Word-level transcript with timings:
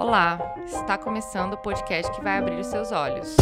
Olá, 0.00 0.54
está 0.64 0.96
começando 0.96 1.52
o 1.52 1.56
podcast 1.58 2.10
que 2.12 2.22
vai 2.22 2.38
abrir 2.38 2.58
os 2.58 2.68
seus 2.68 2.90
olhos. 2.90 3.36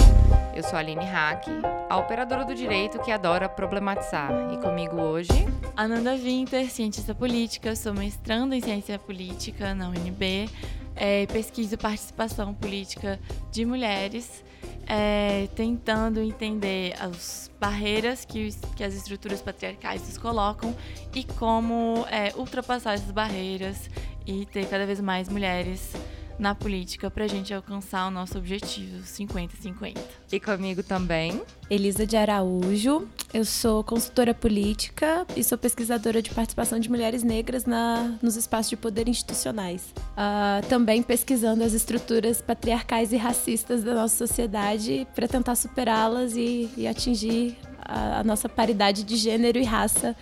Eu 0.57 0.65
sou 0.65 0.75
a 0.75 0.81
Aline 0.81 1.05
Hack, 1.05 1.47
a 1.89 1.97
operadora 1.97 2.45
do 2.45 2.53
direito 2.53 2.99
que 2.99 3.13
adora 3.13 3.49
problematizar. 3.49 4.33
E 4.53 4.57
comigo 4.57 5.01
hoje. 5.01 5.31
Ananda 5.77 6.17
Winter, 6.17 6.69
cientista 6.69 7.15
política, 7.15 7.77
sou 7.77 7.95
mestrando 7.95 8.57
em 8.57 8.61
ciência 8.61 8.99
política 8.99 9.73
na 9.73 9.89
UNB, 9.89 10.51
é, 10.97 11.27
pesquiso 11.27 11.79
participação 11.79 12.53
política 12.53 13.21
de 13.53 13.65
mulheres, 13.65 14.43
é, 14.89 15.47
tentando 15.55 16.21
entender 16.21 16.93
as 17.01 17.53
barreiras 17.61 18.25
que, 18.25 18.51
que, 18.75 18.83
as 18.83 18.95
estruturas 18.95 19.41
patriarcais 19.41 20.03
nos 20.03 20.19
colocam 20.19 20.75
e 21.15 21.23
como 21.23 22.05
é, 22.11 22.33
ultrapassar 22.37 22.95
essas 22.95 23.13
barreiras 23.13 23.89
e 24.27 24.45
ter 24.45 24.67
cada 24.69 24.85
vez 24.85 25.01
mais 25.01 25.29
mulheres 25.29 25.95
na 26.39 26.55
política 26.55 27.11
para 27.11 27.25
a 27.25 27.29
gente 27.29 27.53
alcançar 27.53 28.07
o 28.07 28.11
nosso 28.11 28.39
objetivo 28.39 29.03
50-50. 29.03 29.99
E 30.33 30.41
comigo 30.41 30.83
também. 30.83 31.43
Elisa 31.69 32.07
de 32.07 32.17
Araújo, 32.17 33.09
eu 33.35 33.45
sou 33.45 33.85
consultora 33.85 34.33
política 34.33 35.27
e 35.37 35.45
sou 35.45 35.59
pesquisadora 35.59 36.23
de 36.23 36.31
participação 36.31 36.79
de 36.79 36.89
mulheres 36.89 37.23
negras 37.23 37.65
na, 37.65 38.17
nos 38.23 38.37
espaços 38.37 38.71
de 38.71 38.77
poder 38.77 39.09
institucionais. 39.09 39.93
Uh, 40.13 40.67
também 40.69 41.03
pesquisando 41.03 41.63
as 41.65 41.73
estruturas 41.73 42.41
patriarcais 42.41 43.13
e 43.13 43.17
racistas 43.17 43.83
da 43.83 43.95
nossa 43.95 44.27
sociedade 44.27 45.07
para 45.15 45.29
tentar 45.29 45.57
superá-las 45.57 46.37
e, 46.37 46.71
e, 46.77 46.87
atingir 46.87 47.57
a, 47.81 48.21
a 48.21 48.25
nossa 48.25 48.49
paridade 48.49 49.03
de 49.03 49.17
gênero 49.17 49.59
e 49.59 49.65
raça 49.65 50.17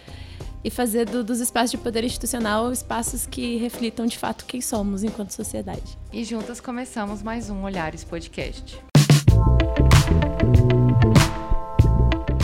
e 0.66 0.70
fazer 0.70 1.04
do, 1.04 1.22
dos 1.22 1.38
espaços 1.38 1.70
de 1.70 1.78
poder 1.78 2.02
institucional 2.02 2.72
espaços 2.72 3.24
que 3.24 3.56
reflitam 3.56 4.04
de 4.04 4.18
fato 4.18 4.44
quem 4.44 4.60
somos 4.60 5.04
enquanto 5.04 5.30
sociedade. 5.30 5.96
E 6.12 6.24
juntas 6.24 6.60
começamos 6.60 7.22
mais 7.22 7.48
um 7.48 7.62
Olhares 7.62 8.02
Podcast. 8.02 8.76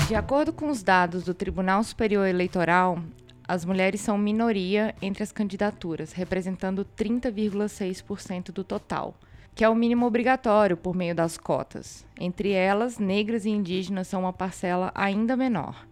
De 0.07 0.15
acordo 0.15 0.53
com 0.53 0.71
os 0.71 0.85
dados 0.85 1.25
do 1.25 1.35
Tribunal 1.35 1.83
Superior 1.83 2.29
Eleitoral, 2.29 3.03
as 3.49 3.65
mulheres 3.65 4.01
são 4.01 4.17
minoria 4.17 4.95
entre 5.03 5.25
as 5.25 5.33
candidaturas, 5.33 6.13
representando 6.13 6.87
30,6% 6.97 8.53
do 8.53 8.63
total, 8.63 9.17
que 9.53 9.65
é 9.65 9.69
o 9.69 9.75
mínimo 9.75 10.07
obrigatório 10.07 10.77
por 10.77 10.95
meio 10.95 11.15
das 11.15 11.37
cotas. 11.37 12.05
Entre 12.17 12.53
elas, 12.53 13.01
negras 13.01 13.45
e 13.47 13.51
indígenas 13.51 14.07
são 14.07 14.21
uma 14.21 14.33
parcela 14.33 14.93
ainda 14.95 15.37
menor. 15.37 15.91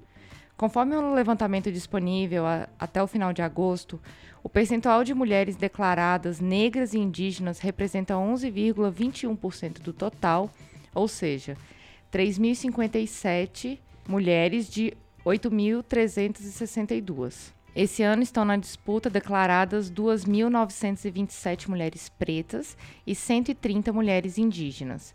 Conforme 0.60 0.94
o 0.94 1.14
levantamento 1.14 1.72
disponível 1.72 2.44
a, 2.44 2.68
até 2.78 3.02
o 3.02 3.06
final 3.06 3.32
de 3.32 3.40
agosto, 3.40 3.98
o 4.42 4.48
percentual 4.48 5.02
de 5.02 5.14
mulheres 5.14 5.56
declaradas 5.56 6.38
negras 6.38 6.92
e 6.92 6.98
indígenas 6.98 7.60
representa 7.60 8.12
11,21% 8.12 9.80
do 9.80 9.94
total, 9.94 10.50
ou 10.94 11.08
seja, 11.08 11.56
3.057 12.12 13.78
mulheres 14.06 14.68
de 14.68 14.92
8.362. 15.24 17.54
Esse 17.74 18.02
ano 18.02 18.22
estão 18.22 18.44
na 18.44 18.58
disputa 18.58 19.08
declaradas 19.08 19.90
2.927 19.90 21.68
mulheres 21.68 22.10
pretas 22.10 22.76
e 23.06 23.14
130 23.14 23.94
mulheres 23.94 24.36
indígenas. 24.36 25.14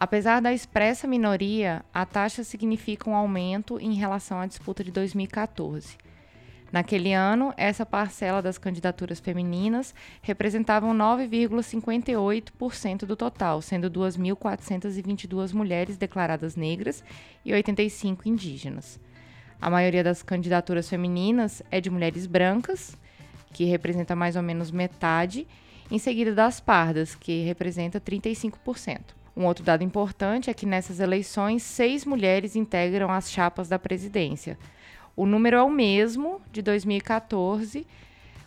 Apesar 0.00 0.40
da 0.40 0.50
expressa 0.50 1.06
minoria, 1.06 1.84
a 1.92 2.06
taxa 2.06 2.42
significa 2.42 3.10
um 3.10 3.14
aumento 3.14 3.78
em 3.78 3.92
relação 3.92 4.40
à 4.40 4.46
disputa 4.46 4.82
de 4.82 4.90
2014. 4.90 5.98
Naquele 6.72 7.12
ano, 7.12 7.52
essa 7.54 7.84
parcela 7.84 8.40
das 8.40 8.56
candidaturas 8.56 9.20
femininas 9.20 9.94
representava 10.22 10.86
9,58% 10.86 13.04
do 13.04 13.14
total, 13.14 13.60
sendo 13.60 13.90
2.422 13.90 15.52
mulheres 15.52 15.98
declaradas 15.98 16.56
negras 16.56 17.04
e 17.44 17.52
85 17.52 18.26
indígenas. 18.26 18.98
A 19.60 19.68
maioria 19.68 20.02
das 20.02 20.22
candidaturas 20.22 20.88
femininas 20.88 21.62
é 21.70 21.78
de 21.78 21.90
mulheres 21.90 22.26
brancas, 22.26 22.96
que 23.52 23.66
representa 23.66 24.16
mais 24.16 24.34
ou 24.34 24.42
menos 24.42 24.70
metade, 24.70 25.46
em 25.90 25.98
seguida 25.98 26.34
das 26.34 26.58
pardas, 26.58 27.14
que 27.14 27.42
representa 27.42 28.00
35%. 28.00 29.19
Um 29.36 29.46
outro 29.46 29.64
dado 29.64 29.82
importante 29.82 30.50
é 30.50 30.54
que 30.54 30.66
nessas 30.66 31.00
eleições, 31.00 31.62
seis 31.62 32.04
mulheres 32.04 32.56
integram 32.56 33.10
as 33.10 33.30
chapas 33.30 33.68
da 33.68 33.78
presidência. 33.78 34.58
O 35.16 35.26
número 35.26 35.56
é 35.56 35.62
o 35.62 35.70
mesmo 35.70 36.40
de 36.50 36.62
2014, 36.62 37.86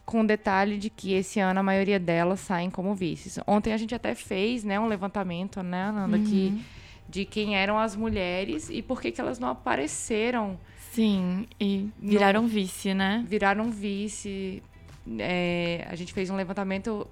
com 0.06 0.22
o 0.22 0.28
detalhe 0.28 0.78
de 0.78 0.90
que 0.90 1.14
esse 1.14 1.40
ano 1.40 1.60
a 1.60 1.64
maioria 1.64 2.00
delas 2.00 2.40
saem 2.42 2.70
como 2.70 2.94
vices. 2.94 3.40
Ontem 3.48 3.74
a 3.74 3.78
gente 3.78 3.96
até 3.96 4.14
fez 4.14 4.64
né, 4.64 4.80
um 4.80 4.88
levantamento, 4.88 5.64
né, 5.64 5.84
Ananda, 5.84 6.18
uhum. 6.18 6.24
que, 6.24 6.66
de 7.08 7.26
quem 7.26 7.56
eram 7.56 7.78
as 7.78 7.96
mulheres 7.96 8.70
e 8.70 8.82
por 8.82 9.02
que, 9.02 9.12
que 9.12 9.22
elas 9.22 9.40
não 9.40 9.50
apareceram. 9.50 10.60
Sim, 10.92 11.48
e 11.60 11.90
viraram 12.00 12.44
no, 12.44 12.48
vice, 12.48 12.94
né? 12.94 13.26
Viraram 13.28 13.72
vice. 13.72 14.62
É, 15.18 15.88
a 15.90 15.96
gente 15.96 16.14
fez 16.14 16.30
um 16.30 16.36
levantamento, 16.36 17.08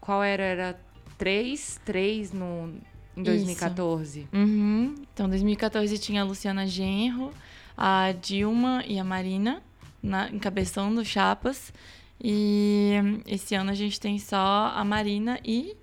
qual 0.00 0.22
era? 0.22 0.42
Era 0.42 0.80
três, 1.18 1.80
três 1.84 2.32
no, 2.32 2.74
em 3.16 3.22
2014. 3.22 4.28
Uhum. 4.32 4.94
Então, 5.12 5.28
2014 5.28 5.98
tinha 5.98 6.22
a 6.22 6.24
Luciana 6.24 6.66
Genro, 6.66 7.32
a 7.76 8.12
Dilma 8.12 8.84
e 8.86 8.98
a 8.98 9.04
Marina 9.04 9.62
na, 10.02 10.28
encabeçando 10.30 11.04
chapas. 11.04 11.72
E 12.22 12.92
esse 13.26 13.54
ano 13.54 13.70
a 13.70 13.74
gente 13.74 14.00
tem 14.00 14.18
só 14.18 14.72
a 14.74 14.84
Marina 14.84 15.38
e 15.44 15.76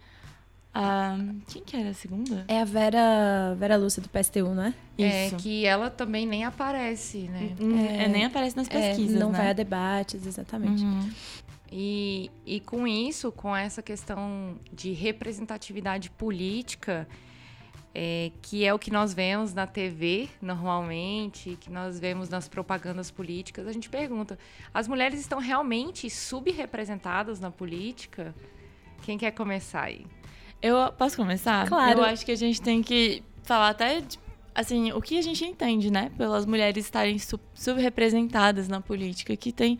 a. 0.73 1.15
Quem 1.47 1.63
que 1.63 1.77
era 1.77 1.89
a 1.89 1.93
segunda? 1.93 2.45
É 2.47 2.59
a 2.61 2.65
Vera, 2.65 3.55
Vera 3.57 3.75
Lúcia 3.75 4.01
do 4.01 4.09
PSTU, 4.09 4.53
não 4.55 4.63
é? 4.63 4.73
É, 4.97 5.27
Isso. 5.27 5.35
que 5.37 5.65
ela 5.65 5.89
também 5.89 6.25
nem 6.25 6.43
aparece, 6.43 7.29
né? 7.29 7.55
É, 7.99 8.03
é 8.05 8.07
nem 8.07 8.25
aparece 8.25 8.55
nas 8.55 8.67
é, 8.67 8.69
pesquisas. 8.69 9.15
É, 9.15 9.19
não 9.19 9.31
né? 9.31 9.37
vai 9.37 9.49
a 9.49 9.53
debates, 9.53 10.25
exatamente. 10.25 10.83
Uhum. 10.83 11.09
E, 11.71 12.29
e 12.45 12.59
com 12.59 12.87
isso, 12.87 13.31
com 13.31 13.55
essa 13.55 13.81
questão 13.81 14.55
de 14.71 14.91
representatividade 14.91 16.09
política, 16.11 17.07
é, 17.95 18.31
que 18.41 18.65
é 18.65 18.73
o 18.73 18.79
que 18.79 18.89
nós 18.89 19.13
vemos 19.13 19.53
na 19.53 19.67
TV 19.67 20.27
normalmente, 20.41 21.57
que 21.61 21.69
nós 21.69 21.99
vemos 21.99 22.27
nas 22.27 22.47
propagandas 22.47 23.11
políticas, 23.11 23.67
a 23.67 23.71
gente 23.71 23.89
pergunta: 23.89 24.37
as 24.73 24.87
mulheres 24.87 25.19
estão 25.19 25.39
realmente 25.39 26.09
subrepresentadas 26.09 27.39
na 27.39 27.51
política? 27.51 28.33
Quem 29.03 29.17
quer 29.17 29.31
começar 29.31 29.83
aí? 29.83 30.05
Eu 30.61 30.91
posso 30.93 31.17
começar? 31.17 31.67
Claro. 31.67 31.99
Eu 31.99 32.05
acho 32.05 32.25
que 32.25 32.31
a 32.31 32.37
gente 32.37 32.61
tem 32.61 32.81
que 32.81 33.21
falar 33.43 33.69
até 33.69 34.01
de, 34.01 34.17
assim, 34.55 34.91
o 34.93 35.01
que 35.01 35.19
a 35.19 35.21
gente 35.21 35.43
entende, 35.45 35.91
né, 35.91 36.09
pelas 36.17 36.45
mulheres 36.45 36.85
estarem 36.85 37.17
subrepresentadas 37.53 38.67
na 38.67 38.79
política, 38.79 39.35
que 39.35 39.51
tem 39.51 39.77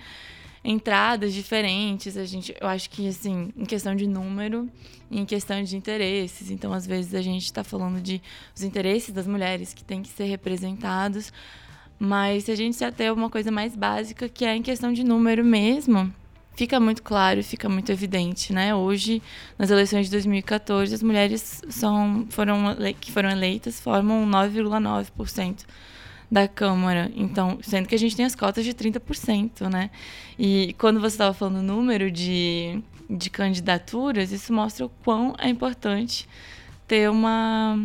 entradas 0.64 1.34
diferentes. 1.34 2.16
A 2.18 2.26
gente, 2.26 2.56
eu 2.60 2.68
acho 2.68 2.90
que 2.90 3.08
assim, 3.08 3.52
em 3.56 3.66
questão 3.66 3.96
de 3.96 4.08
número, 4.08 4.70
em 5.12 5.26
questão 5.26 5.62
de 5.62 5.76
interesses. 5.76 6.50
Então, 6.50 6.74
às 6.74 6.88
vezes 6.88 7.14
a 7.14 7.22
gente 7.22 7.44
está 7.44 7.64
falando 7.64 8.02
de 8.02 8.22
os 8.56 8.64
interesses 8.64 9.12
das 9.14 9.28
mulheres 9.28 9.74
que 9.74 9.84
têm 9.84 10.02
que 10.02 10.10
ser 10.10 10.26
representados. 10.26 11.34
Mas 12.00 12.46
se 12.46 12.52
a 12.52 12.56
gente 12.56 12.76
se 12.76 12.84
até 12.84 13.12
uma 13.12 13.30
coisa 13.30 13.52
mais 13.52 13.76
básica, 13.76 14.28
que 14.28 14.46
é 14.46 14.56
em 14.56 14.62
questão 14.62 14.92
de 14.92 15.04
número 15.04 15.44
mesmo, 15.44 16.14
fica 16.56 16.80
muito 16.80 17.02
claro, 17.04 17.44
fica 17.44 17.70
muito 17.70 17.92
evidente, 17.92 18.52
né? 18.52 18.76
Hoje, 18.76 19.22
nas 19.58 19.70
eleições 19.70 20.08
de 20.08 20.12
2014, 20.12 20.94
as 20.94 21.04
mulheres 21.04 21.62
são, 21.70 22.26
foram, 22.30 22.76
que 23.00 23.12
foram 23.12 23.30
eleitas 23.30 23.80
formam 23.80 24.26
9,9% 24.28 25.66
da 26.34 26.48
Câmara. 26.48 27.12
Então, 27.16 27.60
sendo 27.62 27.88
que 27.88 27.94
a 27.94 28.00
gente 28.00 28.16
tem 28.16 28.26
as 28.26 28.34
cotas 28.34 28.66
de 28.66 28.74
30%, 28.74 29.70
né? 29.72 29.92
E 30.38 30.76
quando 30.80 31.00
você 31.00 31.14
estava 31.14 31.32
falando 31.32 31.60
o 31.60 31.62
número 31.62 32.10
de, 32.10 32.82
de 33.08 33.30
candidaturas, 33.30 34.32
isso 34.32 34.52
mostra 34.52 34.88
o 34.88 34.90
quão 34.90 35.36
é 35.38 35.48
importante 35.48 36.28
ter 36.88 37.08
uma 37.08 37.78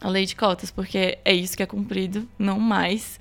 a 0.00 0.08
lei 0.08 0.24
de 0.24 0.36
cotas, 0.36 0.70
porque 0.70 1.18
é 1.24 1.34
isso 1.34 1.56
que 1.56 1.64
é 1.64 1.66
cumprido, 1.66 2.28
não 2.38 2.60
mais. 2.60 3.18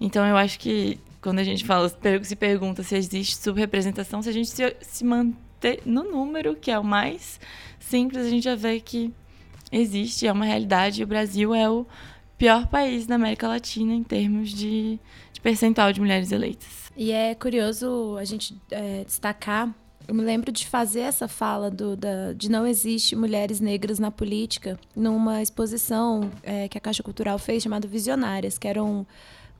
Então, 0.00 0.26
eu 0.26 0.36
acho 0.36 0.58
que 0.58 0.98
quando 1.20 1.38
a 1.38 1.44
gente 1.44 1.64
fala, 1.64 1.88
se 2.24 2.34
pergunta 2.34 2.82
se 2.82 2.96
existe 2.96 3.36
subrepresentação, 3.36 4.20
se 4.20 4.28
a 4.28 4.32
gente 4.32 4.48
se, 4.48 4.76
se 4.80 5.04
manter 5.04 5.80
no 5.86 6.02
número, 6.02 6.56
que 6.56 6.72
é 6.72 6.78
o 6.78 6.82
mais 6.82 7.38
simples, 7.78 8.26
a 8.26 8.30
gente 8.30 8.42
já 8.42 8.56
vê 8.56 8.80
que 8.80 9.12
existe, 9.70 10.26
é 10.26 10.32
uma 10.32 10.44
realidade, 10.44 11.02
e 11.02 11.04
o 11.04 11.06
Brasil 11.06 11.54
é 11.54 11.70
o 11.70 11.86
pior 12.38 12.66
país 12.68 13.06
da 13.06 13.16
América 13.16 13.48
Latina 13.48 13.92
em 13.92 14.04
termos 14.04 14.50
de, 14.50 14.98
de 15.32 15.40
percentual 15.40 15.92
de 15.92 16.00
mulheres 16.00 16.30
eleitas. 16.30 16.90
E 16.96 17.12
é 17.12 17.34
curioso 17.34 18.16
a 18.18 18.24
gente 18.24 18.56
é, 18.70 19.04
destacar. 19.04 19.74
Eu 20.06 20.14
me 20.14 20.22
lembro 20.22 20.50
de 20.50 20.66
fazer 20.66 21.00
essa 21.00 21.28
fala 21.28 21.70
do, 21.70 21.94
da, 21.96 22.32
de 22.32 22.50
não 22.50 22.66
existe 22.66 23.14
mulheres 23.14 23.60
negras 23.60 23.98
na 23.98 24.10
política 24.10 24.78
numa 24.96 25.42
exposição 25.42 26.30
é, 26.42 26.66
que 26.66 26.78
a 26.78 26.80
Caixa 26.80 27.02
Cultural 27.02 27.38
fez 27.38 27.62
chamada 27.62 27.86
Visionárias, 27.86 28.56
que 28.56 28.66
eram 28.66 29.06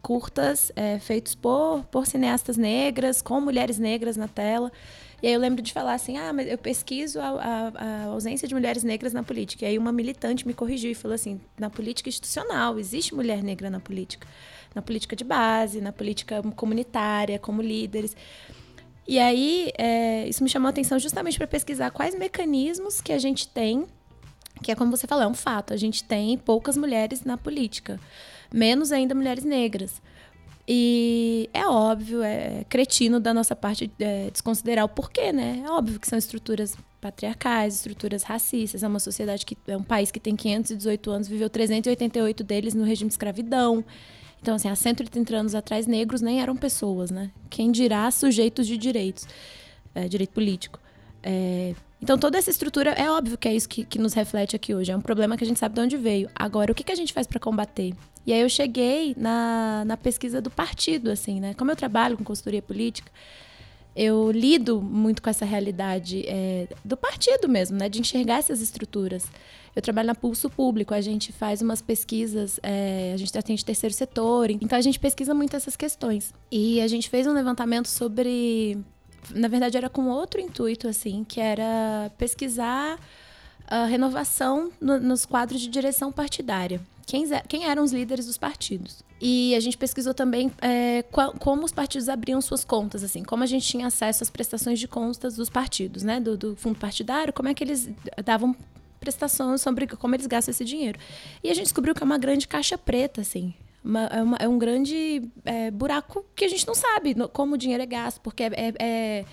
curtas 0.01 0.73
é, 0.75 0.99
feitos 0.99 1.35
por, 1.35 1.85
por 1.91 2.07
cineastas 2.07 2.57
negras, 2.57 3.21
com 3.21 3.41
mulheres 3.41 3.79
negras 3.79 4.17
na 4.17 4.29
tela. 4.29 4.73
E 5.21 5.27
aí 5.27 5.33
eu 5.33 5.41
lembro 5.41 5.61
de 5.61 5.73
falar 5.73 5.95
assim, 5.95 6.17
ah, 6.17 6.33
mas 6.33 6.49
eu 6.49 6.57
pesquiso 6.57 7.21
a, 7.21 7.29
a, 7.29 7.69
a, 7.75 8.05
ausência 8.05 8.47
de 8.47 8.55
mulheres 8.55 8.85
negras 8.85 9.13
na 9.13 9.23
política. 9.23 9.65
E 9.65 9.69
aí 9.69 9.79
uma 9.79 9.91
militante 9.91 10.47
me 10.47 10.55
corrigiu 10.55 10.93
e 10.93 10.95
falou 10.95 11.15
assim, 11.15 11.41
na 11.59 11.69
política 11.69 12.09
institucional, 12.09 12.79
existe 12.79 13.15
mulher 13.15 13.43
negra 13.43 13.69
na 13.69 13.81
política. 13.81 14.29
Na 14.75 14.83
política 14.83 15.17
de 15.17 15.25
base, 15.25 15.81
na 15.81 15.93
política 15.93 16.41
comunitária, 16.55 17.39
como 17.39 17.61
líderes. 17.61 18.17
E 19.09 19.19
aí, 19.19 19.73
é, 19.77 20.29
isso 20.29 20.45
me 20.45 20.51
chamou 20.51 20.67
a 20.67 20.71
atenção 20.71 20.99
justamente 20.99 21.39
para 21.39 21.47
pesquisar 21.47 21.91
quais 21.91 22.15
mecanismos 22.15 23.01
que 23.01 23.13
a 23.13 23.19
gente 23.19 23.49
tem, 23.49 23.87
que 24.63 24.71
é 24.71 24.75
como 24.75 24.91
você 24.91 25.07
falou, 25.07 25.25
é 25.25 25.27
um 25.27 25.35
fato, 25.35 25.73
a 25.73 25.77
gente 25.77 26.05
tem 26.05 26.37
poucas 26.37 26.77
mulheres 26.77 27.25
na 27.25 27.39
política, 27.39 27.99
menos 28.53 28.93
ainda 28.93 29.15
mulheres 29.15 29.45
negras. 29.45 30.03
E 30.71 31.49
é 31.55 31.67
óbvio, 31.67 32.23
é 32.23 32.63
cretino 32.69 33.19
da 33.19 33.33
nossa 33.33 33.57
parte 33.57 33.91
é, 33.99 34.31
desconsiderar 34.31 34.85
o 34.85 34.89
porquê, 34.89 35.33
né? 35.33 35.63
É 35.65 35.71
óbvio 35.71 35.99
que 35.99 36.07
são 36.07 36.19
estruturas 36.19 36.77
patriarcais, 37.01 37.77
estruturas 37.77 38.23
racistas. 38.23 38.83
É 38.83 38.87
uma 38.87 39.01
sociedade 39.01 39.47
que 39.47 39.57
é 39.67 39.75
um 39.75 39.83
país 39.83 40.11
que 40.11 40.21
tem 40.21 40.37
518 40.37 41.11
anos, 41.11 41.27
viveu 41.27 41.49
388 41.49 42.45
deles 42.45 42.75
no 42.75 42.85
regime 42.85 43.09
de 43.09 43.15
escravidão. 43.15 43.83
Então, 44.43 44.57
assim, 44.57 44.69
há 44.69 44.77
130 44.77 45.35
anos 45.35 45.55
atrás, 45.55 45.87
negros 45.87 46.21
nem 46.21 46.43
eram 46.43 46.55
pessoas, 46.55 47.11
né? 47.11 47.31
Quem 47.49 47.73
dirá 47.73 48.11
sujeitos 48.11 48.67
de 48.67 48.77
direitos, 48.77 49.27
é, 49.95 50.07
direito 50.07 50.31
político. 50.33 50.79
É, 51.23 51.75
então, 52.01 52.19
toda 52.19 52.37
essa 52.37 52.51
estrutura, 52.51 52.91
é 52.91 53.11
óbvio 53.11 53.39
que 53.39 53.49
é 53.49 53.55
isso 53.55 53.69
que, 53.69 53.85
que, 53.85 53.99
nos 53.99 54.13
reflete 54.13 54.55
aqui 54.55 54.75
hoje. 54.75 54.93
É 54.93 54.97
um 54.97 55.01
problema 55.01 55.35
que 55.35 55.45
a 55.45 55.47
gente 55.47 55.59
sabe 55.59 55.75
de 55.75 55.81
onde 55.81 55.97
veio. 55.97 56.29
Agora, 56.35 56.71
o 56.71 56.75
que, 56.75 56.85
que 56.85 56.93
a 56.93 56.95
gente 56.95 57.13
faz 57.13 57.27
para 57.27 57.41
combater? 57.41 57.95
E 58.29 58.33
aí 58.35 58.43
eu 58.43 58.49
cheguei 58.51 59.15
na, 59.17 59.87
na 59.87 59.97
pesquisa 59.97 60.39
do 60.39 60.51
partido, 60.51 61.11
assim, 61.11 61.41
né? 61.41 61.55
Como 61.55 61.71
eu 61.71 61.75
trabalho 61.75 62.15
com 62.15 62.23
consultoria 62.23 62.61
política, 62.61 63.11
eu 63.97 64.31
lido 64.31 64.83
muito 64.83 65.23
com 65.23 65.31
essa 65.31 65.47
realidade 65.47 66.27
é, 66.29 66.69
do 66.85 66.95
partido 66.95 67.49
mesmo, 67.49 67.79
né? 67.79 67.89
De 67.89 67.99
enxergar 67.99 68.41
essas 68.41 68.61
estruturas. 68.61 69.25
Eu 69.75 69.81
trabalho 69.81 70.09
na 70.09 70.15
Pulso 70.15 70.51
Público, 70.51 70.93
a 70.93 71.01
gente 71.01 71.33
faz 71.33 71.63
umas 71.63 71.81
pesquisas, 71.81 72.61
é, 72.63 73.13
a 73.15 73.17
gente 73.17 73.39
atende 73.39 73.65
terceiro 73.65 73.95
setor, 73.95 74.51
então 74.51 74.79
a 74.79 74.83
gente 74.83 75.01
pesquisa 75.01 75.33
muito 75.33 75.57
essas 75.57 75.75
questões. 75.75 76.35
E 76.53 76.83
a 76.83 76.87
gente 76.87 77.09
fez 77.09 77.27
um 77.27 77.33
levantamento 77.33 77.89
sobre. 77.89 78.77
Na 79.31 79.49
verdade, 79.49 79.79
era 79.79 79.89
com 79.89 80.07
outro 80.07 80.39
intuito, 80.39 80.87
assim, 80.87 81.25
que 81.25 81.41
era 81.41 82.13
pesquisar 82.19 83.01
a 83.67 83.87
renovação 83.87 84.71
no, 84.79 85.01
nos 85.01 85.25
quadros 85.25 85.63
de 85.63 85.69
direção 85.69 86.13
partidária. 86.13 86.79
Quem, 87.09 87.25
quem, 87.49 87.65
eram 87.65 87.83
os 87.83 87.91
líderes 87.91 88.27
dos 88.27 88.37
partidos. 88.37 89.03
E 89.19 89.55
a 89.55 89.61
gente 89.61 89.79
pesquisou 89.79 90.13
também 90.13 90.53
é, 90.61 91.03
qual, 91.11 91.33
como 91.33 91.65
os 91.65 91.73
partidos 91.73 92.07
abriam 92.07 92.39
suas 92.43 92.67
contas, 92.67 93.03
assim, 93.03 93.25
como 93.25 93.43
a 93.43 93.47
gente 93.47 93.67
tinha 93.67 93.87
acesso 93.87 94.23
às 94.23 94.29
prestações 94.29 94.79
de 94.79 94.87
contas 94.87 95.35
dos 95.35 95.49
partidos, 95.49 96.03
né, 96.03 96.21
do, 96.21 96.37
do 96.37 96.55
fundo 96.55 96.79
partidário, 96.79 97.33
como 97.33 97.49
é 97.49 97.55
que 97.55 97.65
eles 97.65 97.89
davam 98.23 98.55
prestações 99.01 99.63
sobre 99.63 99.87
como 99.87 100.15
eles 100.15 100.27
gastam 100.27 100.51
esse 100.51 100.67
dinheiro. 100.67 100.99
E 101.43 101.49
a 101.49 101.55
gente 101.55 101.65
descobriu 101.65 101.95
que 101.95 102.03
é 102.03 102.05
uma 102.05 102.19
grande 102.19 102.47
caixa 102.47 102.77
preta, 102.77 103.23
assim. 103.23 103.55
Uma, 103.83 104.05
é, 104.05 104.23
uma, 104.23 104.37
é, 104.41 104.47
um 104.47 104.59
grande 104.59 105.23
é, 105.47 105.71
buraco 105.71 106.27
que 106.37 106.45
a 106.45 106.49
gente 106.49 106.67
não 106.67 106.75
sabe 106.75 107.17
como 107.33 107.55
o 107.55 107.59
dinheiro 107.59 107.83
é 107.83 107.87
gasto, 107.87 108.21
porque 108.21 108.43
é, 108.43 108.51
é, 108.53 108.75
é 108.79 109.25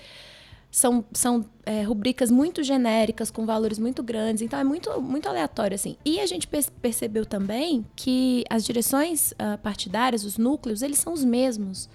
são, 0.76 1.02
são 1.10 1.42
é, 1.64 1.82
rubricas 1.84 2.30
muito 2.30 2.62
genéricas, 2.62 3.30
com 3.30 3.46
valores 3.46 3.78
muito 3.78 4.02
grandes, 4.02 4.42
então 4.42 4.58
é 4.58 4.62
muito, 4.62 5.00
muito 5.00 5.26
aleatório, 5.26 5.74
assim. 5.74 5.96
E 6.04 6.20
a 6.20 6.26
gente 6.26 6.46
percebeu 6.46 7.24
também 7.24 7.82
que 7.96 8.44
as 8.50 8.62
direções 8.62 9.32
uh, 9.32 9.56
partidárias, 9.62 10.22
os 10.22 10.36
núcleos, 10.36 10.82
eles 10.82 10.98
são 10.98 11.14
os 11.14 11.24
mesmos. 11.24 11.88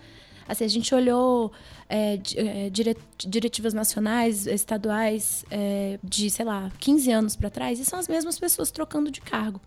Assim, 0.48 0.66
a 0.66 0.68
gente 0.68 0.96
olhou 0.96 1.52
é, 1.88 2.16
é 2.36 2.72
diretivas 3.20 3.76
nacionais, 3.76 4.48
estaduais, 4.48 5.46
é, 5.52 6.00
de, 6.04 6.32
sei 6.32 6.44
lá, 6.44 6.72
15 6.80 7.12
anos 7.12 7.36
para 7.36 7.52
trás, 7.52 7.80
e 7.80 7.86
são 7.86 8.00
as 8.00 8.08
mesmas 8.08 8.40
pessoas 8.40 8.72
trocando 8.72 9.12
de 9.12 9.22
cargo. 9.22 9.62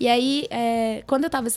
E 0.00 0.06
aí, 0.06 0.46
é, 0.48 1.02
quando 1.08 1.24
eu 1.24 1.26
estava 1.26 1.48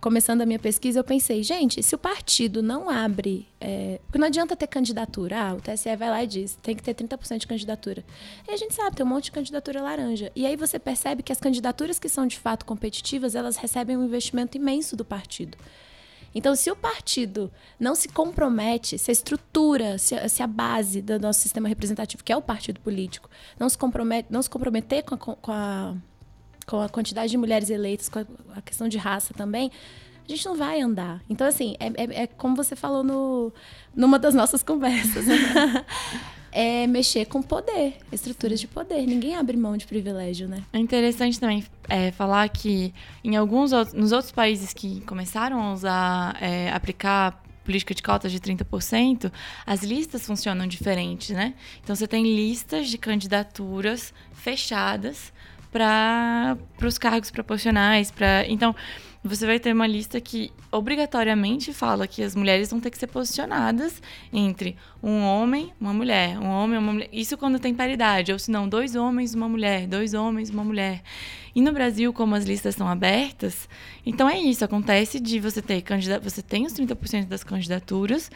começando 0.00 0.40
a 0.40 0.46
minha 0.46 0.58
pesquisa, 0.58 0.98
eu 0.98 1.04
pensei, 1.04 1.44
gente, 1.44 1.80
se 1.80 1.94
o 1.94 1.98
partido 1.98 2.60
não 2.60 2.90
abre. 2.90 3.46
É, 3.60 4.00
porque 4.06 4.18
não 4.18 4.26
adianta 4.26 4.56
ter 4.56 4.66
candidatura. 4.66 5.40
Ah, 5.40 5.54
o 5.54 5.60
TSE 5.60 5.94
vai 5.96 6.10
lá 6.10 6.24
e 6.24 6.26
diz, 6.26 6.58
tem 6.60 6.74
que 6.74 6.82
ter 6.82 6.94
30% 6.94 7.38
de 7.38 7.46
candidatura. 7.46 8.04
E 8.48 8.52
a 8.52 8.56
gente 8.56 8.74
sabe, 8.74 8.96
tem 8.96 9.06
um 9.06 9.08
monte 9.08 9.24
de 9.24 9.32
candidatura 9.32 9.80
laranja. 9.80 10.32
E 10.34 10.44
aí 10.44 10.56
você 10.56 10.78
percebe 10.78 11.22
que 11.22 11.30
as 11.30 11.38
candidaturas 11.38 11.98
que 11.98 12.08
são 12.08 12.26
de 12.26 12.38
fato 12.38 12.66
competitivas, 12.66 13.36
elas 13.36 13.56
recebem 13.56 13.96
um 13.96 14.04
investimento 14.04 14.56
imenso 14.56 14.96
do 14.96 15.04
partido. 15.04 15.56
Então, 16.34 16.56
se 16.56 16.68
o 16.68 16.74
partido 16.74 17.50
não 17.78 17.94
se 17.94 18.08
compromete, 18.08 18.98
se 18.98 19.10
a 19.10 19.12
estrutura, 19.12 19.98
se 19.98 20.16
a, 20.16 20.28
se 20.28 20.42
a 20.42 20.46
base 20.48 21.00
do 21.00 21.18
nosso 21.20 21.40
sistema 21.40 21.68
representativo, 21.68 22.24
que 22.24 22.32
é 22.32 22.36
o 22.36 22.42
partido 22.42 22.80
político, 22.80 23.30
não 23.58 23.68
se, 23.68 23.78
compromete, 23.78 24.26
não 24.30 24.42
se 24.42 24.50
comprometer 24.50 25.04
com 25.04 25.14
a, 25.14 25.18
com 25.18 25.52
a, 25.52 25.94
com 26.66 26.80
a 26.80 26.88
quantidade 26.88 27.30
de 27.30 27.36
mulheres 27.36 27.70
eleitas, 27.70 28.08
com 28.08 28.20
a, 28.54 28.62
questão 28.62 28.88
de 28.88 28.98
raça 28.98 29.34
também, 29.34 29.70
a 30.26 30.30
gente 30.30 30.44
não 30.46 30.56
vai 30.56 30.80
andar. 30.80 31.20
Então, 31.28 31.46
assim, 31.46 31.76
é, 31.78 31.86
é, 31.86 32.22
é 32.22 32.26
como 32.26 32.56
você 32.56 32.74
falou 32.74 33.04
no, 33.04 33.52
numa 33.94 34.18
das 34.18 34.34
nossas 34.34 34.62
conversas. 34.62 35.26
Né? 35.26 35.36
é 36.54 36.86
mexer 36.86 37.26
com 37.26 37.42
poder, 37.42 37.98
estruturas 38.12 38.60
de 38.60 38.68
poder. 38.68 39.04
Ninguém 39.06 39.34
abre 39.34 39.56
mão 39.56 39.76
de 39.76 39.86
privilégio, 39.86 40.48
né? 40.48 40.62
É 40.72 40.78
interessante 40.78 41.38
também 41.38 41.64
é, 41.88 42.12
falar 42.12 42.48
que 42.48 42.94
em 43.24 43.36
alguns 43.36 43.72
outros, 43.72 43.92
nos 43.92 44.12
outros 44.12 44.30
países 44.30 44.72
que 44.72 45.00
começaram 45.02 45.60
a 45.60 45.72
usar, 45.72 46.40
é, 46.40 46.70
aplicar 46.70 47.42
política 47.64 47.94
de 47.94 48.02
cotas 48.02 48.30
de 48.30 48.38
30%, 48.38 49.32
as 49.66 49.82
listas 49.82 50.24
funcionam 50.24 50.66
diferentes, 50.66 51.30
né? 51.30 51.54
Então 51.82 51.96
você 51.96 52.06
tem 52.06 52.22
listas 52.22 52.88
de 52.88 52.98
candidaturas 52.98 54.14
fechadas 54.32 55.32
para 55.74 56.56
os 56.86 56.98
cargos 56.98 57.32
proporcionais, 57.32 58.12
para 58.12 58.46
então 58.48 58.76
você 59.24 59.44
vai 59.44 59.58
ter 59.58 59.72
uma 59.72 59.86
lista 59.86 60.20
que 60.20 60.52
obrigatoriamente 60.70 61.72
fala 61.72 62.06
que 62.06 62.22
as 62.22 62.36
mulheres 62.36 62.70
vão 62.70 62.78
ter 62.78 62.90
que 62.90 62.98
ser 62.98 63.06
posicionadas 63.06 64.00
entre 64.30 64.76
um 65.02 65.22
homem, 65.22 65.72
uma 65.80 65.94
mulher, 65.94 66.38
um 66.38 66.46
homem, 66.46 66.78
uma 66.78 66.92
mulher. 66.92 67.08
Isso 67.10 67.36
quando 67.38 67.58
tem 67.58 67.74
paridade, 67.74 68.30
ou 68.32 68.38
se 68.38 68.50
não, 68.50 68.68
dois 68.68 68.94
homens, 68.94 69.34
uma 69.34 69.48
mulher, 69.48 69.86
dois 69.86 70.12
homens, 70.12 70.50
uma 70.50 70.62
mulher. 70.62 71.02
E 71.54 71.62
no 71.62 71.72
Brasil, 71.72 72.12
como 72.12 72.34
as 72.34 72.44
listas 72.44 72.74
são 72.74 72.86
abertas, 72.86 73.68
então 74.04 74.28
é 74.28 74.38
isso, 74.38 74.64
acontece 74.64 75.18
de 75.18 75.40
você 75.40 75.62
ter 75.62 75.80
candidato, 75.80 76.22
você 76.22 76.42
tem 76.42 76.66
os 76.66 76.74
30% 76.74 77.26
das 77.26 77.42
candidaturas, 77.42 78.30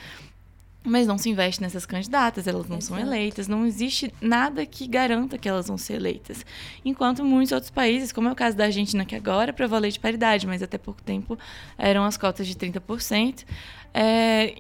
mas 0.89 1.07
não 1.07 1.19
se 1.19 1.29
investe 1.29 1.61
nessas 1.61 1.85
candidatas, 1.87 2.47
elas 2.47 2.69
não 2.69 2.79
Exato. 2.79 2.95
são 2.95 2.99
eleitas, 2.99 3.47
não 3.47 3.67
existe 3.67 4.13
nada 4.21 4.65
que 4.65 4.87
garanta 4.87 5.39
que 5.39 5.49
elas 5.49 5.69
vão 5.69 5.77
ser 5.77 5.95
eleitas. 5.95 6.45
Enquanto 6.85 7.25
muitos 7.25 7.53
outros 7.53 7.71
países, 7.71 8.13
como 8.13 8.29
é 8.29 8.33
o 8.33 8.35
caso 8.35 8.57
da 8.57 8.65
Argentina, 8.65 9.05
que 9.05 9.15
agora 9.15 9.53
prevê 9.53 9.77
a 9.77 9.79
lei 9.79 9.91
de 9.91 10.01
paridade, 10.01 10.47
mas 10.47 10.63
até 10.63 10.79
pouco 10.79 11.03
tempo 11.03 11.39
eram 11.77 12.05
as 12.05 12.17
cotas 12.17 12.47
de 12.47 12.55
30%, 12.55 13.45
é, 13.93 14.55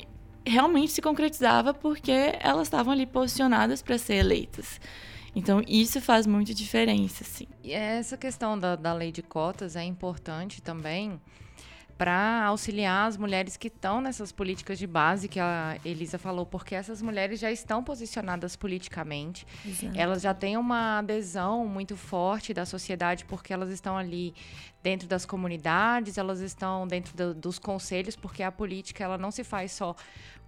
realmente 0.47 0.93
se 0.93 1.03
concretizava 1.03 1.75
porque 1.75 2.35
elas 2.41 2.67
estavam 2.67 2.93
ali 2.93 3.07
posicionadas 3.07 3.83
para 3.83 3.99
ser 3.99 4.15
eleitas. 4.15 4.81
Então, 5.35 5.63
isso 5.69 6.01
faz 6.01 6.27
muita 6.27 6.53
diferença, 6.53 7.23
sim. 7.23 7.47
E 7.63 7.73
essa 7.73 8.17
questão 8.17 8.59
da, 8.59 8.75
da 8.75 8.93
lei 8.93 9.13
de 9.13 9.23
cotas 9.23 9.77
é 9.77 9.85
importante 9.85 10.61
também 10.61 11.21
para 11.99 12.45
auxiliar 12.45 13.09
as 13.09 13.17
mulheres 13.17 13.57
que 13.57 13.67
estão 13.67 14.01
nessas 14.01 14.31
políticas 14.31 14.79
de 14.79 14.87
base 14.87 15.27
que 15.27 15.41
a 15.41 15.77
Elisa 15.85 16.17
falou, 16.17 16.47
porque 16.47 16.77
essas 16.77 17.03
mulheres 17.03 17.41
já 17.41 17.51
estão 17.51 17.83
posicionadas 17.83 18.55
politicamente, 18.55 19.45
Exato. 19.67 19.99
elas 19.99 20.23
já 20.23 20.33
têm 20.33 20.57
uma 20.57 20.99
adesão 20.99 21.67
muito 21.67 21.97
forte 21.97 22.55
da 22.55 22.65
sociedade, 22.65 23.25
porque 23.25 23.53
elas 23.53 23.71
estão 23.71 23.99
ali 23.99 24.33
dentro 24.81 25.09
das 25.09 25.27
comunidades, 25.27 26.17
elas 26.17 26.39
estão 26.39 26.87
dentro 26.87 27.17
do, 27.17 27.35
dos 27.35 27.59
conselhos, 27.59 28.15
porque 28.15 28.45
a 28.45 28.53
política 28.53 29.03
ela 29.03 29.19
não 29.19 29.33
se 29.33 29.43
faz 29.43 29.73
só 29.73 29.97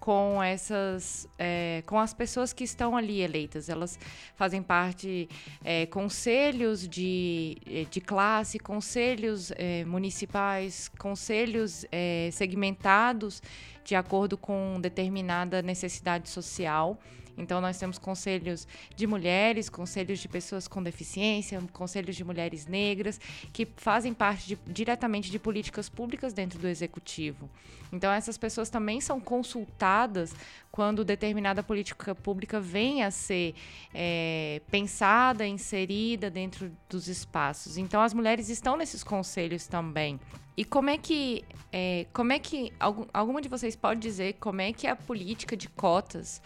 com 0.00 0.42
essas 0.42 1.28
é, 1.38 1.82
com 1.86 1.98
as 1.98 2.14
pessoas 2.14 2.54
que 2.54 2.64
estão 2.64 2.96
ali 2.96 3.20
eleitas. 3.20 3.68
Elas 3.68 3.98
fazem 4.34 4.62
parte 4.62 5.28
é, 5.62 5.84
conselhos 5.86 6.88
de, 6.88 7.58
é, 7.70 7.84
de 7.84 8.00
classe 8.00 8.58
conselhos 8.58 9.52
é, 9.56 9.84
municipais 9.84 10.88
conselhos 10.98 11.84
segmentados 12.32 13.42
de 13.84 13.94
acordo 13.94 14.38
com 14.38 14.80
determinada 14.80 15.60
necessidade 15.60 16.30
social 16.30 16.98
então, 17.40 17.60
nós 17.60 17.78
temos 17.78 17.98
conselhos 17.98 18.68
de 18.94 19.06
mulheres, 19.06 19.68
conselhos 19.68 20.18
de 20.18 20.28
pessoas 20.28 20.68
com 20.68 20.82
deficiência, 20.82 21.60
conselhos 21.72 22.14
de 22.14 22.24
mulheres 22.24 22.66
negras, 22.66 23.20
que 23.52 23.66
fazem 23.76 24.12
parte 24.12 24.48
de, 24.48 24.58
diretamente 24.66 25.30
de 25.30 25.38
políticas 25.38 25.88
públicas 25.88 26.32
dentro 26.32 26.58
do 26.58 26.68
executivo. 26.68 27.50
Então, 27.92 28.12
essas 28.12 28.38
pessoas 28.38 28.70
também 28.70 29.00
são 29.00 29.20
consultadas 29.20 30.32
quando 30.70 31.04
determinada 31.04 31.62
política 31.62 32.14
pública 32.14 32.60
vem 32.60 33.02
a 33.02 33.10
ser 33.10 33.54
é, 33.92 34.60
pensada, 34.70 35.46
inserida 35.46 36.30
dentro 36.30 36.70
dos 36.88 37.08
espaços. 37.08 37.76
Então, 37.76 38.00
as 38.00 38.14
mulheres 38.14 38.48
estão 38.48 38.76
nesses 38.76 39.02
conselhos 39.02 39.66
também. 39.66 40.20
E 40.56 40.64
como 40.64 40.90
é 40.90 40.98
que, 40.98 41.42
é, 41.72 42.06
como 42.12 42.32
é 42.32 42.38
que 42.38 42.72
algum, 42.78 43.06
alguma 43.14 43.40
de 43.40 43.48
vocês 43.48 43.74
pode 43.74 43.98
dizer 43.98 44.34
como 44.34 44.60
é 44.60 44.72
que 44.72 44.86
a 44.86 44.94
política 44.94 45.56
de 45.56 45.68
cotas 45.68 46.42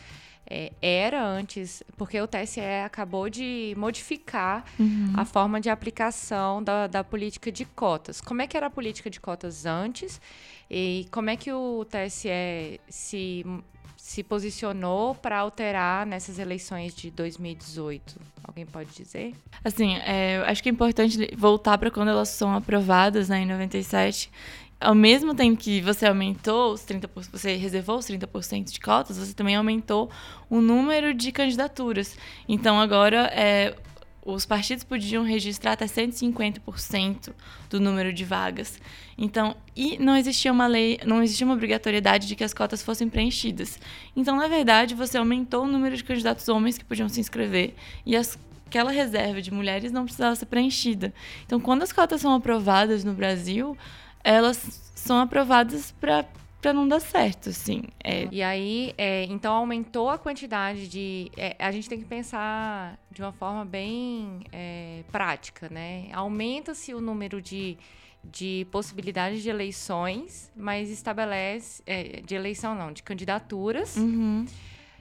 é, 0.48 0.72
era 0.80 1.24
antes, 1.24 1.82
porque 1.96 2.20
o 2.20 2.26
TSE 2.26 2.60
acabou 2.84 3.30
de 3.30 3.74
modificar 3.76 4.64
uhum. 4.78 5.12
a 5.16 5.24
forma 5.24 5.60
de 5.60 5.70
aplicação 5.70 6.62
da, 6.62 6.86
da 6.86 7.02
política 7.02 7.50
de 7.50 7.64
cotas. 7.64 8.20
Como 8.20 8.42
é 8.42 8.46
que 8.46 8.56
era 8.56 8.66
a 8.66 8.70
política 8.70 9.08
de 9.08 9.20
cotas 9.20 9.64
antes 9.64 10.20
e 10.70 11.06
como 11.10 11.30
é 11.30 11.36
que 11.36 11.52
o 11.52 11.84
TSE 11.86 12.80
se, 12.88 13.44
se 13.96 14.22
posicionou 14.22 15.14
para 15.14 15.38
alterar 15.38 16.06
nessas 16.06 16.38
eleições 16.38 16.94
de 16.94 17.10
2018? 17.10 18.20
Alguém 18.46 18.66
pode 18.66 18.94
dizer? 18.94 19.34
Assim, 19.64 19.96
é, 19.96 20.44
acho 20.46 20.62
que 20.62 20.68
é 20.68 20.72
importante 20.72 21.34
voltar 21.34 21.78
para 21.78 21.90
quando 21.90 22.10
elas 22.10 22.28
são 22.28 22.54
aprovadas 22.54 23.30
né, 23.30 23.40
em 23.40 23.46
97 23.46 24.30
ao 24.80 24.94
mesmo 24.94 25.34
tempo 25.34 25.56
que 25.56 25.80
você 25.80 26.06
aumentou 26.06 26.72
os 26.72 26.82
30%, 26.82 27.28
você 27.30 27.56
reservou 27.56 27.98
os 27.98 28.06
30% 28.06 28.72
de 28.72 28.80
cotas, 28.80 29.18
você 29.18 29.32
também 29.32 29.56
aumentou 29.56 30.10
o 30.50 30.60
número 30.60 31.14
de 31.14 31.32
candidaturas. 31.32 32.16
Então 32.48 32.78
agora 32.78 33.30
é, 33.32 33.74
os 34.24 34.46
partidos 34.46 34.84
podiam 34.84 35.22
registrar 35.22 35.72
até 35.72 35.84
150% 35.84 37.32
do 37.68 37.78
número 37.78 38.12
de 38.12 38.24
vagas. 38.24 38.80
Então, 39.18 39.54
e 39.76 39.98
não 39.98 40.16
existia 40.16 40.50
uma 40.50 40.66
lei, 40.66 40.98
não 41.04 41.22
existia 41.22 41.46
uma 41.46 41.54
obrigatoriedade 41.54 42.26
de 42.26 42.34
que 42.34 42.42
as 42.42 42.54
cotas 42.54 42.82
fossem 42.82 43.08
preenchidas. 43.08 43.78
Então, 44.16 44.36
na 44.36 44.48
verdade, 44.48 44.94
você 44.94 45.18
aumentou 45.18 45.64
o 45.64 45.68
número 45.68 45.96
de 45.96 46.02
candidatos 46.02 46.48
homens 46.48 46.78
que 46.78 46.84
podiam 46.84 47.08
se 47.08 47.20
inscrever 47.20 47.74
e 48.04 48.16
as 48.16 48.38
aquela 48.66 48.90
reserva 48.90 49.40
de 49.40 49.52
mulheres 49.52 49.92
não 49.92 50.04
precisava 50.04 50.34
ser 50.34 50.46
preenchida. 50.46 51.14
Então, 51.46 51.60
quando 51.60 51.84
as 51.84 51.92
cotas 51.92 52.20
são 52.20 52.34
aprovadas 52.34 53.04
no 53.04 53.14
Brasil, 53.14 53.76
elas 54.24 54.90
são 54.94 55.20
aprovadas 55.20 55.92
para 55.92 56.24
para 56.64 56.72
não 56.72 56.88
dar 56.88 57.00
certo, 57.00 57.50
assim. 57.50 57.82
É. 58.02 58.26
E 58.32 58.42
aí, 58.42 58.94
é, 58.96 59.24
então 59.24 59.52
aumentou 59.52 60.08
a 60.08 60.16
quantidade 60.16 60.88
de. 60.88 61.30
É, 61.36 61.54
a 61.58 61.70
gente 61.70 61.90
tem 61.90 61.98
que 61.98 62.06
pensar 62.06 62.98
de 63.10 63.20
uma 63.20 63.32
forma 63.32 63.66
bem 63.66 64.40
é, 64.50 65.02
prática, 65.12 65.68
né? 65.68 66.08
Aumenta-se 66.10 66.94
o 66.94 67.02
número 67.02 67.42
de, 67.42 67.76
de 68.24 68.66
possibilidades 68.70 69.42
de 69.42 69.50
eleições, 69.50 70.50
mas 70.56 70.88
estabelece. 70.88 71.82
É, 71.84 72.22
de 72.22 72.34
eleição 72.34 72.74
não, 72.74 72.92
de 72.92 73.02
candidaturas. 73.02 73.96
Uhum. 73.96 74.46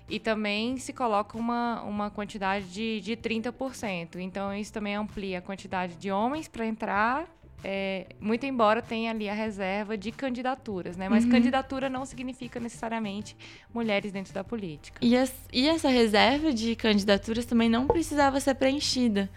E 0.10 0.20
também 0.20 0.76
se 0.76 0.92
coloca 0.92 1.38
uma, 1.38 1.82
uma 1.84 2.10
quantidade 2.10 2.66
de, 2.74 3.00
de 3.00 3.16
30%. 3.16 4.18
Então, 4.18 4.54
isso 4.54 4.74
também 4.74 4.98
amplia 4.98 5.38
a 5.38 5.42
quantidade 5.42 5.96
de 5.96 6.12
homens 6.12 6.50
para 6.50 6.68
entrar 6.68 7.26
é, 7.64 8.08
muito 8.20 8.46
embora 8.46 8.82
tenha 8.82 9.12
ali 9.12 9.30
a 9.30 9.34
reserva 9.34 9.98
de 9.98 10.12
candidaturas, 10.12 10.98
né? 10.98 11.08
Mas 11.08 11.24
uhum. 11.24 11.32
candidatura 11.32 11.90
não 11.90 12.06
significa 12.06 12.60
necessariamente 12.60 13.36
mulheres 13.74 14.12
dentro 14.12 14.34
da 14.34 14.44
política. 14.44 15.00
E, 15.02 15.16
as, 15.16 15.34
e 15.52 15.70
essa 15.70 15.88
reserva 15.88 16.52
de 16.52 16.76
candidaturas 16.76 17.46
também 17.46 17.70
não 17.70 17.88
precisava 17.88 18.40
ser 18.40 18.56
preenchida. 18.56 19.30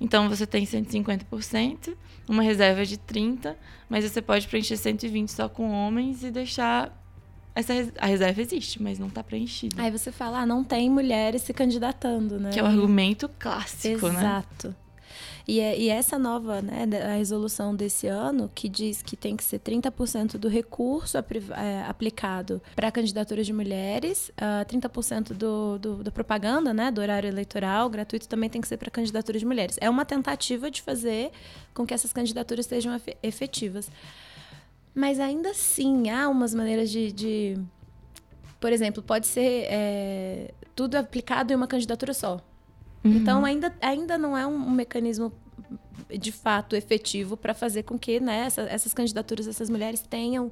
Então 0.00 0.28
você 0.28 0.46
tem 0.46 0.64
150%, 0.64 1.94
uma 2.28 2.42
reserva 2.42 2.84
de 2.84 2.96
30%, 2.96 3.54
mas 3.88 4.04
você 4.04 4.22
pode 4.22 4.48
preencher 4.48 4.74
120% 4.74 5.28
só 5.28 5.48
com 5.48 5.70
homens 5.70 6.24
e 6.24 6.30
deixar. 6.30 7.00
Essa, 7.54 7.72
a 8.00 8.06
reserva 8.06 8.40
existe, 8.40 8.82
mas 8.82 8.98
não 8.98 9.06
está 9.06 9.22
preenchida. 9.22 9.80
Aí 9.80 9.88
você 9.88 10.10
fala, 10.10 10.40
ah, 10.40 10.46
não 10.46 10.64
tem 10.64 10.90
mulheres 10.90 11.42
se 11.42 11.54
candidatando, 11.54 12.40
né? 12.40 12.50
Que 12.50 12.58
é 12.58 12.62
o 12.62 12.66
argumento 12.66 13.30
clássico, 13.38 14.08
Exato. 14.08 14.12
né? 14.12 14.20
Exato. 14.20 14.83
E, 15.46 15.60
é, 15.60 15.78
e 15.78 15.90
essa 15.90 16.18
nova, 16.18 16.62
né, 16.62 16.86
a 17.04 17.16
resolução 17.16 17.76
desse 17.76 18.06
ano, 18.06 18.50
que 18.54 18.68
diz 18.68 19.02
que 19.02 19.14
tem 19.14 19.36
que 19.36 19.44
ser 19.44 19.60
30% 19.60 20.38
do 20.38 20.48
recurso 20.48 21.18
é, 21.18 21.82
aplicado 21.86 22.62
para 22.74 22.90
candidaturas 22.90 23.44
de 23.44 23.52
mulheres, 23.52 24.30
uh, 24.30 24.62
ah, 24.62 24.66
30% 24.66 25.34
do, 25.34 25.78
do, 25.78 26.02
da 26.02 26.10
propaganda, 26.10 26.72
né, 26.72 26.90
do 26.90 27.00
horário 27.00 27.28
eleitoral 27.28 27.90
gratuito 27.90 28.26
também 28.26 28.48
tem 28.48 28.60
que 28.60 28.68
ser 28.68 28.78
para 28.78 28.90
candidaturas 28.90 29.40
de 29.40 29.46
mulheres. 29.46 29.76
É 29.80 29.90
uma 29.90 30.04
tentativa 30.04 30.70
de 30.70 30.80
fazer 30.80 31.30
com 31.74 31.86
que 31.86 31.92
essas 31.92 32.12
candidaturas 32.12 32.64
sejam 32.64 32.98
efetivas. 33.22 33.90
Mas 34.94 35.20
ainda 35.20 35.50
assim, 35.50 36.08
há 36.08 36.28
umas 36.28 36.54
maneiras 36.54 36.90
de, 36.90 37.12
de 37.12 37.58
por 38.60 38.72
exemplo, 38.72 39.02
pode 39.02 39.26
ser 39.26 39.66
é, 39.68 40.54
tudo 40.74 40.94
aplicado 40.94 41.52
em 41.52 41.56
uma 41.56 41.66
candidatura 41.66 42.14
só. 42.14 42.40
Uhum. 43.04 43.12
Então, 43.12 43.44
ainda, 43.44 43.74
ainda 43.80 44.16
não 44.16 44.36
é 44.36 44.46
um, 44.46 44.54
um 44.54 44.70
mecanismo 44.70 45.32
de 46.18 46.32
fato 46.32 46.74
efetivo 46.74 47.36
para 47.36 47.54
fazer 47.54 47.82
com 47.82 47.98
que 47.98 48.18
né, 48.20 48.46
essa, 48.46 48.62
essas 48.62 48.94
candidaturas, 48.94 49.46
essas 49.46 49.68
mulheres 49.68 50.00
tenham 50.00 50.50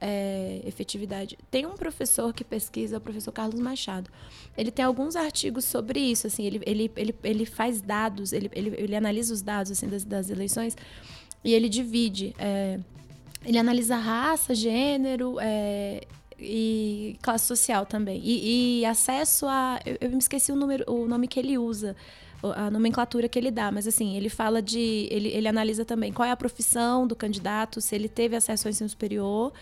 é, 0.00 0.60
efetividade. 0.66 1.38
Tem 1.50 1.66
um 1.66 1.74
professor 1.74 2.32
que 2.32 2.44
pesquisa, 2.44 2.98
o 2.98 3.00
professor 3.00 3.32
Carlos 3.32 3.60
Machado. 3.60 4.10
Ele 4.56 4.70
tem 4.70 4.84
alguns 4.84 5.16
artigos 5.16 5.64
sobre 5.64 6.00
isso. 6.00 6.26
Assim, 6.26 6.44
ele, 6.44 6.60
ele, 6.66 6.90
ele, 6.96 7.14
ele 7.22 7.46
faz 7.46 7.80
dados, 7.80 8.32
ele, 8.32 8.50
ele, 8.52 8.74
ele 8.76 8.96
analisa 8.96 9.32
os 9.32 9.42
dados 9.42 9.72
assim, 9.72 9.88
das, 9.88 10.04
das 10.04 10.30
eleições 10.30 10.76
e 11.42 11.52
ele 11.52 11.68
divide. 11.68 12.34
É, 12.38 12.78
ele 13.44 13.58
analisa 13.58 13.96
raça, 13.96 14.54
gênero, 14.54 15.38
é, 15.40 16.02
e 16.38 17.16
classe 17.22 17.46
social 17.46 17.86
também. 17.86 18.20
E, 18.22 18.80
e 18.80 18.84
acesso 18.84 19.46
a. 19.46 19.80
Eu, 19.84 19.98
eu, 20.00 20.10
me 20.10 20.18
esqueci 20.18 20.52
o, 20.52 20.56
número, 20.56 20.84
o 20.90 21.06
nome 21.06 21.28
que 21.28 21.38
ele 21.38 21.56
usa, 21.58 21.96
a 22.42 22.70
nomenclatura 22.70 23.28
que 23.28 23.38
ele 23.38 23.50
dá, 23.50 23.70
mas 23.70 23.86
assim, 23.86 24.16
ele 24.16 24.28
fala 24.28 24.60
de. 24.60 25.08
Ele, 25.10 25.28
ele 25.28 25.48
analisa 25.48 25.84
também 25.84 26.12
qual 26.12 26.26
é 26.26 26.30
a 26.30 26.36
profissão 26.36 27.06
do 27.06 27.16
candidato, 27.16 27.80
se 27.80 27.94
ele 27.94 28.08
teve 28.08 28.36
acesso 28.36 28.66
ao 28.66 28.70
ensino 28.70 28.88
superior. 28.88 29.52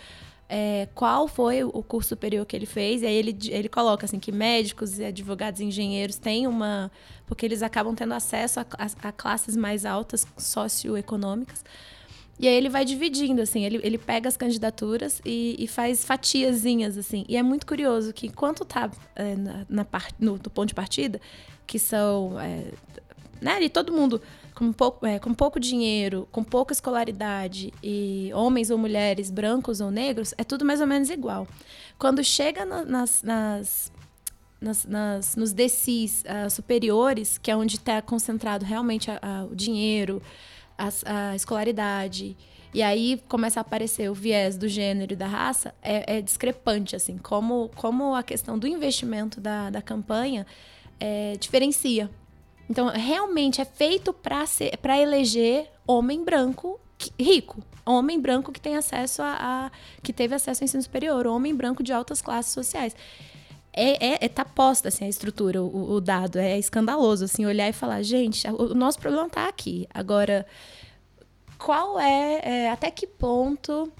É, 0.54 0.86
qual 0.94 1.26
foi 1.28 1.64
o 1.64 1.82
curso 1.82 2.10
superior 2.10 2.44
que 2.44 2.54
ele 2.54 2.66
fez, 2.66 3.00
e 3.00 3.06
aí 3.06 3.14
ele, 3.14 3.34
ele 3.48 3.70
coloca 3.70 4.04
assim 4.04 4.18
que 4.18 4.30
médicos, 4.30 5.00
advogados 5.00 5.60
e 5.60 5.64
engenheiros 5.64 6.18
têm 6.18 6.46
uma. 6.46 6.90
porque 7.26 7.46
eles 7.46 7.62
acabam 7.62 7.94
tendo 7.94 8.12
acesso 8.12 8.60
a, 8.60 8.66
a, 8.76 9.08
a 9.08 9.12
classes 9.12 9.56
mais 9.56 9.86
altas 9.86 10.26
socioeconômicas. 10.36 11.64
E 12.38 12.48
aí 12.48 12.54
ele 12.54 12.68
vai 12.68 12.84
dividindo, 12.84 13.40
assim, 13.42 13.64
ele, 13.64 13.80
ele 13.82 13.98
pega 13.98 14.28
as 14.28 14.36
candidaturas 14.36 15.20
e, 15.24 15.54
e 15.58 15.68
faz 15.68 16.04
fatiazinhas, 16.04 16.98
assim. 16.98 17.24
E 17.28 17.36
é 17.36 17.42
muito 17.42 17.66
curioso 17.66 18.12
que 18.12 18.26
enquanto 18.26 18.64
tá 18.64 18.90
é, 19.14 19.36
na, 19.36 19.66
na 19.68 19.84
part, 19.84 20.14
no, 20.18 20.32
no, 20.32 20.50
ponto 20.50 20.66
de 20.66 20.74
partida, 20.74 21.20
que 21.66 21.78
são. 21.78 22.40
É, 22.40 22.72
né, 23.40 23.62
e 23.62 23.68
todo 23.68 23.92
mundo 23.92 24.20
com 24.54 24.72
pouco, 24.72 25.04
é, 25.06 25.18
com 25.18 25.34
pouco 25.34 25.58
dinheiro, 25.58 26.28
com 26.30 26.42
pouca 26.42 26.72
escolaridade, 26.72 27.72
e 27.82 28.30
homens 28.34 28.70
ou 28.70 28.78
mulheres, 28.78 29.30
brancos 29.30 29.80
ou 29.80 29.90
negros, 29.90 30.34
é 30.38 30.44
tudo 30.44 30.64
mais 30.64 30.80
ou 30.80 30.86
menos 30.86 31.10
igual. 31.10 31.46
Quando 31.98 32.22
chega 32.24 32.64
no, 32.64 32.84
nas, 32.84 33.22
nas 33.22 33.92
nas, 34.60 34.84
nas, 34.84 35.34
nos 35.34 35.52
DCs 35.52 36.22
uh, 36.22 36.48
superiores, 36.48 37.36
que 37.36 37.50
é 37.50 37.56
onde 37.56 37.76
está 37.76 38.00
concentrado 38.00 38.64
realmente 38.64 39.10
a, 39.10 39.18
a, 39.20 39.44
o 39.44 39.56
dinheiro, 39.56 40.22
a, 40.82 41.30
a 41.30 41.36
escolaridade. 41.36 42.36
E 42.74 42.82
aí 42.82 43.22
começa 43.28 43.60
a 43.60 43.62
aparecer 43.62 44.10
o 44.10 44.14
viés 44.14 44.56
do 44.56 44.66
gênero 44.66 45.12
e 45.12 45.16
da 45.16 45.26
raça, 45.26 45.74
é, 45.82 46.16
é 46.16 46.20
discrepante, 46.22 46.96
assim, 46.96 47.18
como, 47.18 47.70
como 47.76 48.14
a 48.14 48.22
questão 48.22 48.58
do 48.58 48.66
investimento 48.66 49.40
da, 49.40 49.68
da 49.68 49.82
campanha 49.82 50.46
é, 50.98 51.36
diferencia. 51.38 52.10
Então, 52.70 52.88
realmente 52.88 53.60
é 53.60 53.64
feito 53.64 54.12
para 54.12 54.98
eleger 54.98 55.70
homem 55.86 56.24
branco 56.24 56.80
rico, 57.18 57.62
homem 57.84 58.18
branco 58.20 58.52
que 58.52 58.60
tem 58.60 58.76
acesso 58.76 59.22
a, 59.22 59.36
a, 59.40 59.70
que 60.02 60.12
teve 60.12 60.34
acesso 60.34 60.62
ao 60.62 60.64
ensino 60.64 60.82
superior, 60.82 61.26
homem 61.26 61.54
branco 61.54 61.82
de 61.82 61.92
altas 61.92 62.22
classes 62.22 62.52
sociais. 62.52 62.94
É, 63.74 64.06
é, 64.06 64.24
é 64.26 64.28
tá 64.28 64.44
posta 64.44 64.88
assim 64.88 65.06
a 65.06 65.08
estrutura, 65.08 65.62
o, 65.62 65.92
o, 65.92 66.00
dado 66.00 66.38
é 66.38 66.58
escandaloso 66.58 67.24
assim 67.24 67.46
olhar 67.46 67.68
e 67.68 67.72
falar, 67.72 68.02
gente, 68.02 68.46
o, 68.48 68.74
nosso 68.74 68.98
problema 68.98 69.26
está 69.26 69.48
aqui. 69.48 69.88
Agora 69.92 70.46
qual 71.58 71.98
é, 71.98 72.40
é 72.44 72.70
até 72.70 72.90
que 72.90 73.06
ponto 73.06 73.90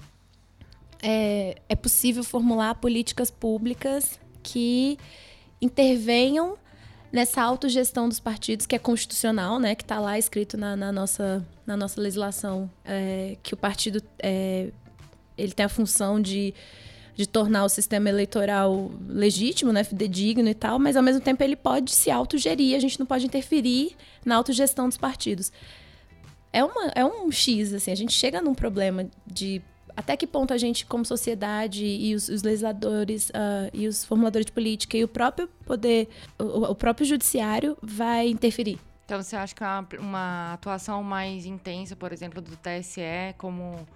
é, 1.01 1.55
é 1.67 1.75
possível 1.75 2.23
formular 2.23 2.75
políticas 2.75 3.31
públicas 3.31 4.19
que 4.43 4.97
intervenham 5.61 6.57
nessa 7.11 7.41
autogestão 7.43 8.09
dos 8.09 8.19
partidos, 8.19 8.65
que 8.65 8.75
é 8.75 8.79
constitucional, 8.79 9.59
né, 9.59 9.75
que 9.75 9.83
está 9.83 9.99
lá 9.99 10.17
escrito 10.17 10.57
na, 10.57 10.75
na, 10.75 10.91
nossa, 10.91 11.45
na 11.65 11.77
nossa 11.77 12.01
legislação, 12.01 12.69
é, 12.83 13.37
que 13.43 13.53
o 13.53 13.57
partido 13.57 14.01
é, 14.17 14.71
ele 15.37 15.53
tem 15.53 15.65
a 15.65 15.69
função 15.69 16.19
de, 16.19 16.53
de 17.15 17.27
tornar 17.27 17.63
o 17.63 17.69
sistema 17.69 18.09
eleitoral 18.09 18.91
legítimo, 19.07 19.71
né, 19.71 19.83
fidedigno 19.83 20.49
e 20.49 20.53
tal, 20.53 20.79
mas 20.79 20.95
ao 20.95 21.03
mesmo 21.03 21.21
tempo 21.21 21.43
ele 21.43 21.55
pode 21.55 21.91
se 21.91 22.09
autogerir, 22.09 22.75
a 22.75 22.79
gente 22.79 22.99
não 22.99 23.05
pode 23.05 23.25
interferir 23.25 23.95
na 24.25 24.35
autogestão 24.35 24.87
dos 24.87 24.97
partidos 24.97 25.51
é, 26.53 26.63
uma, 26.63 26.85
é 26.93 27.03
um 27.03 27.31
X, 27.31 27.73
assim, 27.73 27.91
a 27.91 27.95
gente 27.95 28.13
chega 28.13 28.39
num 28.39 28.53
problema 28.53 29.09
de 29.25 29.61
até 29.95 30.15
que 30.15 30.25
ponto 30.25 30.53
a 30.53 30.57
gente, 30.57 30.85
como 30.85 31.05
sociedade, 31.05 31.85
e 31.85 32.15
os, 32.15 32.27
os 32.27 32.41
legisladores, 32.41 33.29
uh, 33.29 33.69
e 33.73 33.87
os 33.87 34.03
formuladores 34.05 34.45
de 34.45 34.51
política, 34.51 34.97
e 34.97 35.03
o 35.03 35.07
próprio 35.07 35.47
poder, 35.65 36.09
o, 36.39 36.71
o, 36.71 36.75
próprio 36.75 37.05
judiciário 37.05 37.77
vai 37.81 38.27
interferir. 38.27 38.79
Então, 39.05 39.21
você 39.21 39.35
acha 39.35 39.53
que 39.53 39.63
uma, 39.63 39.87
uma 39.99 40.53
atuação 40.53 41.03
mais 41.03 41.45
intensa, 41.45 41.95
por 41.95 42.11
exemplo, 42.11 42.41
do 42.41 42.57
TSE, 42.57 43.35
como 43.37 43.87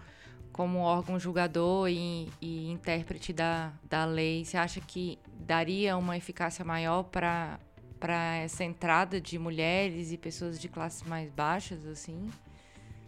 como 0.57 0.79
órgão 0.79 1.19
julgador 1.19 1.87
e, 1.87 2.27
e 2.41 2.71
intérprete 2.71 3.31
da, 3.31 3.71
da 3.87 4.05
lei, 4.05 4.43
você 4.43 4.57
acha 4.57 4.81
que 4.81 5.19
daria 5.39 5.95
uma 5.95 6.17
eficácia 6.17 6.65
maior 6.65 7.03
para 7.03 7.59
essa 8.43 8.63
entrada 8.63 9.21
de 9.21 9.37
mulheres 9.37 10.11
e 10.11 10.17
pessoas 10.17 10.59
de 10.59 10.67
classes 10.67 11.03
mais 11.03 11.29
baixas, 11.29 11.85
assim? 11.85 12.31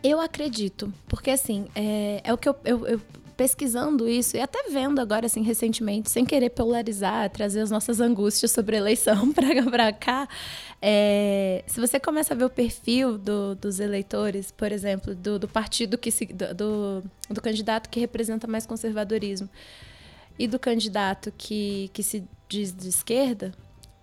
Eu 0.04 0.22
acredito, 0.22 0.94
porque 1.08 1.32
assim, 1.32 1.68
é, 1.74 2.22
é 2.24 2.32
o 2.32 2.38
que 2.38 2.48
eu, 2.48 2.56
eu, 2.64 2.88
eu, 2.88 3.02
pesquisando 3.40 4.06
isso 4.06 4.36
e 4.36 4.42
até 4.42 4.70
vendo 4.70 5.00
agora, 5.00 5.26
assim, 5.26 5.42
recentemente, 5.42 6.12
sem 6.12 6.26
querer 6.26 6.50
polarizar, 6.50 7.30
trazer 7.30 7.62
as 7.62 7.72
nossas 7.72 8.02
angústias 8.02 8.52
sobre 8.52 8.76
a 8.76 8.80
eleição 8.80 9.32
para 9.32 9.94
cá, 9.94 10.28
é, 10.82 11.64
se 11.66 11.80
você 11.80 12.02
começa 12.02 12.34
a 12.34 12.38
ver 12.38 12.44
o 12.44 12.50
perfil 12.50 13.18
do, 13.18 13.56
dos 13.56 13.80
eleitores, 13.80 14.52
por 14.52 14.74
exemplo, 14.74 15.16
do, 15.16 15.40
do 15.40 15.48
partido 15.48 15.98
que 15.98 16.12
se, 16.12 16.26
do, 16.26 17.02
do 17.30 17.42
candidato 17.42 17.90
que 17.90 17.98
representa 17.98 18.46
mais 18.46 18.66
conservadorismo 18.66 19.50
e 20.38 20.46
do 20.46 20.60
candidato 20.60 21.32
que, 21.38 21.90
que 21.94 22.04
se 22.04 22.26
diz 22.50 22.76
de 22.76 22.90
esquerda, 22.90 23.54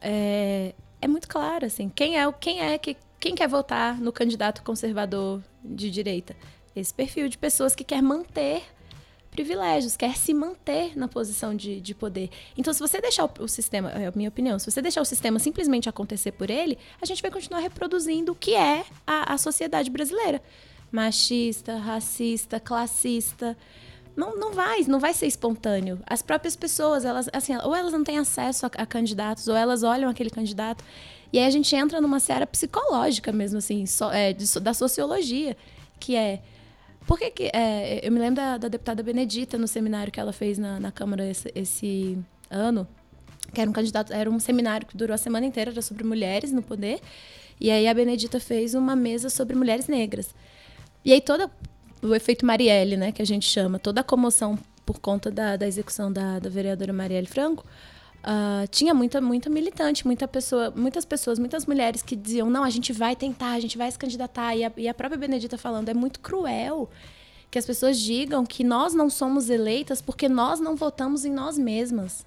é, 0.00 0.73
é 0.99 1.07
muito 1.07 1.28
claro, 1.28 1.66
assim, 1.66 1.90
quem 1.95 2.19
é, 2.19 2.33
quem 2.33 2.62
é 2.62 2.78
que 2.78 2.97
quem 3.21 3.35
quer 3.35 3.49
votar 3.49 4.00
no 4.00 4.12
candidato 4.12 4.62
conservador 4.62 5.43
de 5.62 5.90
direita? 5.90 6.35
Esse 6.75 6.95
perfil 6.95 7.28
de 7.28 7.37
pessoas 7.37 7.75
que 7.75 7.85
quer 7.85 8.02
manter 8.02 8.62
privilégios, 9.30 9.97
quer 9.97 10.16
se 10.16 10.33
manter 10.33 10.97
na 10.97 11.09
posição 11.09 11.54
de, 11.54 11.80
de 11.80 11.95
poder. 11.95 12.30
Então, 12.56 12.73
se 12.73 12.80
você 12.80 13.00
deixar 13.00 13.25
o, 13.25 13.30
o, 13.40 13.49
sistema, 13.49 13.90
é 13.90 14.06
a 14.06 14.12
minha 14.14 14.28
opinião, 14.28 14.59
se 14.59 14.71
você 14.71 14.80
deixar 14.80 15.00
o 15.00 15.04
sistema 15.04 15.38
simplesmente 15.38 15.88
acontecer 15.88 16.33
por 16.33 16.50
ele, 16.50 16.78
a 17.00 17.06
gente 17.06 17.21
vai 17.23 17.30
continuar 17.30 17.61
reproduzindo 17.61 18.33
o 18.33 18.35
que 18.35 18.54
é 18.54 18.85
a, 19.06 19.35
a 19.35 19.38
sociedade 19.38 19.90
brasileira. 19.90 20.42
Machista, 20.90 21.76
racista, 21.76 22.61
classista, 22.61 23.56
não, 24.16 24.35
não 24.37 24.52
vai, 24.52 24.80
não 24.88 24.99
vai 24.99 25.12
ser 25.12 25.26
espontâneo. 25.26 26.00
As 26.06 26.23
próprias 26.23 26.56
pessoas, 26.56 27.04
elas, 27.04 27.28
assim, 27.33 27.54
ou 27.59 27.76
elas 27.76 27.92
não 27.92 28.02
têm 28.02 28.18
acesso 28.18 28.64
a, 28.64 28.71
a 28.78 28.87
candidatos, 28.87 29.47
ou 29.47 29.54
elas 29.54 29.83
olham 29.83 30.09
aquele 30.09 30.30
candidato. 30.30 30.83
E 31.33 31.38
aí 31.38 31.45
a 31.45 31.50
gente 31.50 31.76
entra 31.76 32.00
numa 32.00 32.18
seara 32.18 32.47
psicológica 32.47 33.30
mesmo, 33.30 33.59
assim, 33.59 33.85
so, 33.85 34.11
é, 34.11 34.33
de, 34.33 34.59
da 34.61 34.73
sociologia, 34.73 35.56
que 36.00 36.16
é. 36.16 36.40
Por 37.06 37.18
que, 37.18 37.30
que 37.30 37.50
é, 37.52 38.00
eu 38.02 38.10
me 38.10 38.18
lembro 38.18 38.36
da, 38.36 38.58
da, 38.58 38.68
deputada 38.68 39.02
Benedita 39.02 39.56
no 39.56 39.68
seminário 39.68 40.12
que 40.12 40.18
ela 40.18 40.32
fez 40.32 40.58
na, 40.58 40.80
na 40.80 40.90
Câmara 40.90 41.28
esse, 41.28 41.52
esse 41.54 42.18
ano, 42.50 42.86
que 43.54 43.60
era 43.60 43.70
um 43.70 43.72
candidato, 43.72 44.12
era 44.12 44.28
um 44.28 44.40
seminário 44.40 44.86
que 44.86 44.96
durou 44.96 45.14
a 45.14 45.18
semana 45.18 45.46
inteira, 45.46 45.70
era 45.70 45.82
sobre 45.82 46.02
mulheres 46.02 46.50
no 46.50 46.62
poder. 46.62 47.00
E 47.60 47.70
aí 47.70 47.86
a 47.86 47.94
Benedita 47.94 48.40
fez 48.40 48.75
uma 48.75 48.96
mesa 48.96 49.30
sobre 49.30 49.54
mulheres 49.54 49.86
negras. 49.86 50.34
E 51.04 51.12
aí 51.12 51.20
toda 51.20 51.50
o 52.02 52.14
efeito 52.14 52.44
Marielle, 52.44 52.96
né, 52.96 53.12
que 53.12 53.22
a 53.22 53.26
gente 53.26 53.48
chama, 53.48 53.78
toda 53.78 54.00
a 54.00 54.04
comoção 54.04 54.58
por 54.84 54.98
conta 54.98 55.30
da, 55.30 55.56
da 55.56 55.66
execução 55.66 56.12
da, 56.12 56.38
da 56.38 56.50
vereadora 56.50 56.92
Marielle 56.92 57.26
Franco, 57.26 57.64
uh, 58.26 58.66
tinha 58.68 58.92
muita, 58.92 59.21
muita 59.21 59.49
militante, 59.49 60.06
muita 60.06 60.26
pessoa, 60.26 60.73
muitas 60.75 61.04
pessoas, 61.04 61.38
muitas 61.38 61.64
mulheres 61.64 62.02
que 62.02 62.16
diziam, 62.16 62.50
não, 62.50 62.64
a 62.64 62.71
gente 62.71 62.92
vai 62.92 63.14
tentar, 63.14 63.52
a 63.52 63.61
gente 63.61 63.78
vai 63.78 63.90
se 63.90 63.99
candidatar. 63.99 64.54
E 64.56 64.64
a, 64.64 64.73
e 64.76 64.88
a 64.88 64.95
própria 64.95 65.18
Benedita 65.18 65.56
falando, 65.56 65.88
é 65.88 65.95
muito 65.95 66.21
cruel 66.21 66.90
que 67.50 67.59
as 67.59 67.64
pessoas 67.64 67.99
digam 67.99 68.45
que 68.45 68.64
nós 68.64 68.92
não 68.92 69.09
somos 69.09 69.49
eleitas 69.49 70.02
porque 70.02 70.28
nós 70.28 70.59
não 70.61 70.75
votamos 70.75 71.25
em 71.25 71.33
nós 71.33 71.56
mesmas. 71.56 72.26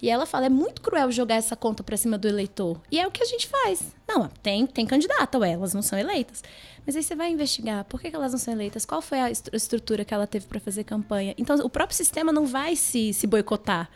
E 0.00 0.08
ela 0.08 0.26
fala, 0.26 0.46
é 0.46 0.48
muito 0.48 0.80
cruel 0.80 1.10
jogar 1.10 1.34
essa 1.34 1.56
conta 1.56 1.82
para 1.82 1.96
cima 1.96 2.16
do 2.16 2.28
eleitor. 2.28 2.80
E 2.90 3.00
é 3.00 3.06
o 3.06 3.10
que 3.10 3.22
a 3.22 3.26
gente 3.26 3.48
faz. 3.48 3.82
Não, 4.06 4.28
tem, 4.28 4.64
tem 4.64 4.86
candidata, 4.86 5.38
ué, 5.38 5.52
elas 5.52 5.74
não 5.74 5.82
são 5.82 5.98
eleitas. 5.98 6.42
Mas 6.86 6.94
aí 6.94 7.02
você 7.02 7.16
vai 7.16 7.30
investigar 7.30 7.84
por 7.84 8.00
que, 8.00 8.06
elas 8.14 8.30
não 8.30 8.38
são 8.38 8.54
eleitas, 8.54 8.86
qual 8.86 9.02
foi 9.02 9.18
a 9.18 9.30
estrutura 9.30 10.04
que 10.04 10.14
ela 10.14 10.26
teve 10.26 10.46
para 10.46 10.60
fazer 10.60 10.84
campanha. 10.84 11.34
Então, 11.36 11.56
o 11.56 11.68
próprio 11.68 11.96
sistema 11.96 12.32
não 12.32 12.46
vai 12.46 12.76
se, 12.76 13.12
se 13.12 13.26
boicotar. 13.26 13.90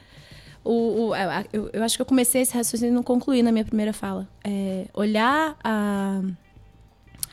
O, 0.64 1.08
o 1.08 1.16
eu, 1.52 1.70
eu, 1.72 1.82
acho 1.82 1.96
que 1.96 2.02
eu 2.02 2.06
comecei 2.06 2.42
esse 2.42 2.54
raciocínio 2.54 2.92
e 2.92 2.94
não 2.94 3.02
concluí 3.02 3.42
na 3.42 3.50
minha 3.50 3.64
primeira 3.64 3.92
fala. 3.92 4.28
É, 4.44 4.86
olhar 4.94 5.56
a, 5.62 6.22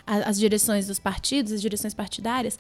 a, 0.06 0.16
as 0.30 0.40
direções 0.40 0.88
dos 0.88 1.00
partidos, 1.00 1.52
as 1.52 1.62
direções 1.62 1.94
partidárias, 1.94 2.58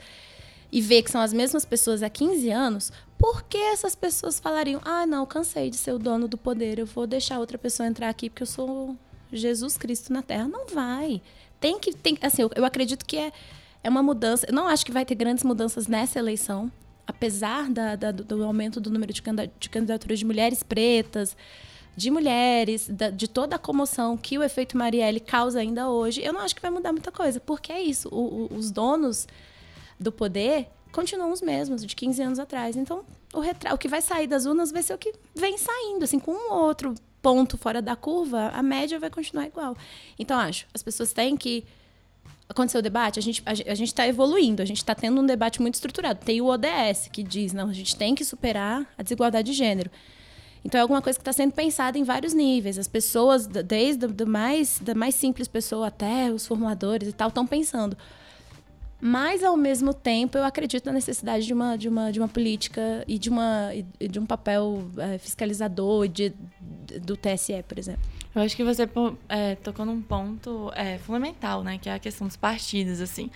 e 0.72 0.82
ver 0.82 1.02
que 1.02 1.10
são 1.10 1.22
as 1.22 1.34
mesmas 1.34 1.66
pessoas 1.66 2.04
há 2.04 2.10
15 2.10 2.50
anos, 2.52 2.92
por 3.18 3.44
que 3.44 3.58
essas 3.58 3.96
pessoas 3.96 4.40
falariam: 4.40 4.80
ah, 4.86 5.06
não, 5.06 5.26
cansei 5.26 5.70
de 5.70 5.78
ser 5.78 5.92
o 5.92 6.00
dono 6.00 6.28
do 6.28 6.38
poder, 6.38 6.80
eu 6.80 6.86
vou 6.86 7.08
deixar 7.08 7.40
outra 7.40 7.58
pessoa 7.58 7.88
entrar 7.88 8.10
aqui 8.10 8.30
porque 8.30 8.44
eu 8.44 8.48
sou 8.48 8.96
Jesus 9.34 9.78
Cristo 9.78 10.14
na 10.14 10.22
Terra? 10.22 10.48
Não 10.48 10.68
vai 10.68 11.22
tem 11.60 11.80
que. 11.80 11.94
Tem, 11.94 12.18
assim, 12.22 12.42
eu, 12.42 12.52
eu 12.56 12.66
acredito 12.66 13.06
que 13.06 13.18
é, 13.18 13.32
é 13.84 13.90
uma 13.90 14.02
mudança. 14.02 14.46
Eu 14.48 14.54
não 14.54 14.68
acho 14.68 14.86
que 14.86 14.92
vai 14.92 15.06
ter 15.06 15.16
grandes 15.16 15.44
mudanças 15.44 15.88
nessa 15.88 16.20
eleição, 16.20 16.72
apesar 17.10 17.70
da, 17.72 17.96
da 17.96 18.12
do 18.12 18.44
aumento 18.44 18.80
do 18.80 18.92
número 18.92 19.12
de, 19.12 19.22
candidaturas 19.70 20.20
de 20.20 20.26
mulheres 20.26 20.62
pretas, 20.62 21.36
de 21.96 22.12
mulheres, 22.12 22.88
da, 22.88 23.10
de 23.10 23.28
toda 23.28 23.56
a 23.56 23.60
comoção 23.60 24.16
que 24.16 24.38
o 24.38 24.44
efeito 24.44 24.78
Marielle 24.78 25.20
causa 25.20 25.60
ainda 25.60 25.90
hoje, 25.90 26.22
eu 26.24 26.32
não 26.32 26.42
acho 26.42 26.56
que 26.56 26.62
vai 26.62 26.70
mudar 26.70 26.92
muita 26.92 27.12
coisa. 27.12 27.40
Porque 27.40 27.72
é 27.72 27.82
isso. 27.82 28.10
O, 28.10 28.54
o, 28.54 28.56
os 28.56 28.70
donos 28.70 29.28
do 30.00 30.12
poder 30.12 30.68
continuam 30.92 31.32
os 31.32 31.42
mesmos, 31.42 31.84
de 31.84 31.96
15 31.96 32.22
anos 32.22 32.40
atrás. 32.40 32.76
Então, 32.76 33.04
o, 33.34 33.40
retra 33.40 33.74
o 33.74 33.78
que 33.78 33.88
vai 33.88 34.02
sair 34.02 34.28
das 34.28 34.46
urnas 34.46 34.72
vai 34.72 34.84
ser 34.84 34.94
o 34.94 34.98
que 34.98 35.12
vem 35.34 35.58
saindo, 35.58 36.04
assim, 36.04 36.20
com 36.20 36.32
um 36.32 36.54
outro 36.54 36.94
ponto 37.24 37.58
fora 37.58 37.82
da 37.82 37.96
curva, 37.96 38.50
a 38.50 38.62
média 38.62 39.00
vai 39.00 39.10
continuar 39.10 39.48
igual. 39.48 39.76
Então, 40.18 40.40
acho, 40.40 40.68
as 40.74 40.84
pessoas 40.84 41.12
têm 41.12 41.36
que. 41.36 41.66
Aconteceu 42.50 42.80
o 42.80 42.82
debate, 42.82 43.20
a 43.20 43.22
gente 43.22 43.44
a, 43.46 43.52
a 43.52 43.76
está 43.76 44.08
evoluindo, 44.08 44.62
a 44.62 44.66
gente 44.66 44.78
está 44.78 44.96
tendo 44.96 45.22
um 45.22 45.26
debate 45.26 45.62
muito 45.62 45.76
estruturado. 45.76 46.20
Tem 46.26 46.42
o 46.42 46.48
ODS, 46.48 47.08
que 47.12 47.22
diz, 47.22 47.54
não, 47.54 47.70
a 47.70 47.74
gente 47.74 47.96
tem 47.96 48.16
que 48.16 48.26
superar 48.26 48.88
a 48.98 49.04
desigualdade 49.04 49.52
de 49.52 49.58
gênero. 49.58 49.92
Então 50.66 50.80
é 50.80 50.82
alguma 50.82 51.02
coisa 51.02 51.18
que 51.18 51.22
está 51.22 51.32
sendo 51.32 51.54
pensada 51.54 51.98
em 51.98 52.04
vários 52.04 52.34
níveis. 52.34 52.78
As 52.78 52.88
pessoas, 52.88 53.46
desde 53.46 54.08
do 54.08 54.28
mais, 54.28 54.80
da 54.80 54.96
mais 54.96 55.16
simples 55.16 55.48
pessoa 55.48 55.88
até 55.88 56.32
os 56.32 56.46
formuladores 56.46 57.08
e 57.08 57.14
tal, 57.14 57.30
estão 57.30 57.46
pensando. 57.46 57.96
Mas, 59.02 59.44
ao 59.44 59.56
mesmo 59.56 59.94
tempo, 59.94 60.38
eu 60.38 60.44
acredito 60.44 60.86
na 60.86 60.92
necessidade 60.92 61.46
de 61.46 61.54
uma, 61.54 61.78
de 61.78 61.88
uma, 61.88 62.12
de 62.12 62.20
uma 62.20 62.28
política 62.28 63.04
e 63.08 63.18
de, 63.18 63.30
uma, 63.30 63.70
de 64.00 64.20
um 64.20 64.26
papel 64.26 64.90
é, 64.98 65.18
fiscalizador 65.18 66.08
de, 66.08 66.34
do 67.02 67.16
TSE, 67.16 67.64
por 67.68 67.80
exemplo. 67.80 68.02
Eu 68.36 68.42
acho 68.42 68.56
que 68.56 68.64
você 68.64 68.88
é, 69.30 69.56
tocou 69.56 69.86
num 69.86 70.02
ponto 70.02 70.72
é, 70.76 70.98
fundamental, 70.98 71.64
né? 71.64 71.78
Que 71.78 71.90
é 71.90 71.94
a 71.94 72.00
questão 72.00 72.28
dos 72.28 72.36
partidos, 72.36 73.00
assim. 73.00 73.32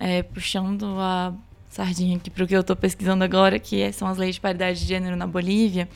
É, 0.00 0.22
puxando 0.24 0.84
a 0.98 1.32
sardinha 1.70 2.16
aqui 2.16 2.28
para 2.28 2.44
o 2.44 2.46
que 2.46 2.56
eu 2.56 2.60
estou 2.60 2.74
pesquisando 2.74 3.22
agora, 3.22 3.58
que 3.58 3.92
são 3.92 4.08
as 4.08 4.18
leis 4.18 4.34
de 4.34 4.40
paridade 4.40 4.80
de 4.80 4.86
gênero 4.86 5.16
na 5.16 5.26
Bolívia. 5.26 5.88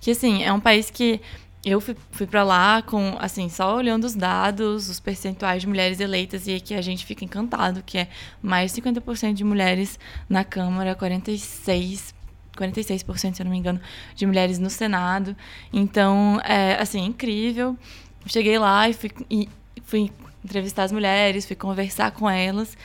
Que, 0.00 0.12
assim, 0.12 0.44
é 0.44 0.52
um 0.52 0.60
país 0.60 0.90
que 0.90 1.20
eu 1.64 1.80
fui, 1.80 1.96
fui 2.10 2.26
para 2.26 2.42
lá 2.42 2.82
com, 2.82 3.16
assim, 3.18 3.48
só 3.48 3.76
olhando 3.76 4.04
os 4.04 4.14
dados, 4.14 4.88
os 4.88 4.98
percentuais 4.98 5.60
de 5.60 5.68
mulheres 5.68 6.00
eleitas, 6.00 6.46
e 6.46 6.54
aqui 6.54 6.74
a 6.74 6.80
gente 6.80 7.04
fica 7.04 7.24
encantado, 7.24 7.82
que 7.82 7.98
é 7.98 8.08
mais 8.42 8.72
de 8.72 8.80
50% 8.80 9.34
de 9.34 9.44
mulheres 9.44 9.98
na 10.28 10.44
Câmara, 10.44 10.94
46%. 10.94 12.14
46%, 12.56 13.34
se 13.34 13.42
eu 13.42 13.44
não 13.44 13.52
me 13.52 13.58
engano, 13.58 13.80
de 14.14 14.26
mulheres 14.26 14.58
no 14.58 14.68
Senado. 14.68 15.36
Então, 15.72 16.40
é, 16.44 16.74
assim, 16.80 17.04
incrível. 17.04 17.76
Cheguei 18.26 18.58
lá 18.58 18.88
e 18.88 18.92
fui, 18.92 19.10
e 19.30 19.48
fui 19.84 20.10
entrevistar 20.44 20.84
as 20.84 20.92
mulheres, 20.92 21.46
fui 21.46 21.56
conversar 21.56 22.10
com 22.10 22.28
elas. 22.28 22.76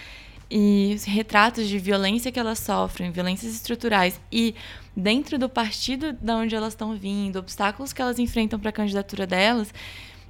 E 0.50 0.94
os 0.96 1.04
retratos 1.04 1.68
de 1.68 1.80
violência 1.80 2.32
que 2.32 2.40
elas 2.40 2.60
sofrem, 2.60 3.12
violências 3.12 3.54
estruturais 3.54 4.20
e 4.32 4.54
dentro 4.96 5.38
do 5.38 5.50
partido 5.50 6.14
da 6.14 6.38
onde 6.38 6.56
elas 6.56 6.74
estão 6.74 6.96
vindo, 6.96 7.38
obstáculos 7.38 7.92
que 7.92 8.02
elas 8.02 8.20
enfrentam 8.20 8.60
para 8.60 8.70
a 8.70 8.74
candidatura 8.74 9.26
delas, 9.26 9.74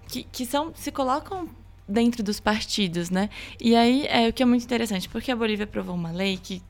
que, 0.07 0.23
que 0.23 0.45
são 0.45 0.73
se 0.73 0.91
colocam 0.91 1.49
dentro 1.87 2.23
dos 2.23 2.39
partidos, 2.39 3.09
né? 3.09 3.29
E 3.59 3.75
aí 3.75 4.07
é 4.07 4.27
o 4.27 4.33
que 4.33 4.41
é 4.41 4.45
muito 4.45 4.63
interessante, 4.63 5.07
porque 5.09 5.31
a 5.31 5.35
Bolívia 5.35 5.65
aprovou 5.65 5.95
uma 5.95 6.11
lei 6.11 6.37
que 6.41 6.61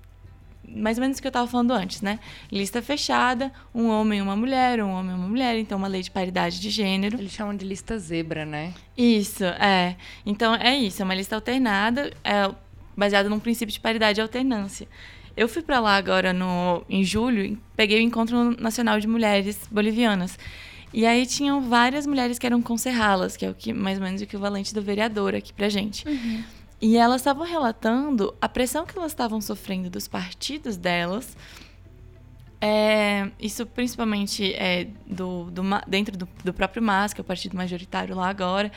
mais 0.67 0.97
ou 0.97 1.01
menos 1.01 1.17
o 1.17 1.21
que 1.21 1.27
eu 1.27 1.29
estava 1.29 1.47
falando 1.47 1.71
antes, 1.71 2.01
né? 2.01 2.19
Lista 2.51 2.81
fechada, 2.81 3.51
um 3.73 3.87
homem 3.87 4.19
e 4.19 4.21
uma 4.21 4.35
mulher, 4.35 4.81
um 4.83 4.89
homem 4.89 5.11
e 5.11 5.15
uma 5.15 5.27
mulher, 5.27 5.57
então 5.57 5.77
uma 5.77 5.87
lei 5.87 6.01
de 6.01 6.11
paridade 6.11 6.59
de 6.59 6.69
gênero. 6.69 7.17
Eles 7.19 7.31
chamam 7.31 7.55
de 7.55 7.65
lista 7.65 7.97
zebra, 7.97 8.45
né? 8.45 8.73
Isso, 8.97 9.43
é. 9.43 9.95
Então 10.25 10.55
é 10.55 10.75
isso, 10.75 11.01
é 11.01 11.05
uma 11.05 11.15
lista 11.15 11.35
alternada, 11.35 12.11
é 12.23 12.49
baseada 12.95 13.29
num 13.29 13.39
princípio 13.39 13.73
de 13.73 13.79
paridade 13.79 14.19
e 14.19 14.21
alternância. 14.21 14.87
Eu 15.35 15.49
fui 15.49 15.61
para 15.61 15.79
lá 15.79 15.95
agora 15.95 16.31
no, 16.31 16.83
em 16.89 17.03
julho, 17.03 17.57
peguei 17.75 17.99
o 17.99 18.01
Encontro 18.01 18.59
Nacional 18.61 18.99
de 18.99 19.07
Mulheres 19.07 19.67
Bolivianas. 19.69 20.37
E 20.93 21.05
aí 21.05 21.25
tinham 21.25 21.61
várias 21.61 22.07
mulheres 22.07 22.39
que 22.39 22.45
eram 22.45 22.61
conserralas, 22.61 23.35
que 23.35 23.45
é 23.45 23.49
o 23.49 23.53
que 23.53 23.73
mais 23.73 23.97
ou 23.97 24.03
menos 24.05 24.21
o 24.21 24.23
equivalente 24.23 24.73
do 24.73 24.81
vereador 24.81 25.35
aqui 25.35 25.51
pra 25.51 25.67
gente. 25.67 26.07
Uhum. 26.07 26.41
E 26.81 26.95
elas 26.95 27.21
estavam 27.21 27.45
relatando 27.45 28.33
a 28.39 28.47
pressão 28.47 28.85
que 28.85 28.97
elas 28.97 29.11
estavam 29.11 29.41
sofrendo 29.41 29.89
dos 29.89 30.07
partidos 30.07 30.77
delas. 30.77 31.35
É, 32.61 33.29
isso 33.39 33.65
principalmente 33.65 34.53
é 34.53 34.87
do, 35.05 35.51
do 35.51 35.61
dentro 35.85 36.17
do, 36.17 36.27
do, 36.43 36.53
próprio 36.53 36.81
MAS, 36.81 37.13
que 37.13 37.19
é 37.19 37.23
o 37.23 37.25
partido 37.25 37.57
majoritário 37.57 38.15
lá 38.15 38.29
agora. 38.29 38.71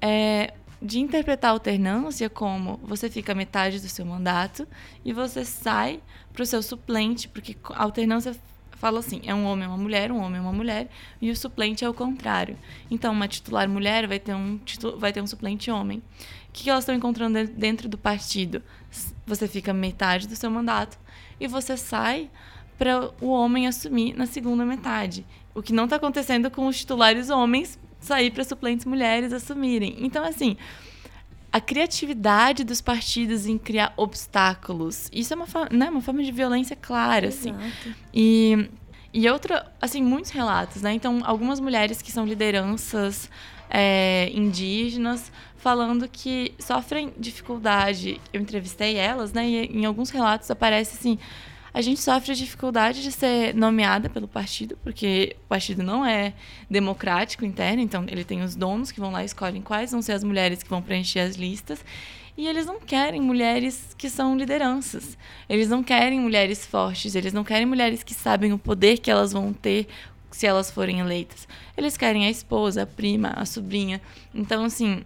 É, 0.00 0.54
de 0.82 0.98
interpretar 0.98 1.50
a 1.50 1.52
alternância 1.52 2.28
como 2.28 2.78
você 2.82 3.08
fica 3.08 3.34
metade 3.34 3.80
do 3.80 3.88
seu 3.88 4.04
mandato 4.04 4.66
e 5.04 5.12
você 5.12 5.44
sai 5.44 6.00
para 6.32 6.42
o 6.42 6.46
seu 6.46 6.62
suplente, 6.62 7.28
porque 7.28 7.56
a 7.70 7.84
alternância 7.84 8.34
fala 8.72 8.98
assim: 8.98 9.20
é 9.24 9.32
um 9.32 9.44
homem 9.44 9.64
e 9.64 9.68
uma 9.68 9.76
mulher, 9.76 10.10
um 10.10 10.18
homem 10.18 10.38
e 10.38 10.40
uma 10.40 10.52
mulher, 10.52 10.90
e 11.20 11.30
o 11.30 11.36
suplente 11.36 11.84
é 11.84 11.88
o 11.88 11.94
contrário. 11.94 12.58
Então, 12.90 13.12
uma 13.12 13.28
titular 13.28 13.68
mulher 13.68 14.08
vai 14.08 14.18
ter 14.18 14.34
um, 14.34 14.58
vai 14.98 15.12
ter 15.12 15.22
um 15.22 15.26
suplente 15.26 15.70
homem. 15.70 15.98
O 16.48 16.52
que 16.52 16.68
elas 16.68 16.82
estão 16.82 16.94
encontrando 16.94 17.46
dentro 17.46 17.88
do 17.88 17.96
partido? 17.96 18.60
Você 19.24 19.46
fica 19.46 19.72
metade 19.72 20.26
do 20.26 20.34
seu 20.34 20.50
mandato 20.50 20.98
e 21.38 21.46
você 21.46 21.76
sai 21.76 22.28
para 22.76 23.10
o 23.20 23.28
homem 23.28 23.68
assumir 23.68 24.14
na 24.14 24.26
segunda 24.26 24.66
metade. 24.66 25.24
O 25.54 25.62
que 25.62 25.72
não 25.72 25.84
está 25.84 25.96
acontecendo 25.96 26.50
com 26.50 26.66
os 26.66 26.76
titulares 26.76 27.30
homens 27.30 27.78
sair 28.04 28.30
para 28.30 28.44
suplentes 28.44 28.84
mulheres 28.84 29.32
assumirem. 29.32 29.96
Então, 30.00 30.24
assim, 30.24 30.56
a 31.52 31.60
criatividade 31.60 32.64
dos 32.64 32.80
partidos 32.80 33.46
em 33.46 33.58
criar 33.58 33.92
obstáculos. 33.96 35.08
Isso 35.12 35.32
é 35.32 35.36
uma, 35.36 35.46
né, 35.70 35.90
uma 35.90 36.00
forma 36.00 36.22
de 36.22 36.32
violência 36.32 36.74
clara, 36.74 37.28
assim. 37.28 37.50
Exato. 37.50 37.66
assim. 37.66 37.94
E, 38.12 38.70
e 39.12 39.28
outra, 39.28 39.70
assim, 39.80 40.02
muitos 40.02 40.30
relatos, 40.30 40.82
né? 40.82 40.92
Então, 40.92 41.20
algumas 41.24 41.60
mulheres 41.60 42.00
que 42.00 42.10
são 42.10 42.24
lideranças 42.24 43.30
é, 43.70 44.30
indígenas 44.34 45.30
falando 45.56 46.08
que 46.08 46.54
sofrem 46.58 47.12
dificuldade. 47.16 48.20
Eu 48.32 48.40
entrevistei 48.40 48.96
elas, 48.96 49.32
né? 49.32 49.48
E 49.48 49.66
em 49.66 49.84
alguns 49.84 50.10
relatos 50.10 50.50
aparece 50.50 50.96
assim 50.96 51.18
a 51.74 51.80
gente 51.80 52.00
sofre 52.00 52.32
a 52.32 52.34
dificuldade 52.34 53.02
de 53.02 53.10
ser 53.10 53.54
nomeada 53.54 54.10
pelo 54.10 54.28
partido, 54.28 54.78
porque 54.82 55.36
o 55.44 55.48
partido 55.48 55.82
não 55.82 56.04
é 56.04 56.34
democrático 56.70 57.44
interno, 57.44 57.80
então 57.82 58.04
ele 58.08 58.24
tem 58.24 58.42
os 58.42 58.54
donos 58.54 58.92
que 58.92 59.00
vão 59.00 59.10
lá 59.10 59.22
e 59.22 59.26
escolhem 59.26 59.62
quais 59.62 59.92
vão 59.92 60.02
ser 60.02 60.12
as 60.12 60.22
mulheres 60.22 60.62
que 60.62 60.68
vão 60.68 60.82
preencher 60.82 61.20
as 61.20 61.36
listas. 61.36 61.82
E 62.36 62.46
eles 62.46 62.66
não 62.66 62.80
querem 62.80 63.20
mulheres 63.20 63.94
que 63.96 64.08
são 64.08 64.36
lideranças. 64.36 65.18
Eles 65.48 65.68
não 65.68 65.82
querem 65.82 66.18
mulheres 66.18 66.64
fortes, 66.64 67.14
eles 67.14 67.32
não 67.32 67.44
querem 67.44 67.66
mulheres 67.66 68.02
que 68.02 68.14
sabem 68.14 68.52
o 68.52 68.58
poder 68.58 68.98
que 68.98 69.10
elas 69.10 69.32
vão 69.32 69.52
ter 69.52 69.86
se 70.30 70.46
elas 70.46 70.70
forem 70.70 71.00
eleitas. 71.00 71.46
Eles 71.76 71.96
querem 71.96 72.26
a 72.26 72.30
esposa, 72.30 72.82
a 72.82 72.86
prima, 72.86 73.28
a 73.36 73.44
sobrinha. 73.44 74.00
Então, 74.34 74.64
assim, 74.64 75.02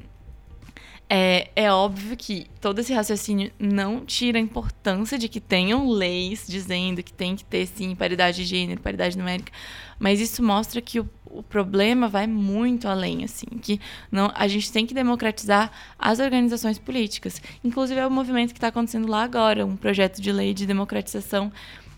é, 1.09 1.51
é 1.55 1.71
óbvio 1.71 2.16
que 2.16 2.47
todo 2.61 2.81
esse 2.81 2.92
raciocínio 2.92 3.53
não 3.59 4.05
tira 4.05 4.38
a 4.38 4.40
importância 4.40 5.16
de 5.16 5.29
que 5.29 5.40
tenham 5.40 5.88
leis 5.88 6.45
dizendo 6.49 7.03
que 7.03 7.12
tem 7.12 7.37
que 7.37 7.45
ter, 7.45 7.66
sim, 7.66 7.95
paridade 7.95 8.38
de 8.38 8.45
gênero, 8.45 8.81
paridade 8.81 9.16
numérica, 9.16 9.53
mas 10.01 10.21
isso 10.21 10.42
mostra 10.42 10.81
que 10.81 10.99
o, 10.99 11.09
o 11.27 11.45
problema 11.45 12.09
vai 12.09 12.27
muito 12.27 12.88
além, 12.88 13.23
assim, 13.23 13.47
que 13.62 13.81
não, 14.11 14.33
a 14.35 14.49
gente 14.49 14.73
tem 14.73 14.85
que 14.85 14.95
democratizar 14.95 15.71
as 15.97 16.19
organizações 16.19 16.79
políticas. 16.79 17.40
Inclusive, 17.62 18.01
é 18.01 18.07
o 18.07 18.11
movimento 18.11 18.53
que 18.53 18.59
está 18.59 18.69
acontecendo 18.69 19.09
lá 19.09 19.23
agora, 19.23 19.64
um 19.64 19.77
projeto 19.77 20.21
de 20.21 20.33
lei 20.33 20.53
de 20.53 20.66
democratização 20.66 21.53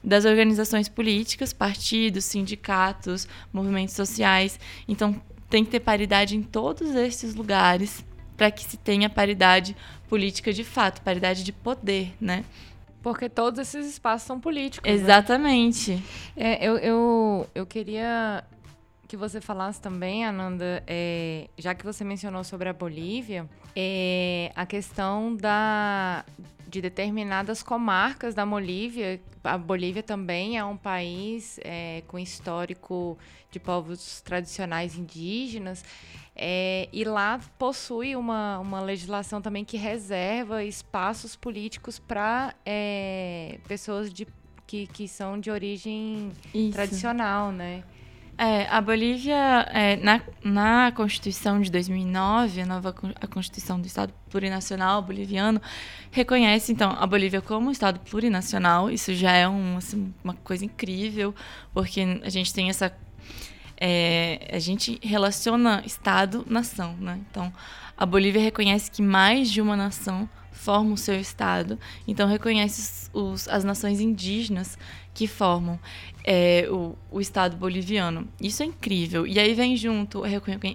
das 0.05 0.27
organizações 0.27 0.89
políticas, 0.89 1.53
partidos, 1.53 2.27
sindicatos, 2.27 3.27
movimentos 3.53 3.95
sociais. 3.95 4.61
Então, 4.87 5.21
tem 5.49 5.65
que 5.65 5.71
ter 5.71 5.81
paridade 5.81 6.37
em 6.37 6.43
todos 6.43 6.95
esses 6.95 7.35
lugares 7.35 8.05
para 8.39 8.51
que 8.53 8.65
se 8.65 8.77
tenha 8.77 9.11
paridade 9.11 9.77
política 10.09 10.53
de 10.53 10.65
fato, 10.65 11.03
paridade 11.03 11.43
de 11.45 11.53
poder, 11.53 12.15
né? 12.21 12.45
Porque 13.03 13.29
todos 13.29 13.59
esses 13.59 13.87
espaços 13.87 14.27
são 14.27 14.41
políticos. 14.41 14.89
Né? 14.89 14.97
Exatamente. 14.97 15.93
Né? 15.93 16.03
É, 16.37 16.65
eu, 16.67 16.79
eu, 16.79 17.51
eu 17.55 17.67
queria 17.67 18.45
que 19.09 19.17
você 19.17 19.41
falasse 19.41 19.81
também, 19.81 20.25
Ananda, 20.25 20.83
é, 20.87 21.49
já 21.59 21.75
que 21.75 21.85
você 21.85 22.05
mencionou 22.05 22.45
sobre 22.45 22.69
a 22.69 22.73
Bolívia, 22.73 23.49
é, 23.75 24.53
a 24.55 24.67
questão 24.67 25.35
da, 25.35 26.25
de 26.69 26.83
determinadas 26.83 27.63
comarcas 27.63 28.35
da 28.35 28.45
Bolívia. 28.45 29.21
A 29.43 29.57
Bolívia 29.57 30.03
também 30.03 30.59
é 30.59 30.65
um 30.65 30.77
país 30.77 31.59
é, 31.65 32.03
com 32.07 32.19
histórico 32.19 33.17
de 33.51 33.59
povos 33.59 34.21
tradicionais 34.21 34.97
indígenas. 34.97 35.83
É, 36.41 36.89
e 36.93 37.03
lá 37.03 37.41
possui 37.59 38.15
uma, 38.15 38.61
uma 38.61 38.81
legislação 38.81 39.43
também 39.43 39.65
que 39.65 39.77
reserva 39.77 40.63
espaços 40.63 41.35
políticos 41.35 41.99
para 41.99 42.55
é, 42.65 43.59
pessoas 43.67 44.13
de, 44.13 44.25
que, 44.65 44.87
que 44.87 45.09
são 45.09 45.41
de 45.41 45.51
origem 45.51 46.31
Isso. 46.55 46.73
tradicional, 46.73 47.51
né? 47.51 47.83
É, 48.41 48.69
a 48.69 48.81
Bolívia, 48.81 49.67
é, 49.73 49.97
na, 49.97 50.23
na 50.45 50.93
Constituição 50.93 51.61
de 51.61 51.73
2009, 51.73 52.61
a 52.61 52.67
nova 52.67 52.95
a 53.21 53.27
Constituição 53.27 53.81
do 53.81 53.89
Estado 53.89 54.15
Plurinacional 54.31 55.03
Boliviano, 55.03 55.61
reconhece, 56.13 56.71
então, 56.71 56.95
a 56.97 57.05
Bolívia 57.05 57.41
como 57.43 57.69
Estado 57.73 57.99
plurinacional. 57.99 58.89
Isso 58.89 59.13
já 59.13 59.33
é 59.33 59.49
um, 59.49 59.79
assim, 59.79 60.15
uma 60.23 60.35
coisa 60.35 60.65
incrível, 60.65 61.35
porque 61.75 62.01
a 62.23 62.29
gente 62.29 62.55
tem 62.55 62.71
essa 62.71 62.97
é, 63.81 64.51
a 64.53 64.59
gente 64.59 64.99
relaciona 65.03 65.83
Estado-nação, 65.87 66.97
né? 66.99 67.21
Então, 67.31 67.53
a 67.97 68.05
Bolívia 68.05 68.41
reconhece 68.41 68.91
que 68.91 69.03
mais 69.03 69.51
de 69.51 69.61
uma 69.61 69.77
nação 69.77 70.29
forma 70.53 70.93
o 70.93 70.97
seu 70.97 71.19
Estado, 71.19 71.79
então 72.07 72.29
reconhece 72.29 73.09
os, 73.13 73.49
as 73.49 73.63
nações 73.63 74.01
indígenas 74.01 74.77
que 75.15 75.27
formam 75.27 75.79
é, 76.25 76.69
o, 76.71 76.97
o, 77.11 77.21
Estado 77.21 77.57
boliviano. 77.57 78.29
Isso 78.41 78.63
é 78.63 78.67
incrível. 78.67 79.27
E 79.27 79.39
aí 79.39 79.55
vem 79.55 79.77
junto 79.77 80.23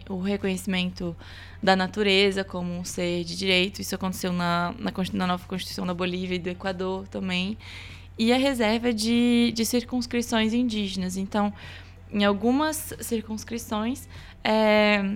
o 0.10 0.22
reconhecimento 0.22 1.16
da 1.62 1.76
natureza 1.76 2.44
como 2.44 2.74
um 2.74 2.84
ser 2.84 3.24
de 3.24 3.38
direito. 3.38 3.82
Isso 3.82 3.96
aconteceu 3.96 4.34
na, 4.34 4.74
na, 4.80 4.92
na 5.14 5.28
nova 5.28 5.48
Constituição 5.48 5.86
da 5.86 5.94
Bolívia 5.94 6.36
e 6.36 6.40
do 6.40 6.50
Equador 6.50 7.08
também. 7.08 7.58
E 8.18 8.34
a 8.34 8.38
reserva 8.38 8.94
de, 8.94 9.52
de 9.56 9.66
circunscrições 9.66 10.54
indígenas. 10.54 11.18
Então, 11.18 11.54
em 12.14 12.24
algumas 12.24 12.94
circunscrições, 13.02 14.08
é, 14.44 15.16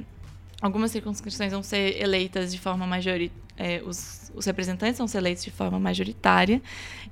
algumas 0.61 0.91
circunscrições 0.91 1.51
vão 1.51 1.61
ser 1.61 2.01
eleitas 2.01 2.51
de 2.51 2.59
forma 2.59 2.87
majoritária, 2.87 3.47
é, 3.55 3.81
os, 3.85 4.31
os, 4.35 4.45
representantes 4.45 4.97
vão 4.97 5.07
ser 5.07 5.19
eleitos 5.19 5.43
de 5.43 5.51
forma 5.51 5.79
majoritária 5.79 6.61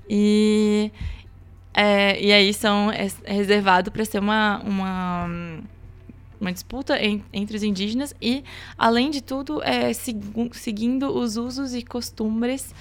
e, 0.08 0.91
é, 1.74 2.21
e 2.21 2.32
aí 2.32 2.54
são 2.54 2.91
é, 2.91 3.08
é 3.24 3.34
reservado 3.34 3.91
para 3.91 4.06
ser 4.06 4.19
uma, 4.19 4.62
uma, 4.63 5.30
uma 6.39 6.54
disputa 6.54 6.98
em, 7.00 7.24
entre 7.34 7.58
os 7.58 7.63
indígenas 7.63 8.13
e, 8.21 8.43
além 8.78 9.10
de 9.10 9.21
tudo, 9.21 9.62
é, 9.63 9.91
seguindo 9.93 11.15
os 11.15 11.38
usos 11.38 11.74
e 11.74 11.84
costumes 11.84 12.74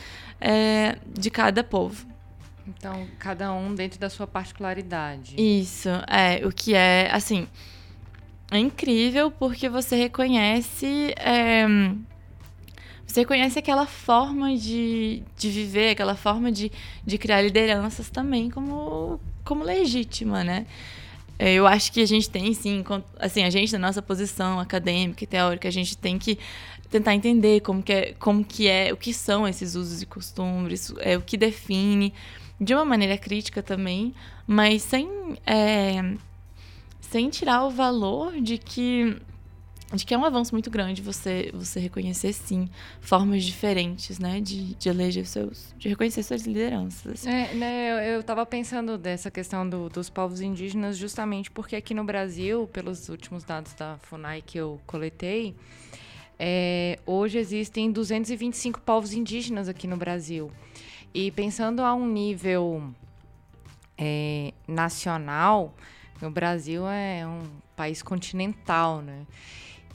de 1.19 1.31
cada 1.31 1.65
povo. 1.65 2.14
Então, 2.67 3.07
cada 3.19 3.53
um 3.53 3.75
dentro 3.75 3.99
da 3.99 4.09
sua 4.09 4.27
particularidade. 4.27 5.35
Isso, 5.39 5.89
é. 6.09 6.47
O 6.47 6.51
que 6.51 6.75
é, 6.75 7.11
assim, 7.13 7.47
é 8.51 8.59
incrível 8.59 9.31
porque 9.31 9.69
você 9.69 9.97
reconhece. 9.97 11.15
É, 11.19 11.67
você 13.07 13.21
reconhece 13.21 13.59
aquela 13.59 13.87
forma 13.87 14.57
de, 14.57 15.23
de 15.37 15.49
viver, 15.49 15.91
aquela 15.91 16.17
forma 16.17 16.51
de, 16.51 16.73
de 17.05 17.19
criar 17.19 17.43
lideranças 17.43 18.11
também 18.11 18.51
como, 18.51 19.21
como 19.45 19.63
legítima, 19.63 20.43
né? 20.43 20.67
É, 21.39 21.53
eu 21.55 21.67
acho 21.67 21.93
que 21.93 22.01
a 22.01 22.07
gente 22.07 22.31
tem, 22.31 22.53
sim, 22.55 22.85
assim, 23.19 23.45
a 23.45 23.51
gente, 23.51 23.73
na 23.73 23.89
nossa 23.89 24.01
posição 24.01 24.59
acadêmica 24.59 25.25
e 25.25 25.27
teórica, 25.27 25.69
a 25.69 25.71
gente 25.71 25.97
tem 25.97 26.19
que 26.19 26.39
tentar 26.91 27.15
entender 27.15 27.61
como 27.61 27.83
que 27.83 27.93
é, 27.93 28.15
como 28.19 28.45
que 28.45 28.69
é 28.69 28.93
o 28.93 28.97
que 28.97 29.13
são 29.13 29.47
esses 29.47 29.75
usos 29.75 30.01
e 30.01 30.07
costumes, 30.07 30.93
é, 31.01 31.17
o 31.17 31.21
que 31.21 31.37
define 31.37 32.15
de 32.61 32.75
uma 32.75 32.85
maneira 32.85 33.19
crítica 33.19 33.63
também, 33.63 34.15
mas 34.47 34.83
sem, 34.83 35.09
é, 35.47 36.15
sem 37.01 37.29
tirar 37.31 37.65
o 37.65 37.71
valor 37.71 38.41
de 38.41 38.59
que 38.59 39.17
de 39.93 40.05
que 40.05 40.15
é 40.15 40.19
um 40.19 40.25
avanço 40.25 40.53
muito 40.53 40.71
grande 40.71 41.03
você 41.03 41.51
você 41.55 41.79
reconhecer 41.79 42.33
sim 42.33 42.69
formas 43.01 43.45
diferentes 43.45 44.19
né 44.19 44.41
de, 44.41 44.75
de 44.75 44.89
eleger 44.89 45.27
seus 45.27 45.73
de 45.79 45.89
reconhecer 45.89 46.23
suas 46.23 46.43
lideranças 46.43 47.27
é, 47.27 47.55
né, 47.55 48.15
eu 48.15 48.21
estava 48.21 48.45
pensando 48.45 48.99
dessa 48.99 49.31
questão 49.31 49.69
do, 49.69 49.89
dos 49.89 50.09
povos 50.09 50.41
indígenas 50.41 50.97
justamente 50.97 51.51
porque 51.51 51.77
aqui 51.77 51.95
no 51.95 52.03
Brasil 52.03 52.67
pelos 52.73 53.09
últimos 53.09 53.45
dados 53.45 53.73
da 53.75 53.99
Funai 53.99 54.43
que 54.43 54.59
eu 54.59 54.81
coletei 54.87 55.55
é, 56.39 56.99
hoje 57.07 57.39
existem 57.39 57.93
225 57.93 58.81
povos 58.81 59.13
indígenas 59.13 59.69
aqui 59.69 59.87
no 59.87 59.97
Brasil 59.97 60.51
e 61.15 61.31
pensando 61.31 61.81
a 61.81 61.95
um 61.95 62.07
nível 62.07 62.93
é, 63.97 64.53
nacional, 64.67 65.73
o 66.21 66.29
Brasil 66.29 66.87
é 66.89 67.25
um 67.27 67.43
país 67.77 68.03
continental, 68.03 69.01
né? 69.01 69.25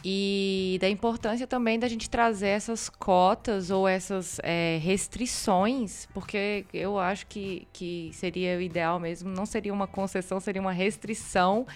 E 0.03 0.77
da 0.79 0.89
importância 0.89 1.45
também 1.45 1.77
da 1.77 1.89
gente 1.89 2.09
trazer 2.09 2.47
essas 2.47 2.87
cotas 2.87 3.69
ou 3.69 3.85
essas 3.85 4.39
é, 4.43 4.79
restrições, 4.81 6.07
porque 6.13 6.65
eu 6.73 6.97
acho 6.97 7.27
que, 7.27 7.67
que 7.73 8.09
seria 8.13 8.57
o 8.57 8.61
ideal 8.61 8.97
mesmo, 8.97 9.29
não 9.29 9.45
seria 9.45 9.73
uma 9.73 9.87
concessão, 9.87 10.39
seria 10.39 10.61
uma 10.61 10.71
restrição 10.71 11.67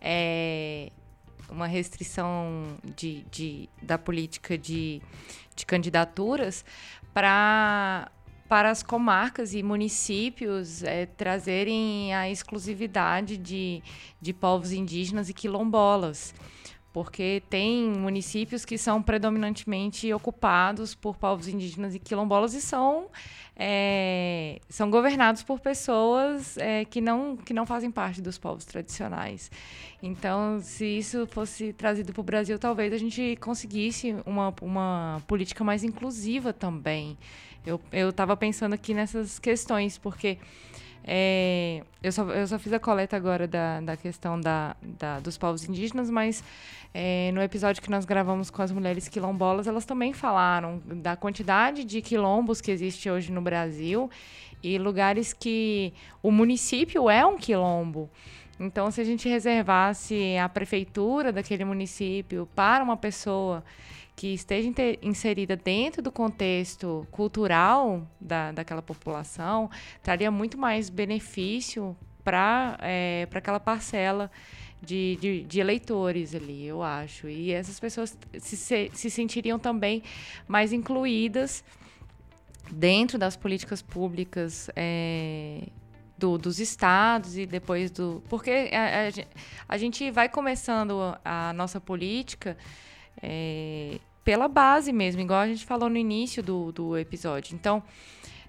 é, 0.00 0.90
uma 1.50 1.66
restrição 1.66 2.62
de, 2.96 3.24
de, 3.30 3.68
da 3.82 3.98
política 3.98 4.56
de, 4.56 5.00
de 5.56 5.66
candidaturas 5.66 6.64
para 7.12 8.10
para 8.48 8.70
as 8.70 8.82
comarcas 8.82 9.54
e 9.54 9.62
municípios 9.62 10.82
é, 10.82 11.06
trazerem 11.06 12.14
a 12.14 12.30
exclusividade 12.30 13.36
de, 13.36 13.82
de 14.20 14.32
povos 14.32 14.72
indígenas 14.72 15.28
e 15.28 15.34
quilombolas 15.34 16.34
porque 16.92 17.42
tem 17.48 17.90
municípios 17.90 18.64
que 18.64 18.78
são 18.78 19.02
predominantemente 19.02 20.12
ocupados 20.12 20.94
por 20.94 21.16
povos 21.16 21.46
indígenas 21.46 21.94
e 21.94 21.98
quilombolas 21.98 22.54
e 22.54 22.60
são, 22.60 23.06
é, 23.54 24.58
são 24.68 24.90
governados 24.90 25.42
por 25.42 25.60
pessoas 25.60 26.56
é, 26.56 26.84
que, 26.84 27.00
não, 27.00 27.36
que 27.36 27.54
não 27.54 27.66
fazem 27.66 27.90
parte 27.90 28.22
dos 28.22 28.38
povos 28.38 28.64
tradicionais. 28.64 29.50
Então, 30.02 30.60
se 30.60 30.86
isso 30.86 31.26
fosse 31.26 31.72
trazido 31.72 32.12
para 32.12 32.20
o 32.20 32.24
Brasil, 32.24 32.58
talvez 32.58 32.92
a 32.92 32.98
gente 32.98 33.36
conseguisse 33.36 34.16
uma, 34.24 34.54
uma 34.62 35.22
política 35.26 35.62
mais 35.62 35.84
inclusiva 35.84 36.52
também. 36.52 37.18
Eu 37.92 38.10
estava 38.10 38.36
pensando 38.36 38.72
aqui 38.72 38.94
nessas 38.94 39.38
questões, 39.38 39.98
porque 39.98 40.38
é, 41.10 41.82
eu, 42.02 42.12
só, 42.12 42.22
eu 42.24 42.46
só 42.46 42.58
fiz 42.58 42.72
a 42.72 42.78
coleta 42.78 43.16
agora 43.16 43.46
da, 43.46 43.80
da 43.80 43.96
questão 43.96 44.38
da, 44.38 44.76
da 44.82 45.18
dos 45.20 45.38
povos 45.38 45.66
indígenas, 45.66 46.10
mas 46.10 46.44
é, 46.92 47.30
no 47.32 47.40
episódio 47.40 47.82
que 47.82 47.90
nós 47.90 48.04
gravamos 48.04 48.50
com 48.50 48.60
as 48.60 48.70
mulheres 48.70 49.08
quilombolas, 49.08 49.66
elas 49.66 49.86
também 49.86 50.12
falaram 50.12 50.82
da 50.84 51.16
quantidade 51.16 51.84
de 51.84 52.02
quilombos 52.02 52.60
que 52.60 52.70
existe 52.70 53.08
hoje 53.08 53.32
no 53.32 53.40
Brasil 53.40 54.10
e 54.62 54.78
lugares 54.78 55.32
que 55.32 55.94
o 56.22 56.30
município 56.30 57.08
é 57.08 57.24
um 57.24 57.38
quilombo. 57.38 58.10
Então, 58.60 58.90
se 58.90 59.00
a 59.00 59.04
gente 59.04 59.28
reservasse 59.28 60.36
a 60.36 60.48
prefeitura 60.48 61.32
daquele 61.32 61.64
município 61.64 62.48
para 62.54 62.82
uma 62.82 62.96
pessoa 62.96 63.64
que 64.18 64.34
esteja 64.34 64.68
inserida 65.00 65.54
dentro 65.54 66.02
do 66.02 66.10
contexto 66.10 67.06
cultural 67.08 68.04
da, 68.20 68.50
daquela 68.50 68.82
população, 68.82 69.70
traria 70.02 70.28
muito 70.28 70.58
mais 70.58 70.90
benefício 70.90 71.96
para 72.24 72.76
é, 72.82 73.28
aquela 73.32 73.60
parcela 73.60 74.28
de, 74.82 75.16
de, 75.20 75.44
de, 75.44 75.60
eleitores 75.60 76.34
ali, 76.34 76.66
eu 76.66 76.82
acho. 76.82 77.28
E 77.28 77.52
essas 77.52 77.78
pessoas 77.78 78.18
se, 78.40 78.56
se, 78.56 78.90
se 78.92 79.08
sentiriam 79.08 79.56
também 79.56 80.02
mais 80.48 80.72
incluídas 80.72 81.62
dentro 82.72 83.18
das 83.18 83.36
políticas 83.36 83.80
públicas 83.80 84.68
é, 84.74 85.62
do, 86.18 86.36
dos 86.36 86.58
estados 86.58 87.38
e 87.38 87.46
depois 87.46 87.92
do. 87.92 88.20
Porque 88.28 88.68
a, 88.72 89.06
a, 89.06 89.74
a, 89.76 89.78
gente 89.78 90.10
vai 90.10 90.28
começando 90.28 91.16
a 91.24 91.52
nossa 91.52 91.80
política 91.80 92.58
é, 93.22 94.00
pela 94.28 94.46
base 94.46 94.92
mesmo, 94.92 95.22
igual 95.22 95.40
a 95.40 95.46
gente 95.46 95.64
falou 95.64 95.88
no 95.88 95.96
início 95.96 96.42
do, 96.42 96.70
do 96.70 96.98
episódio. 96.98 97.54
Então, 97.54 97.82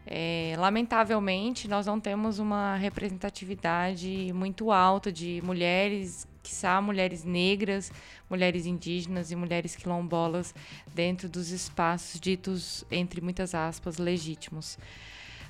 é, 0.06 0.54
lamentavelmente, 0.58 1.70
nós 1.70 1.86
não 1.86 2.02
temos 2.02 2.38
uma 2.38 2.76
representatividade 2.76 4.30
muito 4.34 4.74
alta 4.74 5.10
de 5.10 5.42
mulheres, 5.42 6.28
quiçá 6.44 6.82
mulheres 6.82 7.24
negras, 7.24 7.94
mulheres 8.30 8.66
indígenas 8.66 9.32
e 9.32 9.38
mulheres 9.38 9.74
quilombolas 9.74 10.54
dentro 10.94 11.30
dos 11.30 11.50
espaços 11.50 12.20
ditos, 12.20 12.84
entre 12.92 13.22
muitas 13.22 13.56
aspas, 13.56 13.98
legítimos. 13.98 14.78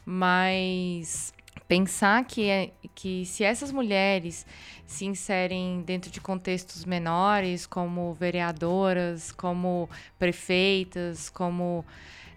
Mas 0.05 1.33
pensar 1.69 2.25
que, 2.25 2.49
é, 2.49 2.71
que 2.95 3.23
se 3.27 3.43
essas 3.43 3.71
mulheres 3.71 4.43
se 4.87 5.05
inserem 5.05 5.83
dentro 5.83 6.09
de 6.09 6.19
contextos 6.19 6.83
menores, 6.83 7.67
como 7.67 8.11
vereadoras, 8.15 9.31
como 9.31 9.87
prefeitas, 10.17 11.29
como 11.29 11.85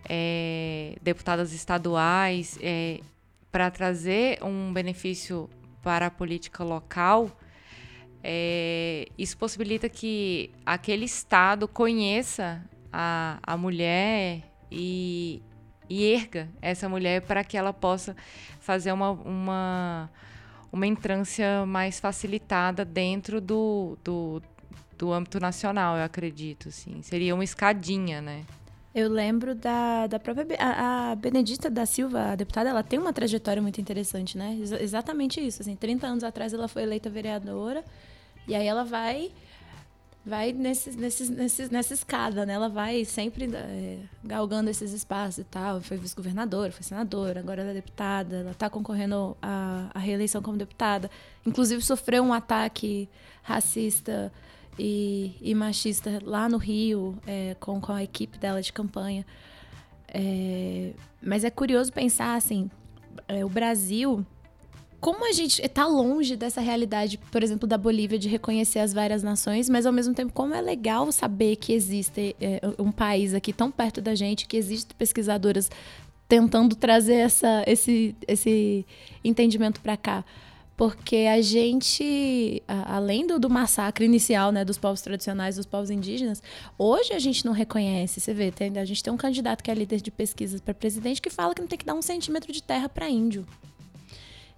é, 0.07 0.97
deputadas 1.01 1.55
estaduais, 1.55 2.59
é, 2.61 3.01
para 3.51 3.71
trazer 3.71 4.45
um 4.45 4.71
benefício 4.71 5.49
para 5.83 6.07
a 6.07 6.11
política 6.11 6.63
local, 6.63 7.31
é, 8.23 9.09
isso 9.17 9.39
possibilita 9.39 9.89
que 9.89 10.51
aquele 10.67 11.07
Estado 11.07 11.67
conheça 11.67 12.63
a, 12.93 13.39
a 13.43 13.57
mulher 13.57 14.43
e, 14.71 15.41
e 15.89 16.05
erga 16.13 16.49
essa 16.61 16.89
mulher 16.89 17.23
para 17.23 17.45
que 17.45 17.57
ela 17.57 17.73
possa 17.73 18.17
fazer 18.61 18.93
uma, 18.93 19.11
uma, 19.11 20.11
uma 20.73 20.87
entrância 20.87 21.67
mais 21.67 22.01
facilitada 22.01 22.85
dentro 22.85 23.41
do, 23.41 23.99
do, 24.03 24.43
do 24.97 25.13
âmbito 25.13 25.39
nacional, 25.41 25.97
eu 25.97 26.05
acredito. 26.05 26.69
Assim. 26.69 27.03
Seria 27.03 27.35
uma 27.35 27.45
escadinha, 27.45 28.21
né? 28.21 28.45
Eu 28.95 29.09
lembro 29.09 29.55
da, 29.55 30.07
da 30.07 30.19
própria. 30.19 30.47
A, 30.61 31.15
Benedita 31.15 31.71
da 31.71 31.87
Silva, 31.87 32.33
a 32.33 32.37
deputada, 32.37 32.69
ela 32.69 32.83
tem 32.83 32.99
uma 32.99 33.13
trajetória 33.13 33.63
muito 33.63 33.81
interessante, 33.81 34.37
né? 34.37 34.57
Ex 34.61 34.73
exatamente 34.73 35.41
isso. 35.41 35.63
Assim, 35.63 35.75
30 35.75 36.07
anos 36.07 36.25
atrás 36.25 36.53
ela 36.53 36.69
foi 36.69 36.83
eleita 36.83 37.09
vereadora, 37.09 37.83
e 38.47 38.55
aí 38.55 38.67
ela 38.67 38.85
vai 38.85 39.33
vai 40.25 40.53
nesses, 40.53 40.95
nesses, 40.95 41.29
nesses, 41.29 41.71
nessa 41.71 41.95
escada, 41.95 42.47
né? 42.47 42.55
Ela 42.55 42.69
vai 42.69 43.05
sempre 43.05 43.51
é, 43.53 43.99
galgando 44.23 44.71
esses 44.71 44.93
espaços 44.93 45.39
e 45.39 45.45
tal. 45.45 45.81
Foi 45.81 45.97
vice-governadora, 45.97 46.71
foi 46.71 46.83
senadora, 46.83 47.41
agora 47.41 47.63
ela 47.63 47.71
é 47.73 47.75
deputada. 47.75 48.37
Ela 48.37 48.53
está 48.53 48.71
concorrendo 48.71 49.37
à, 49.43 49.91
à 49.93 49.99
reeleição 49.99 50.41
como 50.41 50.57
deputada. 50.57 51.11
Inclusive 51.45 51.83
sofreu 51.83 52.23
um 52.23 52.33
ataque 52.33 53.09
racista 53.43 54.33
e, 54.79 55.37
e 55.41 55.55
machista 55.55 56.21
lá 56.23 56.49
no 56.49 56.57
Rio, 56.57 57.19
é, 57.27 57.57
com, 57.59 57.81
com 57.81 57.93
a 57.93 58.03
equipe 58.03 58.39
dela 58.39 58.63
de 58.63 58.73
campanha. 58.73 59.27
É, 60.07 60.93
mas 61.21 61.43
é 61.43 61.51
curioso 61.51 61.93
pensar, 61.93 62.37
assim, 62.37 62.71
o 63.45 63.49
Brasil 63.49 64.25
como 65.03 65.29
a 65.29 65.33
gente 65.33 65.61
está 65.61 65.85
longe 65.85 66.37
dessa 66.37 66.61
realidade, 66.61 67.19
por 67.19 67.43
exemplo, 67.43 67.67
da 67.67 67.77
Bolívia, 67.77 68.17
de 68.17 68.29
reconhecer 68.29 68.79
as 68.79 68.93
várias 68.93 69.21
nações, 69.21 69.69
mas 69.69 69.85
ao 69.85 69.93
mesmo 69.93 70.15
tempo, 70.15 70.33
como 70.33 70.55
é 70.55 70.61
legal 70.61 71.11
saber 71.11 71.57
que 71.57 71.73
existe 71.73 72.37
é, 72.41 72.61
um 72.79 72.93
país 72.93 73.35
aqui 73.35 73.53
tão 73.53 73.69
perto 73.69 74.01
da 74.01 74.15
gente, 74.15 74.47
que 74.47 74.57
existem 74.57 74.97
pesquisadoras 74.97 75.69
tentando 76.29 76.77
trazer 76.77 77.17
essa, 77.17 77.65
esse, 77.67 78.15
esse 78.29 78.87
entendimento 79.25 79.81
para 79.81 79.97
cá. 79.97 80.25
Porque 80.77 81.27
a 81.29 81.43
gente, 81.43 82.63
além 82.69 83.27
do, 83.27 83.41
do, 83.41 83.51
massacre 83.51 84.05
inicial 84.05 84.53
né, 84.53 84.65
dos 84.65 84.79
povos 84.79 85.01
tradicionais, 85.01 85.57
dos 85.57 85.67
povos 85.67 85.91
indígenas, 85.91 86.41
hoje 86.79 87.13
a 87.13 87.19
gente 87.19 87.45
não 87.45 87.53
reconhece. 87.53 88.21
Você 88.21 88.33
vê, 88.33 88.53
tem, 88.53 88.79
a 88.79 88.85
gente 88.85 89.03
tem 89.03 89.13
um 89.13 89.17
candidato 89.17 89.65
que 89.65 89.71
é 89.71 89.75
líder 89.75 90.01
de 90.01 90.13
pesquisas 90.13 90.61
para 90.61 90.73
presidente 90.73 91.21
que 91.21 91.29
fala 91.29 91.57
que 91.57 91.61
não 91.61 91.69
tem 91.69 91.79
que 91.79 91.85
dar 91.85 91.95
um 91.95 92.03
centímetro 92.03 92.53
de 92.53 92.63
terra 92.63 92.89
para 92.89 93.11
índio. 93.11 93.45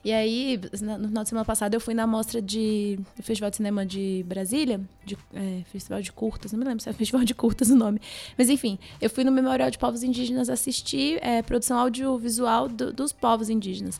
E 0.04 0.12
aí, 0.12 0.60
no 0.82 1.08
final 1.08 1.22
de 1.22 1.28
semana 1.30 1.46
passada, 1.46 1.74
eu 1.74 1.80
fui 1.80 1.94
na 1.94 2.06
mostra 2.06 2.42
de, 2.42 2.98
do 3.16 3.22
Festival 3.22 3.48
de 3.48 3.56
Cinema 3.56 3.86
de 3.86 4.22
Brasília, 4.28 4.78
de, 5.02 5.16
é, 5.32 5.62
Festival 5.72 6.02
de 6.02 6.12
Curtas, 6.12 6.52
não 6.52 6.58
me 6.58 6.64
lembro 6.66 6.82
se 6.82 6.90
é 6.90 6.92
Festival 6.94 7.24
de 7.24 7.34
Curtas 7.34 7.70
o 7.70 7.74
nome. 7.74 7.98
Mas 8.36 8.50
enfim, 8.50 8.78
eu 9.00 9.08
fui 9.08 9.24
no 9.24 9.32
Memorial 9.32 9.70
de 9.70 9.78
Povos 9.78 10.02
Indígenas 10.02 10.50
assistir 10.50 11.18
é, 11.22 11.40
produção 11.40 11.78
audiovisual 11.78 12.68
do, 12.68 12.92
dos 12.92 13.12
povos 13.12 13.48
indígenas. 13.48 13.98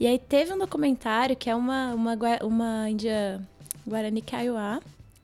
E 0.00 0.06
aí 0.06 0.18
teve 0.18 0.54
um 0.54 0.58
documentário 0.58 1.36
que 1.36 1.50
é 1.50 1.54
uma, 1.54 1.92
uma, 1.94 2.16
uma 2.42 2.88
índia 2.88 3.46
Guarani 3.86 4.22
Kaiowá 4.22 4.80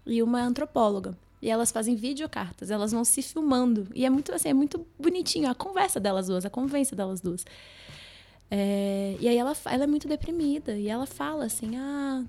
e 0.07 0.23
uma 0.23 0.43
antropóloga. 0.43 1.17
E 1.41 1.49
elas 1.49 1.71
fazem 1.71 1.95
videocartas, 1.95 2.71
elas 2.71 2.93
vão 2.93 3.03
se 3.03 3.23
filmando. 3.23 3.87
E 3.95 4.05
é 4.05 4.11
muito 4.11 4.35
assim, 4.35 4.51
é 4.51 4.55
muito 4.55 4.85
bonitinho 4.99 5.49
a 5.49 5.55
conversa 5.55 5.99
delas 5.99 6.27
duas, 6.27 6.45
a 6.45 6.51
convivência 6.51 6.95
delas 6.95 7.21
duas. 7.21 7.47
É, 8.51 9.17
e 9.21 9.29
aí 9.29 9.37
ela, 9.37 9.55
ela 9.67 9.85
é 9.85 9.87
muito 9.87 10.09
deprimida 10.09 10.77
e 10.77 10.89
ela 10.89 11.07
fala 11.07 11.45
assim, 11.45 11.77
ah, 11.77 12.25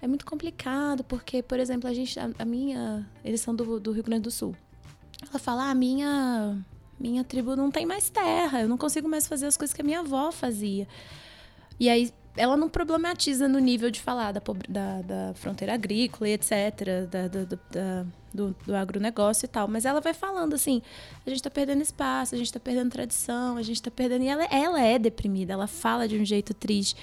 é 0.00 0.06
muito 0.06 0.24
complicado 0.24 1.04
porque, 1.04 1.42
por 1.42 1.58
exemplo, 1.58 1.88
a 1.88 1.92
gente, 1.92 2.18
a, 2.18 2.30
a 2.38 2.44
minha, 2.44 3.06
eles 3.24 3.40
são 3.40 3.54
do, 3.54 3.78
do, 3.78 3.92
Rio 3.92 4.02
Grande 4.02 4.22
do 4.22 4.30
Sul. 4.30 4.56
Ela 5.28 5.38
fala, 5.38 5.64
ah, 5.64 5.70
a 5.70 5.74
minha, 5.74 6.58
minha 6.98 7.24
tribo 7.24 7.54
não 7.56 7.70
tem 7.70 7.84
mais 7.84 8.08
terra, 8.08 8.62
eu 8.62 8.68
não 8.68 8.78
consigo 8.78 9.08
mais 9.08 9.26
fazer 9.26 9.46
as 9.46 9.56
coisas 9.56 9.74
que 9.74 9.80
a 9.80 9.84
minha 9.84 10.00
avó 10.00 10.32
fazia. 10.32 10.88
E 11.78 11.88
aí 11.88 12.12
ela 12.36 12.56
não 12.56 12.68
problematiza 12.68 13.46
no 13.46 13.58
nível 13.58 13.90
de 13.90 14.00
falar 14.00 14.32
da, 14.32 14.42
da, 14.68 15.02
da 15.02 15.34
fronteira 15.34 15.74
agrícola 15.74 16.28
e 16.28 16.32
etc., 16.32 17.06
da, 17.10 17.28
da, 17.28 18.06
do, 18.32 18.56
do 18.66 18.74
agronegócio 18.74 19.46
e 19.46 19.48
tal. 19.48 19.68
Mas 19.68 19.84
ela 19.84 20.00
vai 20.00 20.12
falando 20.12 20.54
assim: 20.54 20.82
a 21.24 21.30
gente 21.30 21.38
está 21.38 21.50
perdendo 21.50 21.82
espaço, 21.82 22.34
a 22.34 22.38
gente 22.38 22.48
está 22.48 22.60
perdendo 22.60 22.90
tradição, 22.90 23.56
a 23.56 23.62
gente 23.62 23.76
está 23.76 23.90
perdendo. 23.90 24.24
E 24.24 24.28
ela, 24.28 24.44
ela 24.46 24.80
é 24.80 24.98
deprimida, 24.98 25.52
ela 25.52 25.66
fala 25.66 26.08
de 26.08 26.18
um 26.18 26.24
jeito 26.24 26.52
triste. 26.52 26.96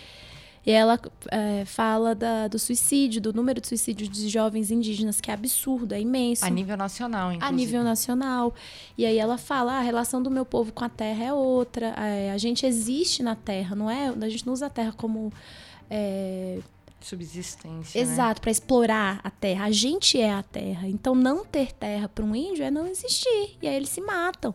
E 0.65 0.71
ela 0.71 1.00
é, 1.32 1.65
fala 1.65 2.13
da, 2.13 2.47
do 2.47 2.60
suicídio, 2.60 3.19
do 3.19 3.34
número 3.34 3.60
de 3.60 3.67
suicídios 3.67 4.10
de 4.10 4.30
jovens 4.30 4.69
indígenas, 4.69 5.19
que 5.19 5.32
é 5.32 5.34
absurdo, 5.34 5.93
é 5.93 6.00
imenso. 6.00 6.45
A 6.45 6.50
nível 6.50 6.78
nacional, 6.78 7.32
inclusive. 7.32 7.47
A 7.47 7.52
nível 7.52 7.84
nacional. 7.84 8.54
E 8.95 9.06
aí 9.06 9.17
ela 9.17 9.39
fala, 9.39 9.74
ah, 9.74 9.80
a 9.80 9.82
relação 9.82 10.21
do 10.21 10.30
meu 10.30 10.45
povo 10.45 10.71
com 10.71 10.86
a 10.86 10.89
terra 10.89 11.24
é 11.24 11.34
outra. 11.34 11.88
É, 11.97 12.32
a 12.32 12.38
gente 12.38 12.65
existe 12.65 13.24
na 13.24 13.36
terra, 13.36 13.76
não 13.76 13.89
é? 13.89 14.10
A 14.10 14.30
gente 14.30 14.45
não 14.45 14.54
usa 14.54 14.67
a 14.67 14.69
terra 14.69 14.93
como... 14.95 15.34
É, 15.89 16.60
Subsistência. 17.02 18.06
né? 18.06 18.12
Exato, 18.12 18.39
para 18.39 18.52
explorar 18.52 19.19
a 19.24 19.32
terra. 19.32 19.65
A 19.65 19.71
gente 19.71 20.21
é 20.21 20.32
a 20.32 20.43
terra. 20.43 20.88
Então, 20.88 21.15
não 21.15 21.43
ter 21.43 21.71
terra 21.74 22.08
para 22.08 22.24
um 22.24 22.36
índio 22.36 22.63
é 22.63 22.69
não 22.69 22.86
existir. 22.86 23.58
E 23.60 23.67
aí 23.67 23.76
eles 23.76 23.89
se 23.89 24.02
matam. 24.02 24.54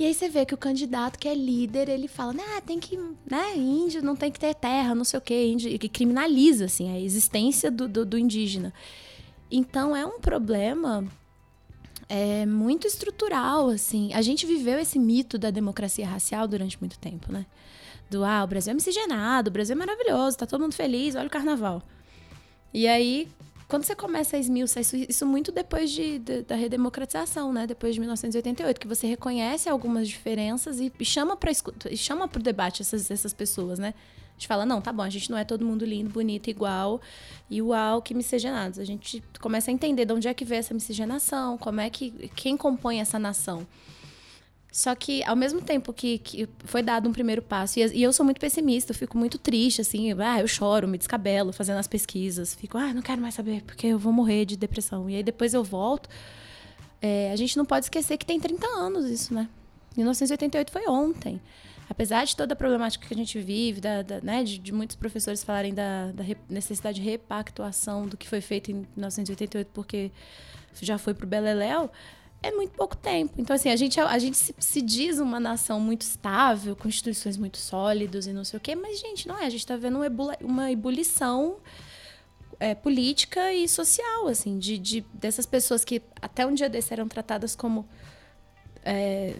E 0.00 0.06
aí 0.06 0.14
você 0.14 0.30
vê 0.30 0.46
que 0.46 0.54
o 0.54 0.56
candidato 0.56 1.18
que 1.18 1.28
é 1.28 1.34
líder, 1.34 1.90
ele 1.90 2.08
fala, 2.08 2.32
ah, 2.56 2.60
tem 2.62 2.80
que, 2.80 2.96
né, 3.30 3.54
índio 3.54 4.02
não 4.02 4.16
tem 4.16 4.32
que 4.32 4.40
ter 4.40 4.54
terra, 4.54 4.94
não 4.94 5.04
sei 5.04 5.18
o 5.18 5.20
quê, 5.20 5.48
índio, 5.48 5.78
que 5.78 5.90
criminaliza, 5.90 6.64
assim, 6.64 6.90
a 6.90 6.98
existência 6.98 7.70
do, 7.70 7.86
do, 7.86 8.06
do 8.06 8.16
indígena. 8.16 8.72
Então, 9.50 9.94
é 9.94 10.06
um 10.06 10.18
problema 10.18 11.06
é, 12.08 12.46
muito 12.46 12.86
estrutural, 12.86 13.68
assim. 13.68 14.10
A 14.14 14.22
gente 14.22 14.46
viveu 14.46 14.78
esse 14.78 14.98
mito 14.98 15.36
da 15.36 15.50
democracia 15.50 16.08
racial 16.08 16.48
durante 16.48 16.80
muito 16.80 16.98
tempo, 16.98 17.30
né? 17.30 17.44
Do, 18.08 18.24
ah, 18.24 18.42
o 18.42 18.46
Brasil 18.46 18.70
é 18.70 18.74
miscigenado, 18.74 19.50
o 19.50 19.52
Brasil 19.52 19.74
é 19.74 19.78
maravilhoso, 19.78 20.38
tá 20.38 20.46
todo 20.46 20.62
mundo 20.62 20.74
feliz, 20.74 21.14
olha 21.14 21.26
o 21.26 21.30
carnaval. 21.30 21.82
E 22.72 22.88
aí, 22.88 23.28
quando 23.70 23.84
você 23.84 23.94
começa 23.94 24.36
a 24.36 24.40
esmiuçar 24.40 24.80
isso, 24.80 24.96
isso 24.96 25.24
muito 25.24 25.52
depois 25.52 25.92
de, 25.92 26.18
de, 26.18 26.42
da 26.42 26.56
redemocratização, 26.56 27.52
né? 27.52 27.68
Depois 27.68 27.94
de 27.94 28.00
1988, 28.00 28.80
que 28.80 28.88
você 28.88 29.06
reconhece 29.06 29.68
algumas 29.68 30.08
diferenças 30.08 30.80
e, 30.80 30.92
chama 31.04 31.36
para 31.36 31.52
chama 31.94 32.26
para 32.26 32.40
o 32.40 32.42
debate 32.42 32.82
essas, 32.82 33.08
essas 33.08 33.32
pessoas, 33.32 33.78
né? 33.78 33.94
A 34.30 34.32
gente 34.32 34.48
fala, 34.48 34.66
não, 34.66 34.80
tá 34.80 34.92
bom, 34.92 35.02
a 35.02 35.08
gente 35.08 35.30
não 35.30 35.38
é 35.38 35.44
todo 35.44 35.64
mundo 35.64 35.84
lindo, 35.84 36.10
bonito, 36.10 36.50
igual, 36.50 37.00
e 37.48 37.62
uau, 37.62 38.02
que 38.02 38.12
miscigenados. 38.12 38.78
A 38.80 38.84
gente 38.84 39.22
começa 39.40 39.70
a 39.70 39.74
entender 39.74 40.04
de 40.04 40.12
onde 40.12 40.26
é 40.26 40.34
que 40.34 40.44
veio 40.44 40.58
essa 40.58 40.74
miscigenação, 40.74 41.56
como 41.56 41.80
é 41.80 41.88
que. 41.88 42.10
quem 42.34 42.56
compõe 42.56 43.00
essa 43.00 43.18
nação. 43.20 43.66
Só 44.72 44.94
que, 44.94 45.22
ao 45.24 45.34
mesmo 45.34 45.60
tempo 45.60 45.92
que, 45.92 46.18
que 46.18 46.48
foi 46.64 46.82
dado 46.82 47.08
um 47.08 47.12
primeiro 47.12 47.42
passo, 47.42 47.80
e, 47.80 47.86
e, 47.86 48.02
eu 48.02 48.12
sou 48.12 48.24
muito 48.24 48.40
pessimista, 48.40 48.92
eu 48.92 48.96
fico 48.96 49.18
muito 49.18 49.36
triste, 49.36 49.80
assim, 49.80 50.12
ah, 50.20 50.40
eu 50.40 50.46
choro, 50.46 50.86
me 50.86 50.96
descabelo 50.96 51.52
fazendo 51.52 51.78
as 51.78 51.88
pesquisas, 51.88 52.54
fico, 52.54 52.78
ah, 52.78 52.94
não 52.94 53.02
quero 53.02 53.20
mais 53.20 53.34
saber, 53.34 53.62
porque 53.62 53.88
eu 53.88 53.98
vou 53.98 54.12
morrer 54.12 54.44
de 54.44 54.56
depressão. 54.56 55.10
E 55.10 55.16
aí 55.16 55.22
depois 55.22 55.54
eu 55.54 55.64
volto. 55.64 56.08
É, 57.02 57.32
a 57.32 57.36
gente 57.36 57.56
não 57.56 57.64
pode 57.64 57.86
esquecer 57.86 58.16
que 58.16 58.26
tem 58.26 58.38
30 58.38 58.66
anos 58.66 59.10
isso, 59.10 59.34
né? 59.34 59.48
1988 59.96 60.70
foi 60.70 60.86
ontem. 60.86 61.40
Apesar 61.88 62.24
de 62.24 62.36
toda 62.36 62.52
a 62.52 62.56
problemática 62.56 63.04
que 63.04 63.12
a 63.12 63.16
gente 63.16 63.40
vive, 63.40 63.80
da, 63.80 64.02
da 64.02 64.20
né, 64.20 64.44
de, 64.44 64.58
de, 64.58 64.72
muitos 64.72 64.94
professores 64.94 65.42
falarem 65.42 65.74
da, 65.74 66.12
da 66.12 66.22
necessidade 66.48 67.00
de 67.00 67.10
repactuação 67.10 68.06
do 68.06 68.16
que 68.16 68.28
foi 68.28 68.40
feito 68.40 68.70
em 68.70 68.86
1988, 68.96 69.68
porque 69.74 70.12
já 70.80 70.98
foi 70.98 71.14
pro 71.14 71.26
Beleléu, 71.26 71.90
é 72.42 72.50
muito 72.50 72.72
pouco 72.72 72.96
tempo. 72.96 73.34
Então, 73.36 73.54
assim, 73.54 73.68
a 73.68 73.76
gente, 73.76 74.00
a 74.00 74.18
gente 74.18 74.36
se, 74.36 74.54
se, 74.58 74.80
diz 74.80 75.18
uma 75.18 75.38
nação 75.38 75.78
muito 75.78 76.02
estável, 76.02 76.74
com 76.74 76.88
instituições 76.88 77.36
muito 77.36 77.58
sólidas 77.58 78.26
e 78.26 78.32
não 78.32 78.44
sei 78.44 78.56
o 78.56 78.60
quê, 78.60 78.74
mas, 78.74 78.98
gente, 78.98 79.28
não 79.28 79.38
é. 79.38 79.46
A 79.46 79.50
gente 79.50 79.60
está 79.60 79.76
vendo 79.76 79.98
uma, 79.98 80.36
uma 80.40 80.72
ebulição 80.72 81.58
é, 82.58 82.74
política 82.74 83.52
e 83.52 83.68
social, 83.68 84.26
assim, 84.26 84.58
de, 84.58 84.78
de, 84.78 85.00
dessas 85.12 85.44
pessoas 85.44 85.84
que 85.84 86.02
até 86.20 86.46
um 86.46 86.54
dia 86.54 86.68
desses 86.68 86.90
eram 86.92 87.08
tratadas 87.08 87.54
como 87.54 87.86
é, 88.82 89.34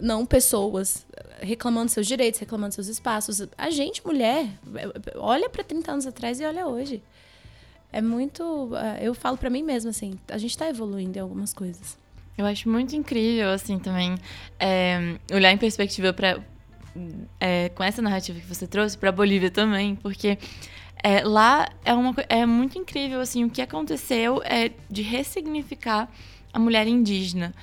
não 0.00 0.26
pessoas, 0.26 1.06
reclamando 1.40 1.90
seus 1.90 2.06
direitos, 2.06 2.38
reclamando 2.40 2.74
seus 2.74 2.88
espaços. 2.88 3.40
A 3.56 3.70
gente, 3.70 4.04
mulher, 4.04 4.48
olha 5.16 5.48
para 5.48 5.64
30 5.64 5.92
anos 5.92 6.06
atrás 6.06 6.40
e 6.40 6.44
olha 6.44 6.66
hoje. 6.66 7.02
É 7.90 8.02
muito. 8.02 8.70
É, 8.76 9.06
eu 9.06 9.14
falo 9.14 9.38
para 9.38 9.48
mim 9.48 9.62
mesma, 9.62 9.90
assim, 9.90 10.18
a 10.28 10.36
gente 10.36 10.50
está 10.50 10.68
evoluindo 10.68 11.16
em 11.16 11.20
algumas 11.20 11.54
coisas. 11.54 12.03
Eu 12.36 12.46
acho 12.46 12.68
muito 12.68 12.96
incrível, 12.96 13.50
assim, 13.50 13.78
também, 13.78 14.16
é, 14.58 15.16
olhar 15.32 15.52
em 15.52 15.58
perspectiva 15.58 16.12
para 16.12 16.40
é, 17.40 17.70
com 17.70 17.82
essa 17.82 18.00
narrativa 18.00 18.38
que 18.38 18.46
você 18.46 18.66
trouxe 18.66 18.96
para 18.96 19.10
Bolívia 19.12 19.50
também, 19.50 19.96
porque 19.96 20.38
é, 21.02 21.22
lá 21.22 21.68
é, 21.84 21.92
uma, 21.92 22.14
é 22.28 22.44
muito 22.46 22.78
incrível, 22.78 23.20
assim, 23.20 23.44
o 23.44 23.50
que 23.50 23.62
aconteceu 23.62 24.40
é 24.44 24.70
de 24.90 25.02
ressignificar 25.02 26.08
a 26.52 26.58
mulher 26.58 26.86
indígena. 26.86 27.54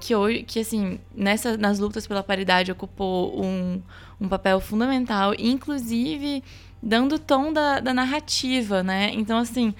Que 0.00 0.14
hoje, 0.14 0.42
que 0.42 0.60
assim, 0.60 0.98
nessa, 1.14 1.54
nas 1.58 1.78
lutas 1.78 2.06
pela 2.06 2.22
paridade 2.22 2.72
ocupou 2.72 3.44
um, 3.44 3.82
um 4.18 4.26
papel 4.26 4.58
fundamental, 4.58 5.34
inclusive 5.38 6.42
dando 6.82 7.18
tom 7.18 7.52
da, 7.52 7.78
da 7.78 7.92
narrativa, 7.92 8.82
né? 8.82 9.10
Então, 9.12 9.36
assim, 9.36 9.74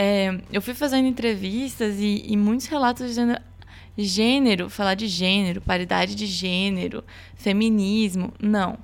é, 0.00 0.40
eu 0.52 0.62
fui 0.62 0.74
fazendo 0.74 1.08
entrevistas 1.08 1.98
e, 1.98 2.22
e 2.24 2.36
muitos 2.36 2.68
relatos 2.68 3.04
dizendo 3.04 3.36
gênero, 3.96 4.70
falar 4.70 4.94
de 4.94 5.08
gênero, 5.08 5.60
paridade 5.60 6.14
de 6.14 6.24
gênero, 6.24 7.02
feminismo. 7.34 8.32
Não. 8.40 8.78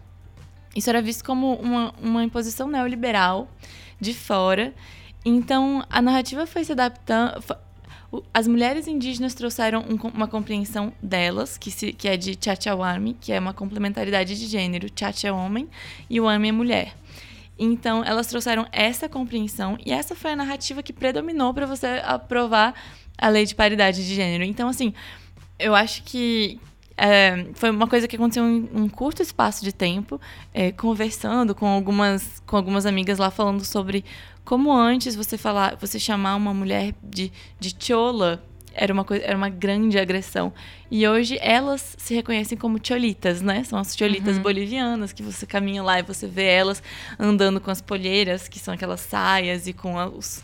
Isso 0.75 0.91
era 0.91 1.01
visto 1.01 1.25
como 1.25 1.55
uma, 1.55 1.95
uma 2.03 2.25
imposição 2.25 2.67
neoliberal 2.67 3.49
de 4.01 4.13
fora. 4.13 4.75
Então, 5.25 5.87
a 5.89 6.03
narrativa 6.03 6.49
foi 6.49 6.65
se 6.65 6.73
adaptando. 6.73 7.45
As 8.33 8.49
mulheres 8.49 8.89
indígenas 8.89 9.35
trouxeram 9.35 9.85
um, 9.89 10.09
uma 10.09 10.27
compreensão 10.27 10.93
delas, 11.01 11.57
que, 11.57 11.71
se, 11.71 11.93
que 11.93 12.09
é 12.09 12.17
de 12.17 12.37
Chachawami, 12.41 13.15
que 13.21 13.33
é 13.33 13.39
uma 13.39 13.55
complementaridade 13.55 14.37
de 14.37 14.47
gênero. 14.49 14.89
Chacha 14.99 15.29
é 15.29 15.33
homem 15.33 15.69
e 16.11 16.21
o 16.21 16.25
Wami 16.25 16.49
é 16.49 16.53
mulher. 16.53 16.97
Então, 17.59 18.05
elas 18.05 18.27
trouxeram 18.27 18.67
essa 18.73 19.09
compreensão 19.09 19.79
e 19.85 19.93
essa 19.93 20.15
foi 20.15 20.33
a 20.33 20.37
narrativa 20.37 20.83
que 20.83 20.93
predominou 20.93 21.55
para 21.55 21.67
você 21.67 22.03
aprovar 22.05 22.75
a 23.17 23.29
lei 23.29 23.47
de 23.47 23.55
paridade 23.55 24.05
de 24.07 24.15
gênero. 24.15 24.43
Então, 24.45 24.69
assim, 24.69 24.93
eu 25.59 25.75
acho 25.75 26.03
que 26.03 26.61
é, 26.97 27.47
foi 27.55 27.71
uma 27.71 27.87
coisa 27.87 28.07
que 28.07 28.17
aconteceu 28.17 28.45
em 28.45 28.69
um 28.73 28.89
curto 28.89 29.23
espaço 29.23 29.65
de 29.65 29.73
tempo, 29.73 30.21
é, 30.53 30.73
conversando 30.73 31.55
com 31.55 31.67
algumas, 31.67 32.43
com 32.47 32.57
algumas 32.57 32.87
amigas 32.87 33.19
lá, 33.19 33.31
falando 33.31 33.65
sobre 33.65 34.05
como 34.45 34.73
antes 34.73 35.17
você 35.17 35.39
falar, 35.39 35.77
você 35.77 35.99
chamar 35.99 36.37
uma 36.37 36.53
mulher 36.53 36.95
de, 37.03 37.33
de 37.59 37.75
chola 37.79 38.43
era 38.75 38.93
uma, 38.93 39.05
coisa, 39.05 39.25
era 39.25 39.37
uma 39.37 39.49
grande 39.49 39.99
agressão. 39.99 40.53
E 40.91 41.07
hoje 41.07 41.39
elas 41.41 41.95
se 41.99 42.15
reconhecem 42.15 42.59
como 42.59 42.79
cholitas, 42.83 43.41
né? 43.41 43.65
São 43.65 43.79
as 43.79 43.97
cholitas 43.97 44.37
uhum. 44.37 44.43
bolivianas, 44.43 45.13
que 45.13 45.23
você 45.23 45.47
caminha 45.47 45.83
lá 45.83 45.99
e 45.99 46.03
você 46.03 46.27
vê 46.27 46.47
elas 46.47 46.83
andando 47.19 47.61
com 47.61 47.71
as 47.71 47.81
polheiras, 47.81 48.49
que 48.49 48.59
são 48.59 48.75
aquelas 48.75 49.01
saias 49.01 49.67
e 49.67 49.73
com 49.73 49.95
os 50.17 50.43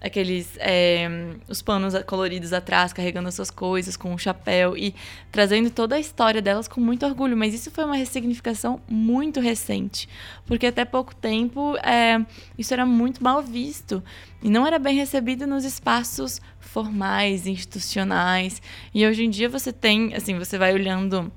aqueles 0.00 0.56
é, 0.58 1.08
os 1.48 1.62
panos 1.62 1.94
coloridos 2.06 2.52
atrás, 2.52 2.92
carregando 2.92 3.28
as 3.28 3.34
suas 3.34 3.50
coisas 3.50 3.96
com 3.96 4.14
o 4.14 4.18
chapéu 4.18 4.76
e 4.76 4.94
trazendo 5.30 5.70
toda 5.70 5.96
a 5.96 6.00
história 6.00 6.40
delas 6.40 6.68
com 6.68 6.80
muito 6.80 7.04
orgulho. 7.04 7.36
Mas 7.36 7.54
isso 7.54 7.70
foi 7.70 7.84
uma 7.84 7.96
ressignificação 7.96 8.80
muito 8.88 9.40
recente, 9.40 10.08
porque 10.46 10.66
até 10.66 10.84
pouco 10.84 11.14
tempo 11.14 11.76
é, 11.78 12.24
isso 12.56 12.72
era 12.72 12.86
muito 12.86 13.22
mal 13.22 13.42
visto 13.42 14.02
e 14.42 14.48
não 14.48 14.66
era 14.66 14.78
bem 14.78 14.96
recebido 14.96 15.46
nos 15.46 15.64
espaços 15.64 16.40
formais, 16.60 17.46
institucionais. 17.46 18.62
E 18.94 19.06
hoje 19.06 19.24
em 19.24 19.30
dia 19.30 19.48
você 19.48 19.72
tem, 19.72 20.14
assim, 20.14 20.38
você 20.38 20.56
vai 20.58 20.72
olhando 20.72 21.32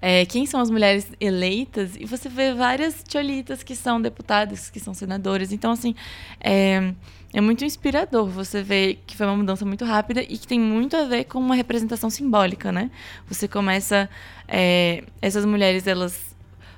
é, 0.00 0.24
quem 0.24 0.46
são 0.46 0.60
as 0.60 0.70
mulheres 0.70 1.06
eleitas 1.20 1.94
e 1.96 2.06
você 2.06 2.28
vê 2.28 2.54
várias 2.54 3.02
tcholitas 3.06 3.62
que 3.62 3.76
são 3.76 4.00
deputadas, 4.00 4.70
que 4.70 4.80
são 4.80 4.94
senadoras. 4.94 5.52
Então, 5.52 5.72
assim, 5.72 5.94
é, 6.40 6.94
é 7.32 7.40
muito 7.40 7.64
inspirador 7.64 8.26
você 8.26 8.62
ver 8.62 9.02
que 9.06 9.16
foi 9.16 9.26
uma 9.26 9.36
mudança 9.36 9.64
muito 9.64 9.84
rápida 9.84 10.22
e 10.22 10.36
que 10.36 10.46
tem 10.46 10.58
muito 10.58 10.96
a 10.96 11.04
ver 11.04 11.24
com 11.24 11.38
uma 11.38 11.54
representação 11.54 12.10
simbólica, 12.10 12.72
né? 12.72 12.90
Você 13.28 13.46
começa. 13.46 14.08
É, 14.48 15.04
essas 15.22 15.44
mulheres, 15.44 15.86
elas. 15.86 16.34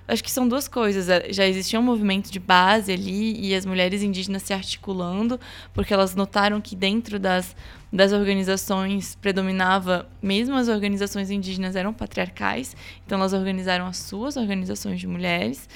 Acho 0.06 0.22
que 0.22 0.30
são 0.30 0.46
duas 0.46 0.68
coisas. 0.68 1.08
É, 1.08 1.32
já 1.32 1.46
existia 1.46 1.80
um 1.80 1.82
movimento 1.82 2.30
de 2.30 2.38
base 2.38 2.92
ali 2.92 3.40
e 3.40 3.54
as 3.54 3.64
mulheres 3.64 4.02
indígenas 4.02 4.42
se 4.42 4.52
articulando, 4.52 5.40
porque 5.72 5.94
elas 5.94 6.14
notaram 6.14 6.60
que 6.60 6.76
dentro 6.76 7.18
das 7.18 7.56
das 7.92 8.12
organizações 8.12 9.16
predominava, 9.16 10.08
mesmo 10.22 10.54
as 10.54 10.68
organizações 10.68 11.30
indígenas 11.30 11.76
eram 11.76 11.92
patriarcais, 11.92 12.74
então 13.04 13.18
elas 13.18 13.34
organizaram 13.34 13.86
as 13.86 13.98
suas 13.98 14.38
organizações 14.38 14.98
de 14.98 15.06
mulheres. 15.06 15.68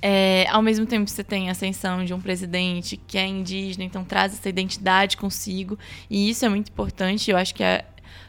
É, 0.00 0.46
ao 0.50 0.62
mesmo 0.62 0.86
tempo, 0.86 1.10
você 1.10 1.24
tem 1.24 1.48
a 1.48 1.52
ascensão 1.52 2.04
de 2.04 2.14
um 2.14 2.20
presidente 2.20 2.96
que 2.96 3.18
é 3.18 3.26
indígena, 3.26 3.84
então 3.84 4.04
traz 4.04 4.32
essa 4.32 4.48
identidade 4.48 5.16
consigo, 5.16 5.78
e 6.08 6.30
isso 6.30 6.44
é 6.44 6.48
muito 6.48 6.68
importante. 6.70 7.30
Eu 7.30 7.36
acho 7.36 7.54
que 7.54 7.62
é, 7.62 7.84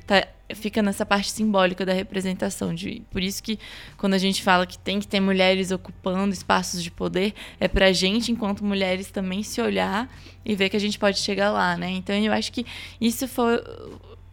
tá, 0.07 0.27
fica 0.55 0.81
nessa 0.81 1.05
parte 1.05 1.31
simbólica 1.31 1.85
da 1.85 1.93
representação. 1.93 2.73
De, 2.73 3.01
por 3.11 3.21
isso 3.21 3.41
que 3.41 3.59
quando 3.97 4.13
a 4.13 4.17
gente 4.17 4.41
fala 4.41 4.65
que 4.65 4.77
tem 4.77 4.99
que 4.99 5.07
ter 5.07 5.19
mulheres 5.19 5.71
ocupando 5.71 6.33
espaços 6.33 6.81
de 6.83 6.89
poder, 6.89 7.33
é 7.59 7.67
pra 7.67 7.91
gente, 7.91 8.31
enquanto 8.31 8.63
mulheres, 8.63 9.11
também 9.11 9.43
se 9.43 9.61
olhar 9.61 10.09
e 10.43 10.55
ver 10.55 10.69
que 10.69 10.77
a 10.77 10.79
gente 10.79 10.97
pode 10.97 11.19
chegar 11.19 11.51
lá, 11.51 11.77
né? 11.77 11.91
Então 11.91 12.15
eu 12.15 12.33
acho 12.33 12.51
que 12.51 12.65
isso 12.99 13.27
foi 13.27 13.61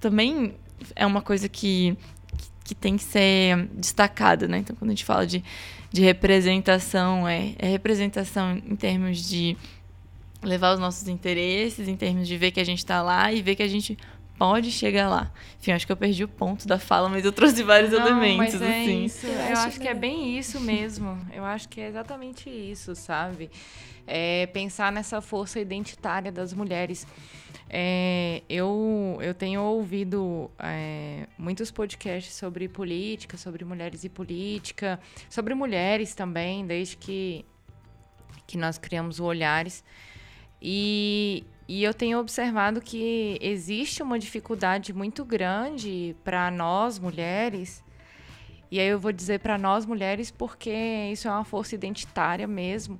também 0.01 0.55
é 0.95 1.07
uma 1.07 1.23
coisa 1.23 1.49
que, 1.49 1.97
que 2.65 2.75
tem 2.75 2.97
que 2.97 3.05
ser 3.05 3.67
destacada, 3.75 4.47
né? 4.47 4.59
Então 4.59 4.77
quando 4.77 4.91
a 4.91 4.95
gente 4.95 5.05
fala 5.05 5.27
de, 5.27 5.43
de 5.97 6.03
representação, 6.03 7.27
é, 7.27 7.55
é 7.59 7.67
representação 7.69 8.53
em 8.55 8.77
termos 8.77 9.27
de 9.27 9.57
levar 10.43 10.75
os 10.75 10.79
nossos 10.79 11.09
interesses, 11.09 11.89
em 11.89 11.97
termos 11.97 12.29
de 12.29 12.37
ver 12.37 12.51
que 12.51 12.61
a 12.61 12.65
gente 12.65 12.81
está 12.81 13.01
lá 13.01 13.33
e 13.33 13.41
ver 13.41 13.57
que 13.57 13.63
a 13.63 13.69
gente 13.69 13.97
pode 14.39 14.71
chegar 14.71 15.09
lá. 15.09 15.33
Enfim, 15.59 15.73
acho 15.73 15.87
que 15.87 15.93
eu 15.93 15.97
perdi 15.97 16.23
o 16.23 16.29
ponto 16.29 16.69
da 16.69 16.79
fala, 16.79 17.09
mas 17.09 17.25
eu 17.25 17.33
trouxe 17.33 17.63
vários 17.63 17.93
Não, 17.93 18.01
elementos, 18.07 18.37
mas 18.37 18.63
é 18.63 18.83
assim. 18.83 19.05
Isso. 19.07 19.27
Eu, 19.27 19.57
acho, 19.57 19.81
que 19.81 19.89
é 19.89 19.95
bem 19.95 20.39
isso 20.39 20.61
mesmo. 20.61 21.19
Eu 21.33 21.47
acho 21.47 21.67
que 21.67 21.81
é 21.81 21.89
exatamente 21.89 22.51
isso, 22.51 22.95
sabe? 22.95 23.51
É 24.07 24.45
pensar 24.49 24.93
nessa 24.93 25.23
força 25.23 25.59
identitária 25.59 26.31
das 26.31 26.53
mulheres. 26.53 27.07
É, 27.69 28.43
eu, 28.49 29.19
eu 29.21 29.35
tenho 29.35 29.61
ouvido 29.61 30.51
é, 30.59 31.27
muitos 31.37 31.71
podcasts 31.71 32.35
sobre 32.35 32.69
política, 32.69 33.37
sobre 33.37 33.65
mulheres 33.65 34.05
e 34.05 34.09
política, 34.09 35.01
sobre 35.29 35.55
mulheres 35.55 36.15
também, 36.15 36.65
desde 36.65 36.97
que, 36.97 37.45
que 38.47 38.57
nós 38.57 38.79
criamos 38.79 39.19
o 39.19 39.25
Olhares. 39.25 39.83
E, 40.63 41.45
e 41.67 41.83
eu 41.83 41.93
tenho 41.93 42.19
observado 42.21 42.81
que 42.81 43.37
existe 43.41 44.03
uma 44.03 44.19
dificuldade 44.19 44.93
muito 44.93 45.25
grande 45.25 46.15
para 46.23 46.51
nós 46.51 46.99
mulheres. 46.99 47.85
E 48.71 48.79
aí 48.79 48.89
eu 48.89 48.99
vou 48.99 49.13
dizer 49.13 49.41
para 49.41 49.59
nós 49.59 49.85
mulheres 49.85 50.31
porque 50.31 50.73
isso 51.13 51.27
é 51.27 51.31
uma 51.31 51.45
força 51.45 51.75
identitária 51.75 52.47
mesmo 52.47 52.99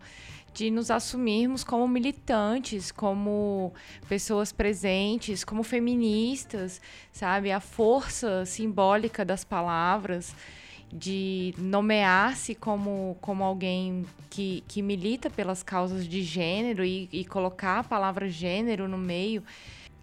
de 0.57 0.71
nos 0.71 0.91
assumirmos 0.91 1.63
como 1.63 1.87
militantes, 1.87 2.91
como 2.91 3.75
pessoas 4.09 4.53
presentes, 4.53 5.45
como 5.45 5.63
feministas, 5.63 6.81
sabe? 7.13 7.53
A 7.53 7.61
força 7.61 8.47
simbólica 8.47 9.23
das 9.23 9.45
palavras, 9.45 10.35
de 10.91 11.55
nomear-se 11.59 12.55
como, 12.55 13.19
como 13.21 13.45
alguém 13.45 14.07
que, 14.31 14.65
que 14.67 14.81
milita 14.81 15.29
pelas 15.29 15.63
causas 15.63 16.09
de 16.09 16.23
gênero 16.23 16.83
e, 16.83 17.07
e 17.13 17.23
colocar 17.27 17.81
a 17.81 17.85
palavra 17.85 18.27
gênero 18.27 18.89
no 18.89 18.97
meio. 18.97 19.43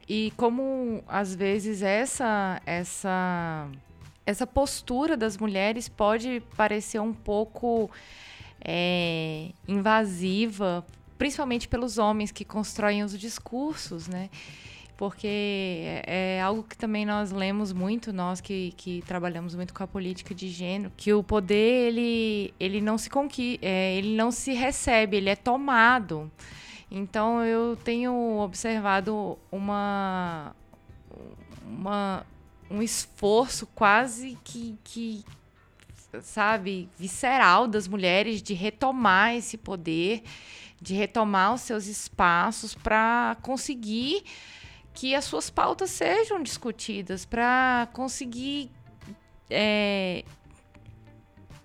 E 0.08 0.32
como, 0.38 1.04
às 1.08 1.34
vezes, 1.34 1.82
essa, 1.82 2.62
essa, 2.64 3.68
essa 4.24 4.46
postura 4.46 5.18
das 5.18 5.36
mulheres 5.36 5.90
pode 5.90 6.44
parecer 6.56 7.00
um 7.00 7.14
pouco 7.14 7.90
é, 8.64 9.50
invasiva, 9.68 10.86
principalmente 11.18 11.68
pelos 11.68 11.98
homens 11.98 12.32
que 12.32 12.46
constroem 12.46 13.04
os 13.04 13.18
discursos, 13.18 14.08
né? 14.08 14.30
Porque 14.96 15.28
é 16.06 16.40
algo 16.42 16.64
que 16.64 16.78
também 16.78 17.06
nós 17.06 17.32
lemos 17.32 17.74
muito, 17.74 18.14
nós 18.14 18.40
que, 18.40 18.74
que 18.78 19.04
trabalhamos 19.08 19.56
muito 19.56 19.74
com 19.74 19.84
a 19.84 19.88
política 19.88 20.34
de 20.34 20.48
gênero, 20.48 20.92
que 20.96 21.12
o 21.12 21.24
poder 21.24 21.88
ele, 21.88 22.54
ele 22.60 22.80
não 22.80 22.98
se 22.98 23.10
conqui 23.10 23.60
é, 23.62 23.96
ele 23.96 24.16
não 24.16 24.32
se 24.32 24.54
recebe, 24.54 25.18
ele 25.18 25.30
é 25.30 25.36
tomado. 25.36 26.32
Então 26.90 27.44
eu 27.44 27.76
tenho 27.76 28.38
observado 28.40 29.38
uma, 29.52 30.56
uma 31.66 32.24
um 32.70 32.82
esforço 32.82 33.68
quase 33.68 34.38
que, 34.44 34.78
que 34.84 35.26
sabe, 36.22 36.90
visceral 36.98 37.68
das 37.68 37.88
mulheres 37.88 38.42
de 38.42 38.54
retomar 38.54 39.36
esse 39.36 39.58
poder, 39.58 40.24
de 40.82 40.94
retomar 40.94 41.54
os 41.54 41.62
seus 41.62 41.88
espaços 41.88 42.76
para 42.76 43.38
conseguir 43.42 44.24
que 44.94 45.16
as 45.16 45.26
suas 45.26 45.50
pautas 45.50 45.90
sejam 45.90 46.42
discutidas, 46.42 47.26
para 47.26 47.88
conseguir 47.94 48.70
é, 49.50 50.24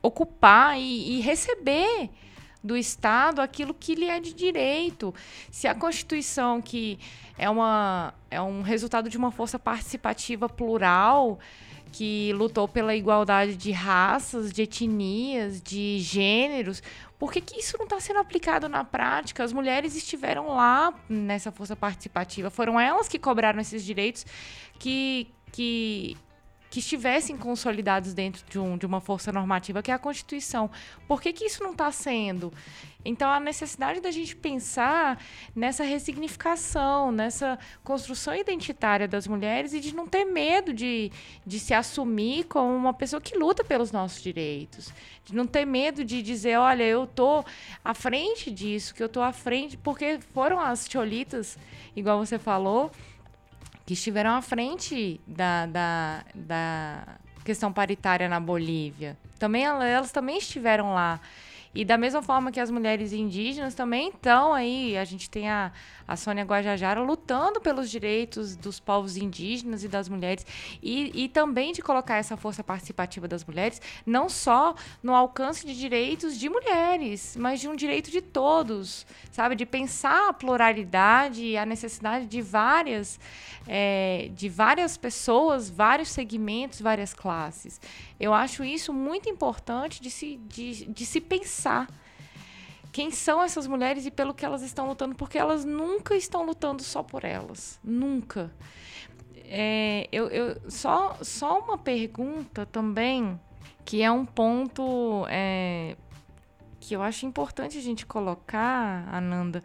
ocupar 0.02 0.78
e, 0.78 1.18
e 1.18 1.20
receber 1.20 2.10
do 2.62 2.76
Estado 2.76 3.40
aquilo 3.40 3.72
que 3.74 3.94
lhe 3.94 4.06
é 4.06 4.18
de 4.18 4.32
direito. 4.32 5.14
Se 5.50 5.68
a 5.68 5.74
Constituição, 5.74 6.60
que 6.60 6.98
é, 7.36 7.48
uma, 7.48 8.14
é 8.30 8.40
um 8.40 8.62
resultado 8.62 9.08
de 9.08 9.16
uma 9.16 9.30
força 9.30 9.58
participativa 9.58 10.48
plural, 10.48 11.38
que 11.92 12.32
lutou 12.34 12.68
pela 12.68 12.94
igualdade 12.94 13.56
de 13.56 13.72
raças, 13.72 14.52
de 14.52 14.62
etnias, 14.62 15.60
de 15.60 15.98
gêneros. 16.00 16.82
Por 17.18 17.32
que, 17.32 17.40
que 17.40 17.58
isso 17.58 17.76
não 17.78 17.84
está 17.84 17.98
sendo 17.98 18.20
aplicado 18.20 18.68
na 18.68 18.84
prática? 18.84 19.42
As 19.42 19.52
mulheres 19.52 19.96
estiveram 19.96 20.48
lá 20.48 20.94
nessa 21.08 21.50
força 21.50 21.74
participativa, 21.74 22.50
foram 22.50 22.78
elas 22.78 23.08
que 23.08 23.18
cobraram 23.18 23.60
esses 23.60 23.84
direitos 23.84 24.24
que, 24.78 25.26
que 25.50 26.16
que 26.70 26.80
estivessem 26.80 27.36
consolidados 27.36 28.12
dentro 28.12 28.44
de, 28.48 28.58
um, 28.58 28.76
de 28.76 28.84
uma 28.84 29.00
força 29.00 29.32
normativa, 29.32 29.82
que 29.82 29.90
é 29.90 29.94
a 29.94 29.98
Constituição. 29.98 30.70
Por 31.06 31.20
que, 31.20 31.32
que 31.32 31.44
isso 31.44 31.62
não 31.62 31.72
está 31.72 31.90
sendo? 31.90 32.52
Então, 33.04 33.30
a 33.30 33.40
necessidade 33.40 34.00
da 34.00 34.10
gente 34.10 34.36
pensar 34.36 35.22
nessa 35.54 35.84
ressignificação, 35.84 37.10
nessa 37.10 37.58
construção 37.82 38.34
identitária 38.34 39.08
das 39.08 39.26
mulheres 39.26 39.72
e 39.72 39.80
de 39.80 39.94
não 39.94 40.06
ter 40.06 40.24
medo 40.24 40.74
de, 40.74 41.10
de 41.46 41.58
se 41.58 41.72
assumir 41.72 42.44
como 42.44 42.74
uma 42.74 42.92
pessoa 42.92 43.20
que 43.20 43.38
luta 43.38 43.64
pelos 43.64 43.92
nossos 43.92 44.20
direitos. 44.20 44.92
De 45.24 45.34
não 45.34 45.46
ter 45.46 45.64
medo 45.64 46.04
de 46.04 46.20
dizer, 46.20 46.58
olha, 46.58 46.82
eu 46.82 47.04
estou 47.04 47.46
à 47.84 47.94
frente 47.94 48.50
disso, 48.50 48.94
que 48.94 49.02
eu 49.02 49.06
estou 49.06 49.22
à 49.22 49.32
frente, 49.32 49.76
porque 49.76 50.18
foram 50.34 50.60
as 50.60 50.86
cholitas, 50.86 51.56
igual 51.94 52.18
você 52.18 52.38
falou, 52.38 52.90
que 53.88 53.94
estiveram 53.94 54.32
à 54.32 54.42
frente 54.42 55.18
da, 55.26 55.64
da, 55.64 56.24
da 56.34 57.04
questão 57.42 57.72
paritária 57.72 58.28
na 58.28 58.38
Bolívia. 58.38 59.16
Também 59.38 59.64
elas 59.64 60.12
também 60.12 60.36
estiveram 60.36 60.92
lá. 60.92 61.18
E 61.74 61.86
da 61.86 61.96
mesma 61.96 62.20
forma 62.20 62.52
que 62.52 62.60
as 62.60 62.70
mulheres 62.70 63.14
indígenas 63.14 63.74
também 63.74 64.10
estão 64.10 64.52
aí, 64.52 64.98
a 64.98 65.06
gente 65.06 65.30
tem 65.30 65.48
a, 65.48 65.72
a 66.08 66.16
Sônia 66.16 66.42
Guajajara 66.42 67.02
lutando 67.02 67.60
pelos 67.60 67.90
direitos 67.90 68.56
dos 68.56 68.80
povos 68.80 69.18
indígenas 69.18 69.84
e 69.84 69.88
das 69.88 70.08
mulheres, 70.08 70.46
e, 70.82 71.24
e 71.24 71.28
também 71.28 71.72
de 71.72 71.82
colocar 71.82 72.16
essa 72.16 72.34
força 72.34 72.64
participativa 72.64 73.28
das 73.28 73.44
mulheres, 73.44 73.80
não 74.06 74.26
só 74.26 74.74
no 75.02 75.14
alcance 75.14 75.66
de 75.66 75.78
direitos 75.78 76.38
de 76.38 76.48
mulheres, 76.48 77.36
mas 77.38 77.60
de 77.60 77.68
um 77.68 77.76
direito 77.76 78.10
de 78.10 78.22
todos, 78.22 79.06
sabe? 79.30 79.54
De 79.54 79.66
pensar 79.66 80.30
a 80.30 80.32
pluralidade 80.32 81.44
e 81.44 81.58
a 81.58 81.66
necessidade 81.66 82.24
de 82.26 82.40
várias, 82.40 83.20
é, 83.66 84.30
de 84.34 84.48
várias 84.48 84.96
pessoas, 84.96 85.68
vários 85.68 86.08
segmentos, 86.08 86.80
várias 86.80 87.12
classes. 87.12 87.78
Eu 88.18 88.32
acho 88.32 88.64
isso 88.64 88.94
muito 88.94 89.28
importante 89.28 90.00
de 90.00 90.10
se, 90.10 90.36
de, 90.48 90.86
de 90.86 91.04
se 91.04 91.20
pensar 91.20 91.86
quem 92.92 93.10
são 93.10 93.42
essas 93.42 93.66
mulheres 93.66 94.06
e 94.06 94.10
pelo 94.10 94.34
que 94.34 94.44
elas 94.44 94.62
estão 94.62 94.88
lutando, 94.88 95.14
porque 95.14 95.38
elas 95.38 95.64
nunca 95.64 96.14
estão 96.14 96.44
lutando 96.44 96.82
só 96.82 97.02
por 97.02 97.24
elas. 97.24 97.78
Nunca. 97.82 98.50
É, 99.44 100.08
eu, 100.12 100.28
eu, 100.28 100.70
só, 100.70 101.16
só 101.22 101.58
uma 101.58 101.78
pergunta 101.78 102.66
também, 102.66 103.40
que 103.84 104.02
é 104.02 104.10
um 104.10 104.26
ponto 104.26 105.26
é, 105.28 105.96
que 106.80 106.94
eu 106.94 107.02
acho 107.02 107.26
importante 107.26 107.78
a 107.78 107.80
gente 107.80 108.04
colocar, 108.04 109.08
Ananda. 109.12 109.62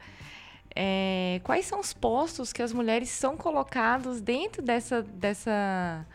É, 0.76 1.40
quais 1.44 1.66
são 1.66 1.80
os 1.80 1.94
postos 1.94 2.52
que 2.52 2.62
as 2.62 2.74
mulheres 2.74 3.10
são 3.10 3.38
colocadas 3.38 4.22
dentro 4.22 4.62
dessa, 4.62 5.04
dessa 5.04 6.06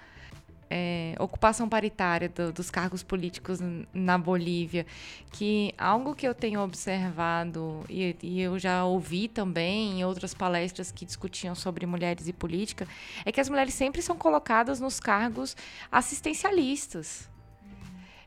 é, 0.70 1.14
ocupação 1.18 1.68
paritária 1.68 2.28
do, 2.28 2.52
dos 2.52 2.70
cargos 2.70 3.02
políticos 3.02 3.58
na 3.92 4.18
Bolívia, 4.18 4.86
que 5.32 5.74
algo 5.78 6.14
que 6.14 6.26
eu 6.26 6.34
tenho 6.34 6.60
observado 6.60 7.84
e, 7.88 8.16
e, 8.22 8.40
eu 8.40 8.58
já 8.58 8.84
ouvi 8.84 9.28
também 9.28 10.00
em 10.00 10.04
outras 10.04 10.34
palestras 10.34 10.90
que 10.90 11.04
discutiam 11.04 11.54
sobre 11.54 11.86
mulheres 11.86 12.28
e 12.28 12.32
política, 12.32 12.86
é 13.24 13.32
que 13.32 13.40
as 13.40 13.48
mulheres 13.48 13.74
sempre 13.74 14.02
são 14.02 14.16
colocadas 14.16 14.80
nos 14.80 15.00
cargos 15.00 15.56
assistencialistas. 15.90 17.28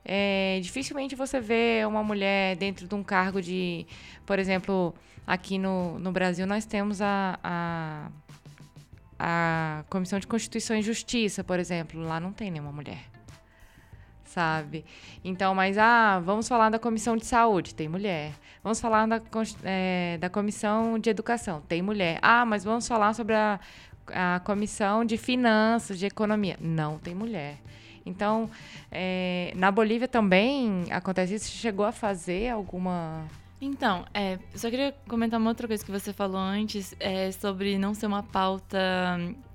É, 0.04 0.60
dificilmente 0.64 1.16
você 1.16 1.40
vê 1.40 1.84
uma 1.88 2.04
mulher 2.04 2.56
dentro 2.56 2.88
de 2.88 2.96
um 2.96 3.04
cargo 3.04 3.40
de, 3.40 3.86
por 4.26 4.40
exemplo, 4.40 4.96
aqui 5.28 5.60
no, 5.60 6.00
no 6.00 6.12
Brasil 6.12 6.48
nós 6.48 6.66
temos 6.66 7.02
a, 7.02 7.40
a 7.44 8.10
a 9.24 9.84
Comissão 9.88 10.18
de 10.18 10.26
Constituição 10.26 10.76
e 10.76 10.82
Justiça, 10.82 11.44
por 11.44 11.60
exemplo, 11.60 12.02
lá 12.02 12.20
não 12.20 12.34
tem 12.34 12.50
nenhuma 12.50 12.72
mulher. 12.72 13.04
Sabe? 14.26 14.84
Então, 15.24 15.54
mas 15.54 15.78
ah, 15.78 16.20
vamos 16.26 16.48
falar 16.48 16.72
da 16.72 16.80
Comissão 16.80 17.16
de 17.16 17.24
Saúde, 17.24 17.76
tem 17.76 17.88
mulher. 17.88 18.32
Vamos 18.64 18.82
falar 18.82 19.06
da, 19.08 19.22
é, 19.64 20.18
da 20.20 20.28
Comissão 20.28 20.98
de 20.98 21.12
Educação, 21.12 21.62
tem 21.62 21.84
mulher. 21.84 22.18
Ah, 22.24 22.44
mas 22.46 22.64
vamos 22.64 22.88
falar 22.88 23.14
sobre 23.14 23.36
a, 23.36 23.60
a 24.08 24.42
Comissão 24.44 25.06
de 25.06 25.18
Finanças, 25.18 26.00
de 26.00 26.08
Economia. 26.08 26.58
Não 26.60 26.98
tem 26.98 27.14
mulher. 27.14 27.58
Então, 28.04 28.50
é, 28.92 29.54
na 29.56 29.70
Bolívia 29.70 30.08
também 30.08 30.86
acontece 30.90 31.36
isso. 31.36 31.52
Chegou 31.52 31.86
a 31.86 31.92
fazer 31.92 32.50
alguma 32.50 33.28
Então, 33.64 34.04
é, 34.12 34.40
só 34.56 34.72
queria 34.72 34.92
comentar 35.08 35.40
uma 35.40 35.52
outra 35.52 35.68
coisa 35.68 35.86
que 35.86 35.92
você 35.92 36.12
falou 36.12 36.42
antes, 36.42 36.96
é, 37.00 37.32
sobre 37.32 37.78
não 37.78 37.94
ser 37.94 38.08
uma 38.08 38.24
pauta 38.24 38.80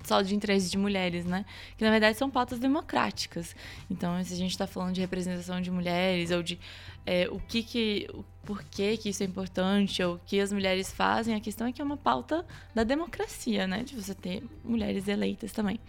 só 0.05 0.21
de 0.21 0.33
interesse 0.33 0.71
de 0.71 0.77
mulheres, 0.77 1.25
né? 1.25 1.45
Que 1.77 1.83
na 1.83 1.91
verdade 1.91 2.17
são 2.17 2.29
pautas 2.29 2.57
democráticas. 2.57 3.53
Então, 3.91 4.23
se 4.23 4.33
a 4.33 4.37
gente 4.37 4.51
está 4.51 4.65
falando 4.65 4.93
de 4.93 5.01
representação 5.01 5.59
de 5.59 5.69
mulheres 5.69 6.31
ou 6.31 6.41
de 6.41 6.57
é, 7.05 7.27
o 7.29 7.37
que 7.37 7.61
que, 7.61 8.07
o 8.13 8.23
porquê 8.45 8.95
que 8.95 9.09
isso 9.09 9.23
é 9.23 9.25
importante 9.25 10.01
ou 10.01 10.15
o 10.15 10.19
que 10.25 10.39
as 10.39 10.53
mulheres 10.53 10.89
fazem, 10.89 11.35
a 11.35 11.41
questão 11.41 11.67
é 11.67 11.73
que 11.73 11.81
é 11.81 11.85
uma 11.85 11.97
pauta 11.97 12.45
da 12.73 12.85
democracia, 12.85 13.67
né? 13.67 13.83
De 13.83 13.93
você 13.93 14.15
ter 14.15 14.41
mulheres 14.63 15.09
eleitas 15.09 15.51
também. 15.51 15.81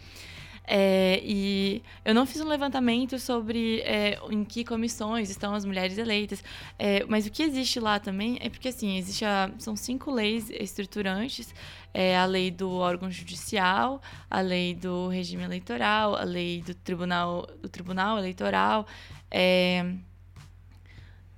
É, 0.70 1.18
e 1.24 1.82
eu 2.04 2.14
não 2.14 2.26
fiz 2.26 2.42
um 2.42 2.46
levantamento 2.46 3.18
sobre 3.18 3.80
é, 3.80 4.18
em 4.30 4.44
que 4.44 4.62
comissões 4.64 5.30
estão 5.30 5.54
as 5.54 5.64
mulheres 5.64 5.96
eleitas, 5.96 6.44
é, 6.78 7.06
mas 7.06 7.26
o 7.26 7.30
que 7.30 7.42
existe 7.42 7.80
lá 7.80 7.98
também 7.98 8.36
é 8.42 8.50
porque 8.50 8.68
assim 8.68 8.98
existe 8.98 9.24
a, 9.24 9.50
são 9.58 9.74
cinco 9.74 10.10
leis 10.10 10.50
estruturantes: 10.50 11.54
é, 11.94 12.18
a 12.18 12.26
lei 12.26 12.50
do 12.50 12.70
órgão 12.70 13.10
judicial, 13.10 14.02
a 14.30 14.40
lei 14.40 14.74
do 14.74 15.08
regime 15.08 15.42
eleitoral, 15.42 16.14
a 16.14 16.24
lei 16.24 16.60
do 16.60 16.74
tribunal 16.74 17.48
do 17.62 17.68
tribunal 17.70 18.18
eleitoral, 18.18 18.86
é, 19.30 19.90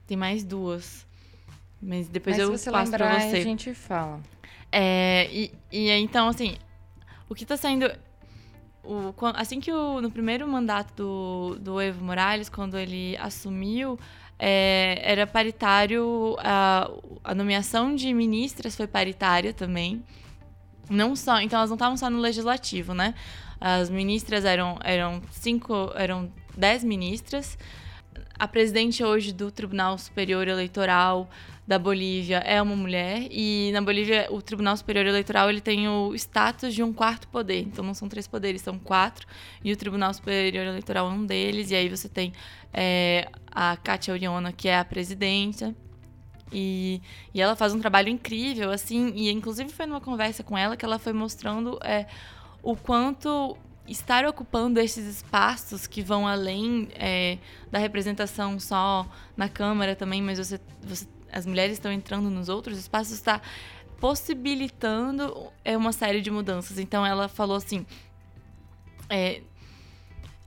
tem 0.08 0.16
mais 0.16 0.42
duas, 0.42 1.06
mas 1.80 2.08
depois 2.08 2.36
Mas 2.36 2.48
eu 2.48 2.58
se 2.58 2.64
você 2.64 2.70
passo 2.72 2.90
lembrar, 2.90 3.20
você. 3.20 3.36
a 3.36 3.40
gente 3.42 3.72
fala. 3.74 4.20
É, 4.72 5.28
e, 5.30 5.52
e 5.70 5.88
então, 5.90 6.26
assim, 6.28 6.56
o 7.28 7.34
que 7.34 7.44
está 7.44 7.56
sendo. 7.56 7.88
O, 8.82 9.14
assim 9.34 9.60
que 9.60 9.70
o, 9.70 10.00
no 10.00 10.10
primeiro 10.10 10.48
mandato 10.48 10.94
do, 10.94 11.58
do 11.60 11.80
Evo 11.80 12.04
Morales, 12.04 12.48
quando 12.48 12.78
ele 12.78 13.16
assumiu, 13.18 13.98
é, 14.38 15.00
era 15.02 15.26
paritário, 15.26 16.36
a, 16.38 16.90
a 17.22 17.34
nomeação 17.34 17.94
de 17.94 18.12
ministras 18.14 18.74
foi 18.74 18.86
paritária 18.86 19.52
também. 19.52 20.02
Não 20.88 21.14
só, 21.14 21.40
então 21.40 21.58
elas 21.58 21.70
não 21.70 21.76
estavam 21.76 21.96
só 21.96 22.08
no 22.08 22.18
legislativo, 22.18 22.94
né? 22.94 23.14
As 23.60 23.90
ministras 23.90 24.44
eram, 24.44 24.78
eram 24.82 25.20
cinco, 25.30 25.92
eram 25.94 26.32
dez 26.56 26.82
ministras. 26.82 27.58
A 28.38 28.48
presidente 28.48 29.04
hoje 29.04 29.32
do 29.32 29.50
Tribunal 29.50 29.98
Superior 29.98 30.48
Eleitoral 30.48 31.28
da 31.70 31.78
Bolívia 31.78 32.38
é 32.38 32.60
uma 32.60 32.74
mulher 32.74 33.28
e 33.30 33.70
na 33.72 33.80
Bolívia 33.80 34.26
o 34.28 34.42
Tribunal 34.42 34.76
Superior 34.76 35.06
Eleitoral 35.06 35.48
ele 35.48 35.60
tem 35.60 35.88
o 35.88 36.12
status 36.16 36.74
de 36.74 36.82
um 36.82 36.92
quarto 36.92 37.28
poder. 37.28 37.60
Então 37.60 37.84
não 37.84 37.94
são 37.94 38.08
três 38.08 38.26
poderes, 38.26 38.60
são 38.60 38.76
quatro 38.76 39.24
e 39.62 39.72
o 39.72 39.76
Tribunal 39.76 40.12
Superior 40.12 40.66
Eleitoral 40.66 41.08
é 41.08 41.12
um 41.12 41.24
deles. 41.24 41.70
E 41.70 41.76
aí 41.76 41.88
você 41.88 42.08
tem 42.08 42.32
é, 42.72 43.30
a 43.52 43.76
Kátia 43.76 44.12
Oriona 44.12 44.50
que 44.50 44.66
é 44.66 44.80
a 44.80 44.84
presidenta 44.84 45.72
e, 46.52 47.00
e 47.32 47.40
ela 47.40 47.54
faz 47.54 47.72
um 47.72 47.78
trabalho 47.78 48.08
incrível 48.08 48.72
assim 48.72 49.12
e 49.14 49.30
inclusive 49.30 49.70
foi 49.70 49.86
numa 49.86 50.00
conversa 50.00 50.42
com 50.42 50.58
ela 50.58 50.76
que 50.76 50.84
ela 50.84 50.98
foi 50.98 51.12
mostrando 51.12 51.78
é, 51.84 52.06
o 52.64 52.74
quanto 52.74 53.56
estar 53.86 54.26
ocupando 54.26 54.80
esses 54.80 55.06
espaços 55.06 55.86
que 55.86 56.02
vão 56.02 56.26
além 56.26 56.88
é, 56.94 57.38
da 57.70 57.78
representação 57.78 58.58
só 58.58 59.06
na 59.36 59.48
Câmara 59.48 59.94
também, 59.94 60.20
mas 60.20 60.38
você, 60.38 60.60
você 60.82 61.06
as 61.32 61.46
mulheres 61.46 61.74
estão 61.74 61.92
entrando 61.92 62.30
nos 62.30 62.48
outros 62.48 62.78
espaços, 62.78 63.14
está 63.14 63.40
possibilitando 63.98 65.52
é, 65.64 65.76
uma 65.76 65.92
série 65.92 66.20
de 66.20 66.30
mudanças. 66.30 66.78
Então 66.78 67.04
ela 67.04 67.28
falou 67.28 67.56
assim. 67.56 67.86
é, 69.08 69.42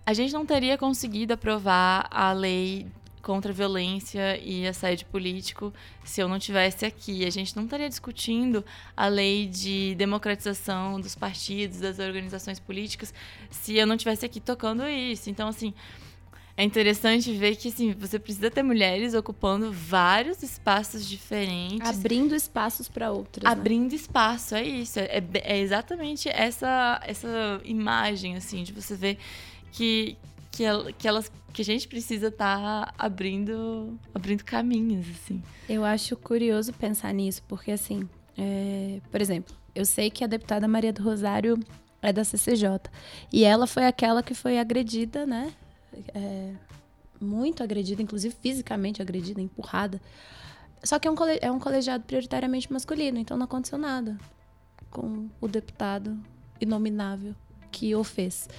a 0.06 0.14
gente 0.14 0.34
não 0.34 0.46
teria 0.46 0.78
conseguido 0.78 1.34
aprovar 1.34 2.08
a 2.12 2.34
lei 2.34 2.88
contra 3.22 3.54
a 3.54 3.56
violência 3.56 4.38
e 4.38 4.68
assédio 4.68 5.08
político 5.08 5.74
se 6.04 6.20
eu 6.20 6.28
não 6.28 6.38
tivesse 6.38 6.86
aqui. 6.86 7.26
A 7.26 7.30
gente 7.30 7.56
não 7.56 7.64
estaria 7.64 7.88
discutindo 7.88 8.66
a 8.98 9.08
lei 9.08 9.48
de 9.48 9.96
democratização 9.96 11.00
dos 11.00 11.16
partidos, 11.16 11.80
das 11.80 12.00
organizações 12.00 12.60
políticas, 12.60 13.14
se 13.50 13.78
eu 13.78 13.88
não 13.88 13.96
tivesse 13.96 14.26
aqui 14.26 14.42
tocando 14.42 14.86
isso. 14.88 15.30
Então, 15.30 15.48
assim, 15.48 15.74
é 16.56 16.64
interessante 16.64 17.32
ver 17.34 17.56
que 17.56 17.70
assim, 17.70 17.94
você 17.94 18.20
precisa 18.20 18.52
ter 18.52 18.62
mulheres 18.64 19.14
ocupando 19.14 19.72
vários 19.72 20.44
espaços 20.44 21.08
diferentes. 21.08 21.88
Abrindo 21.88 22.36
espaços 22.36 22.88
para 22.88 23.12
outras. 23.12 23.44
né? 23.46 23.50
Abrindo 23.52 23.94
espaço, 23.94 24.54
é 24.56 24.64
isso. 24.64 25.00
É, 25.00 25.06
é- 25.18 25.24
é 25.56 25.60
exatamente 25.60 26.30
essa, 26.30 27.02
essa 27.06 27.60
imagem, 27.66 28.36
assim, 28.36 28.64
de 28.64 28.72
você 28.72 28.96
ver 28.96 29.18
que, 29.72 30.16
que, 30.52 30.64
que 30.98 31.08
elas 31.08 31.32
que 31.52 31.62
a 31.62 31.66
gente 31.66 31.88
precisa 31.88 32.30
estar 32.30 32.94
abrindo, 32.98 34.00
abrindo 34.14 34.44
caminhos, 34.44 35.06
assim. 35.10 35.42
Eu 35.70 35.86
acho 35.86 36.18
curioso 36.18 36.74
pensar 36.74 37.14
nisso, 37.14 37.44
porque 37.48 37.70
assim, 37.72 38.10
é, 38.36 39.00
por 39.12 39.22
exemplo, 39.22 39.56
eu 39.76 39.86
sei 39.86 40.10
que 40.10 40.24
a 40.24 40.28
deputada 40.28 40.68
Maria 40.68 40.92
do 40.92 41.04
Rosário 41.04 41.60
é 42.02 42.12
da 42.12 42.24
CCJ. 42.24 42.90
E 43.32 43.44
ela 43.44 43.68
foi 43.68 43.86
aquela 43.86 44.24
que 44.24 44.34
foi 44.34 44.58
agredida, 44.58 45.28
né? 45.28 45.54
É, 46.14 46.54
muito 47.20 47.64
agredida, 47.64 48.02
inclusive 48.02 48.36
fisicamente 48.42 49.02
agredida, 49.02 49.42
empurrada. 49.42 50.02
Só 50.84 51.00
que 51.00 51.08
é 51.08 51.12
um, 51.12 51.16
é 51.42 51.52
um 51.52 51.60
colegiado 51.60 52.04
prioritariamente 52.04 52.72
masculino, 52.72 53.18
então 53.18 53.38
não 53.38 53.46
aconteceu 53.46 53.78
nada 53.78 54.18
com 54.92 55.30
o 55.40 55.48
deputado 55.48 56.20
inominável 56.60 57.34
que 57.72 57.96
o 57.96 58.04
fez. 58.04 58.50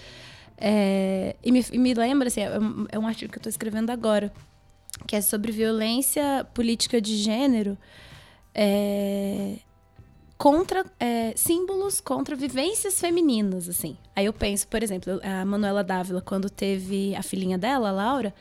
É, 0.56 1.36
e, 1.42 1.52
me, 1.52 1.64
e 1.72 1.78
me 1.78 1.94
lembra, 1.94 2.28
assim, 2.28 2.40
é 2.40 2.58
um, 2.58 2.86
é 2.90 2.98
um 2.98 3.06
artigo 3.06 3.30
que 3.30 3.38
eu 3.38 3.40
estou 3.40 3.50
escrevendo 3.50 3.90
agora, 3.90 4.32
que 5.06 5.16
é 5.16 5.20
sobre 5.20 5.52
violência 5.52 6.46
política 6.54 7.00
de 7.00 7.16
gênero 7.16 7.76
é, 8.54 9.58
contra 10.36 10.84
é, 10.98 11.32
símbolos 11.36 12.00
contra 12.00 12.34
vivências 12.36 13.00
femininas, 13.00 13.68
assim. 13.68 13.96
Aí 14.14 14.26
eu 14.26 14.32
penso, 14.32 14.66
por 14.68 14.82
exemplo, 14.82 15.20
a 15.22 15.44
Manuela 15.44 15.84
Dávila, 15.84 16.20
quando 16.20 16.50
teve 16.50 17.14
a 17.14 17.22
filhinha 17.22 17.56
dela, 17.56 17.88
a 17.88 17.92
Laura, 17.92 18.34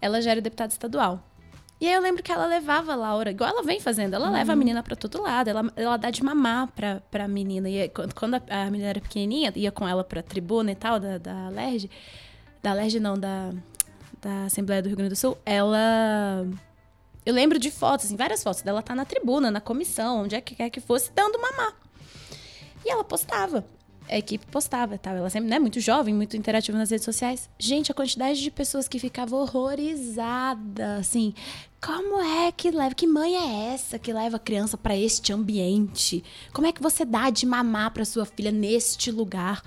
ela 0.00 0.20
já 0.20 0.30
era 0.30 0.40
deputada 0.40 0.72
estadual. 0.72 1.22
E 1.78 1.86
aí 1.86 1.92
eu 1.92 2.00
lembro 2.00 2.22
que 2.22 2.32
ela 2.32 2.46
levava 2.46 2.92
a 2.92 2.96
Laura, 2.96 3.30
igual 3.30 3.50
ela 3.50 3.62
vem 3.62 3.78
fazendo, 3.80 4.14
ela 4.14 4.30
leva 4.30 4.54
a 4.54 4.56
menina 4.56 4.82
pra 4.82 4.96
todo 4.96 5.20
lado, 5.20 5.48
ela, 5.48 5.70
ela 5.76 5.96
dá 5.98 6.10
de 6.10 6.22
mamar 6.24 6.68
pra, 6.68 7.02
pra 7.10 7.28
menina. 7.28 7.68
E 7.68 7.88
quando, 7.90 8.14
quando 8.14 8.34
a, 8.34 8.42
a 8.48 8.70
menina 8.70 8.88
era 8.88 9.00
pequenininha, 9.00 9.52
ia 9.54 9.70
com 9.70 9.86
ela 9.86 10.02
pra 10.02 10.22
tribuna 10.22 10.72
e 10.72 10.74
tal, 10.74 10.98
da, 10.98 11.18
da 11.18 11.50
LERJ, 11.50 11.90
da 12.62 12.72
LERJ 12.72 12.98
não, 12.98 13.18
da, 13.18 13.52
da 14.22 14.44
Assembleia 14.44 14.80
do 14.80 14.88
Rio 14.88 14.96
Grande 14.96 15.10
do 15.10 15.16
Sul, 15.16 15.36
ela... 15.44 16.46
Eu 17.26 17.34
lembro 17.34 17.58
de 17.58 17.72
fotos, 17.72 18.06
assim, 18.06 18.16
várias 18.16 18.40
fotos 18.40 18.62
dela 18.62 18.80
tá 18.80 18.94
na 18.94 19.04
tribuna, 19.04 19.50
na 19.50 19.60
comissão, 19.60 20.22
onde 20.22 20.36
é 20.36 20.40
que 20.40 20.54
quer 20.54 20.70
que 20.70 20.80
fosse, 20.80 21.10
dando 21.12 21.40
mamar. 21.40 21.74
E 22.84 22.90
ela 22.90 23.02
postava. 23.02 23.64
A 24.08 24.16
equipe 24.16 24.46
postava 24.46 24.96
tal. 24.96 25.16
Ela 25.16 25.28
sempre, 25.28 25.48
né, 25.50 25.58
muito 25.58 25.80
jovem, 25.80 26.14
muito 26.14 26.36
interativa 26.36 26.78
nas 26.78 26.90
redes 26.90 27.04
sociais. 27.04 27.50
Gente, 27.58 27.90
a 27.90 27.94
quantidade 27.94 28.40
de 28.40 28.50
pessoas 28.52 28.86
que 28.86 29.00
ficavam 29.00 29.40
horrorizadas, 29.40 31.00
assim. 31.00 31.34
Como 31.84 32.22
é 32.22 32.52
que 32.52 32.70
leva? 32.70 32.94
Que 32.94 33.08
mãe 33.08 33.34
é 33.34 33.74
essa 33.74 33.98
que 33.98 34.12
leva 34.12 34.36
a 34.36 34.40
criança 34.40 34.76
pra 34.78 34.96
este 34.96 35.32
ambiente? 35.32 36.22
Como 36.52 36.68
é 36.68 36.72
que 36.72 36.80
você 36.80 37.04
dá 37.04 37.28
de 37.30 37.44
mamar 37.44 37.90
pra 37.90 38.04
sua 38.04 38.24
filha 38.24 38.52
neste 38.52 39.10
lugar? 39.10 39.60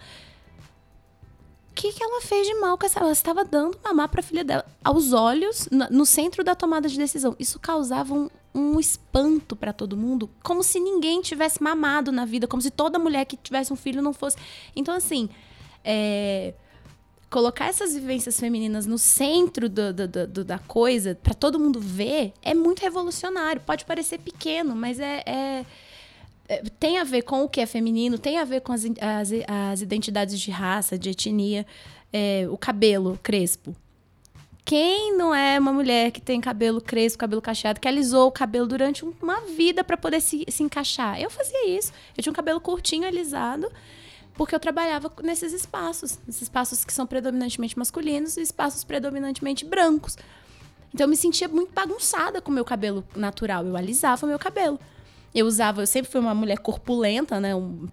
Que, 1.80 1.94
que 1.94 2.04
ela 2.04 2.20
fez 2.22 2.46
de 2.46 2.54
mal 2.56 2.78
com 2.78 2.86
essa? 2.86 3.00
Ela 3.00 3.12
estava 3.14 3.46
dando 3.46 3.78
mamar 3.82 4.10
pra 4.10 4.22
filha 4.22 4.44
dela 4.44 4.66
aos 4.84 5.14
olhos, 5.14 5.70
no 5.90 6.06
centro 6.06 6.44
da 6.44 6.54
tomada 6.54 6.90
de 6.90 6.98
decisão. 6.98 7.36
Isso 7.40 7.58
causava 7.58 8.14
um, 8.14 8.30
um 8.54 8.78
espanto 8.80 9.56
pra 9.56 9.72
todo 9.72 9.96
mundo, 9.96 10.30
como 10.44 10.62
se 10.62 10.78
ninguém 10.78 11.22
tivesse 11.22 11.64
mamado 11.64 12.12
na 12.12 12.26
vida, 12.26 12.48
como 12.48 12.62
se 12.62 12.70
toda 12.70 13.00
mulher 13.00 13.24
que 13.24 13.38
tivesse 13.38 13.72
um 13.72 13.78
filho 13.78 14.02
não 14.02 14.12
fosse. 14.12 14.36
Então, 14.76 14.94
assim, 14.94 15.30
é, 15.82 16.54
colocar 17.30 17.68
essas 17.68 17.94
vivências 17.94 18.38
femininas 18.38 18.86
no 18.86 18.98
centro 18.98 19.70
do- 19.70 19.94
do- 19.94 20.28
do- 20.28 20.44
da 20.44 20.60
coisa, 20.60 21.16
pra 21.16 21.34
todo 21.34 21.58
mundo 21.58 21.80
ver, 21.80 22.34
é 22.42 22.54
muito 22.54 22.80
revolucionário. 22.82 23.62
Pode 23.62 23.86
parecer 23.86 24.18
pequeno, 24.20 24.76
mas 24.76 25.00
é 25.00 25.24
é, 25.26 25.66
tem 26.80 26.98
a 26.98 27.04
ver 27.04 27.22
com 27.24 27.44
o 27.44 27.50
que 27.50 27.62
é 27.62 27.66
feminino, 27.66 28.18
tem 28.18 28.38
a 28.38 28.44
ver 28.44 28.62
com 28.62 28.72
as, 28.74 28.84
as, 28.86 29.30
as 29.48 29.82
identidades 29.82 30.40
de 30.40 30.52
raça, 30.52 30.98
de 30.98 31.10
etnia, 31.12 31.66
é, 32.12 32.48
o 32.50 32.58
cabelo 32.58 33.20
crespo. 33.22 33.76
Quem 34.66 35.16
não 35.18 35.34
é 35.34 35.60
uma 35.60 35.74
mulher 35.74 36.12
que 36.12 36.22
tem 36.22 36.40
cabelo 36.40 36.80
crespo, 36.80 37.18
cabelo 37.18 37.42
cacheado, 37.42 37.80
que 37.80 37.88
alisou 37.88 38.28
o 38.28 38.32
cabelo 38.32 38.68
durante 38.68 39.04
um- 39.04 39.14
uma 39.22 39.42
vida 39.42 39.84
para 39.84 39.98
poder 39.98 40.22
se, 40.22 40.46
se 40.48 40.62
encaixar? 40.62 41.20
Eu 41.20 41.30
fazia 41.30 41.68
isso. 41.70 41.92
Eu 42.16 42.22
tinha 42.22 42.32
um 42.32 42.36
cabelo 42.36 42.60
curtinho, 42.62 43.08
alisado, 43.08 43.72
porque 44.36 44.54
eu 44.54 44.60
trabalhava 44.60 45.12
nesses 45.24 45.54
espaços. 45.54 46.20
Esses 46.28 46.44
espaços 46.44 46.86
que 46.86 46.94
são 46.94 47.08
predominantemente 47.08 47.78
masculinos 47.80 48.38
e 48.38 48.42
espaços 48.42 48.84
predominantemente 48.84 49.66
brancos. 49.66 50.18
Então 50.94 51.06
eu 51.06 51.10
me 51.10 51.18
sentia 51.18 51.48
muito 51.48 51.72
bagunçada 51.74 52.40
com 52.40 52.52
o 52.52 52.54
meu 52.54 52.66
cabelo 52.66 53.04
natural. 53.16 53.66
Eu 53.66 53.76
alisava 53.76 54.24
o 54.26 54.30
meu 54.30 54.38
cabelo. 54.38 54.80
Eu 55.34 55.46
usava, 55.46 55.82
eu 55.82 55.88
sempre 55.88 56.12
fui 56.12 56.20
uma 56.20 56.34
mulher 56.34 56.58
corpulenta, 56.60 57.40
né? 57.40 57.56
Um- 57.56 57.88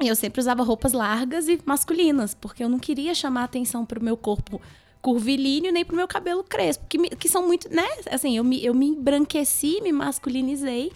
eu 0.00 0.14
sempre 0.16 0.40
usava 0.40 0.62
roupas 0.62 0.92
largas 0.92 1.48
e 1.48 1.58
masculinas, 1.64 2.34
porque 2.34 2.62
eu 2.64 2.68
não 2.68 2.78
queria 2.78 3.14
chamar 3.14 3.44
atenção 3.44 3.86
pro 3.86 4.02
meu 4.02 4.16
corpo 4.16 4.60
curvilíneo, 5.00 5.72
nem 5.72 5.84
pro 5.84 5.94
meu 5.96 6.08
cabelo 6.08 6.42
crespo, 6.42 6.86
que, 6.88 6.98
me, 6.98 7.10
que 7.10 7.28
são 7.28 7.46
muito, 7.46 7.68
né? 7.72 7.86
Assim, 8.10 8.36
eu 8.36 8.42
me, 8.44 8.64
eu 8.64 8.74
me 8.74 8.86
embranqueci, 8.86 9.80
me 9.82 9.92
masculinizei 9.92 10.90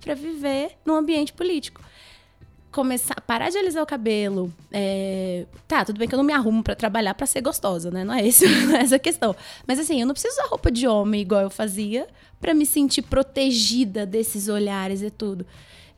para 0.00 0.14
viver 0.14 0.76
num 0.84 0.94
ambiente 0.94 1.32
político. 1.32 1.80
Começar, 2.72 3.20
parar 3.20 3.50
de 3.50 3.58
alisar 3.58 3.82
o 3.82 3.86
cabelo. 3.86 4.52
É... 4.72 5.44
Tá, 5.68 5.84
tudo 5.84 5.98
bem 5.98 6.08
que 6.08 6.14
eu 6.14 6.16
não 6.16 6.24
me 6.24 6.32
arrumo 6.32 6.62
para 6.62 6.74
trabalhar 6.74 7.14
para 7.14 7.26
ser 7.26 7.42
gostosa, 7.42 7.90
né? 7.90 8.02
Não 8.02 8.14
é, 8.14 8.22
não 8.66 8.76
é 8.76 8.80
essa 8.80 8.96
a 8.96 8.98
questão. 8.98 9.36
Mas 9.66 9.78
assim, 9.78 10.00
eu 10.00 10.06
não 10.06 10.14
preciso 10.14 10.34
usar 10.34 10.48
roupa 10.48 10.70
de 10.70 10.88
homem 10.88 11.20
igual 11.20 11.42
eu 11.42 11.50
fazia 11.50 12.08
para 12.40 12.54
me 12.54 12.66
sentir 12.66 13.02
protegida 13.02 14.04
desses 14.04 14.48
olhares 14.48 15.02
e 15.02 15.10
tudo. 15.10 15.46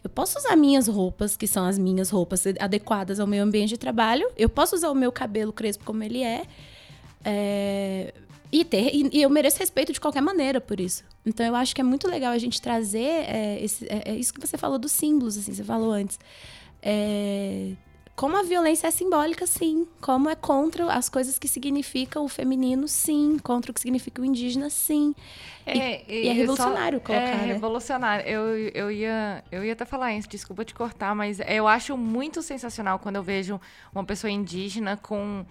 Eu 0.04 0.10
posso 0.10 0.38
usar 0.38 0.54
minhas 0.54 0.86
roupas, 0.86 1.34
que 1.34 1.46
são 1.46 1.64
as 1.64 1.78
minhas 1.78 2.10
roupas 2.10 2.44
adequadas 2.60 3.18
ao 3.18 3.26
meu 3.26 3.42
ambiente 3.42 3.70
de 3.70 3.78
trabalho. 3.78 4.30
Eu 4.36 4.50
posso 4.50 4.76
usar 4.76 4.90
o 4.90 4.94
meu 4.94 5.10
cabelo 5.10 5.50
crespo 5.50 5.82
como 5.82 6.04
ele 6.04 6.22
é. 6.22 6.42
é 7.24 8.12
e, 8.52 8.64
ter, 8.64 8.94
e, 8.94 9.08
e, 9.12 9.22
eu 9.22 9.30
mereço 9.30 9.58
respeito 9.58 9.92
de 9.92 10.00
qualquer 10.00 10.20
maneira 10.20 10.60
por 10.60 10.78
isso. 10.78 11.02
Então 11.24 11.44
eu 11.44 11.56
acho 11.56 11.74
que 11.74 11.80
é 11.80 11.84
muito 11.84 12.06
legal 12.06 12.32
a 12.32 12.38
gente 12.38 12.60
trazer 12.60 13.24
é, 13.26 13.58
esse, 13.60 13.86
é, 13.86 14.10
é 14.12 14.14
isso 14.14 14.32
que 14.32 14.40
você 14.40 14.58
falou 14.58 14.78
dos 14.78 14.92
símbolos, 14.92 15.38
assim, 15.38 15.54
você 15.54 15.64
falou 15.64 15.90
antes. 15.90 16.18
É, 16.84 17.72
como 18.16 18.36
a 18.36 18.42
violência 18.44 18.86
é 18.86 18.90
simbólica, 18.92 19.44
sim. 19.44 19.88
Como 20.00 20.30
é 20.30 20.36
contra 20.36 20.92
as 20.92 21.08
coisas 21.08 21.36
que 21.36 21.48
significam 21.48 22.24
o 22.24 22.28
feminino, 22.28 22.86
sim. 22.86 23.38
Contra 23.42 23.72
o 23.72 23.74
que 23.74 23.80
significa 23.80 24.22
o 24.22 24.24
indígena, 24.24 24.70
sim. 24.70 25.14
É, 25.66 26.02
e, 26.08 26.24
e 26.24 26.28
é 26.28 26.32
revolucionário 26.32 27.00
só, 27.00 27.06
colocar, 27.06 27.26
É 27.26 27.36
né? 27.38 27.46
revolucionário. 27.46 28.26
Eu, 28.26 28.56
eu, 28.68 28.90
ia, 28.92 29.42
eu 29.50 29.64
ia 29.64 29.72
até 29.72 29.84
falar 29.84 30.14
isso, 30.14 30.28
desculpa 30.28 30.64
te 30.64 30.72
cortar, 30.72 31.12
mas 31.14 31.40
eu 31.40 31.66
acho 31.66 31.96
muito 31.96 32.40
sensacional 32.40 33.00
quando 33.00 33.16
eu 33.16 33.22
vejo 33.22 33.60
uma 33.92 34.04
pessoa 34.04 34.30
indígena 34.30 34.96
com 34.96 35.44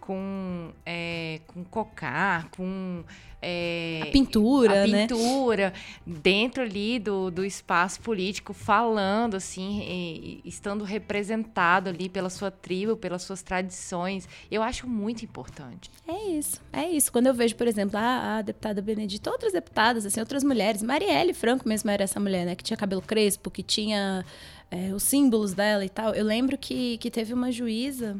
com, 0.00 0.72
é, 0.84 1.40
com 1.46 1.62
cocar, 1.62 2.48
com 2.50 3.04
é, 3.42 4.00
a 4.02 4.06
pintura, 4.06 4.84
a 4.84 4.86
né? 4.86 5.06
pintura 5.06 5.72
dentro 6.06 6.62
ali 6.62 6.98
do, 6.98 7.30
do 7.30 7.44
espaço 7.44 8.00
político, 8.00 8.52
falando 8.52 9.36
assim, 9.36 9.80
e, 9.82 10.40
estando 10.44 10.84
representado 10.84 11.88
ali 11.88 12.08
pela 12.08 12.28
sua 12.28 12.50
tribo, 12.50 12.96
pelas 12.96 13.22
suas 13.22 13.42
tradições. 13.42 14.28
Eu 14.50 14.62
acho 14.62 14.88
muito 14.88 15.24
importante. 15.24 15.90
É 16.06 16.30
isso, 16.30 16.60
é 16.72 16.88
isso. 16.88 17.12
Quando 17.12 17.28
eu 17.28 17.34
vejo, 17.34 17.54
por 17.56 17.66
exemplo, 17.66 17.98
a, 17.98 18.38
a 18.38 18.42
deputada 18.42 18.82
Benedita, 18.82 19.30
outras 19.30 19.52
deputadas, 19.52 20.04
assim, 20.04 20.20
outras 20.20 20.42
mulheres, 20.42 20.82
Marielle 20.82 21.34
Franco 21.34 21.68
mesmo 21.68 21.90
era 21.90 22.04
essa 22.04 22.18
mulher, 22.18 22.44
né, 22.44 22.54
que 22.54 22.64
tinha 22.64 22.76
cabelo 22.76 23.02
crespo, 23.02 23.50
que 23.50 23.62
tinha 23.62 24.24
é, 24.70 24.92
os 24.94 25.02
símbolos 25.02 25.52
dela 25.52 25.84
e 25.84 25.88
tal. 25.88 26.14
Eu 26.14 26.24
lembro 26.24 26.56
que, 26.56 26.98
que 26.98 27.10
teve 27.10 27.34
uma 27.34 27.50
juíza, 27.50 28.16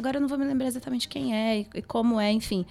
agora 0.00 0.16
eu 0.16 0.20
não 0.20 0.28
vou 0.28 0.38
me 0.38 0.44
lembrar 0.44 0.66
exatamente 0.66 1.08
quem 1.08 1.34
é 1.34 1.66
e, 1.74 1.82
como 1.82 2.18
é, 2.18 2.32
enfim 2.32 2.66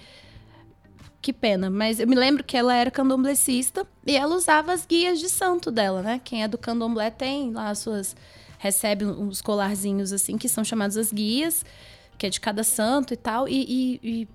que 1.20 1.32
pena, 1.32 1.68
mas 1.68 2.00
eu 2.00 2.06
me 2.06 2.16
lembro 2.16 2.42
que 2.42 2.56
ela 2.56 2.74
era 2.74 2.90
candomblecista 2.90 3.86
e 4.06 4.16
ela 4.16 4.34
usava 4.34 4.72
as 4.72 4.86
guias 4.86 5.20
de 5.20 5.28
santo 5.28 5.70
dela, 5.70 6.02
né? 6.02 6.20
Quem 6.24 6.42
é 6.42 6.48
do 6.48 6.56
candomblé 6.56 7.10
tem 7.10 7.52
lá 7.52 7.68
as 7.68 7.80
suas. 7.80 8.16
recebe 8.58 9.04
uns 9.04 9.42
colarzinhos 9.42 10.12
assim, 10.12 10.38
que 10.38 10.48
são 10.48 10.64
chamados 10.64 10.96
as 10.96 11.12
guias, 11.12 11.64
que 12.16 12.26
é 12.26 12.30
de 12.30 12.40
cada 12.40 12.64
santo 12.64 13.12
e 13.12 13.16
tal. 13.16 13.46
E, 13.46 13.52
e, 13.52 14.00
e 14.02 14.28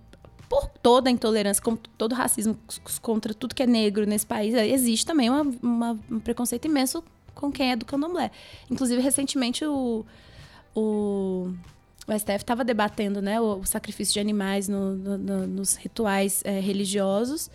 por 0.48 0.68
toda 0.68 1.10
a 1.10 1.12
intolerância, 1.12 1.62
como 1.62 1.78
todo 1.98 2.14
racismo 2.14 2.58
contra 3.02 3.34
tudo 3.34 3.56
que 3.56 3.64
é 3.64 3.68
negro 3.68 4.06
nesse 4.06 4.26
país, 4.26 4.54
existe 4.54 5.08
também 5.08 5.30
uma, 5.30 5.42
uma, 5.64 6.00
um 6.10 6.20
preconceito 6.20 6.66
imenso 6.66 7.04
com 7.34 7.52
quem 7.52 7.72
é 7.72 7.76
do 7.76 7.86
candomblé. 7.86 8.30
Inclusive, 8.70 9.02
recentemente, 9.02 9.66
o, 9.66 10.06
o 10.76 11.52
o 12.08 12.14
STF 12.14 12.36
estava 12.38 12.64
debatendo 12.64 13.22
né, 13.22 13.42
o, 13.42 13.60
o, 13.60 13.66
sacrifício 13.66 14.14
de 14.14 14.20
animais 14.20 14.68
no, 14.68 14.96
no, 14.96 15.18
no, 15.18 15.48
nos 15.48 15.76
rituais 15.76 16.42
é, 16.46 16.60
religiosos. 16.60 17.50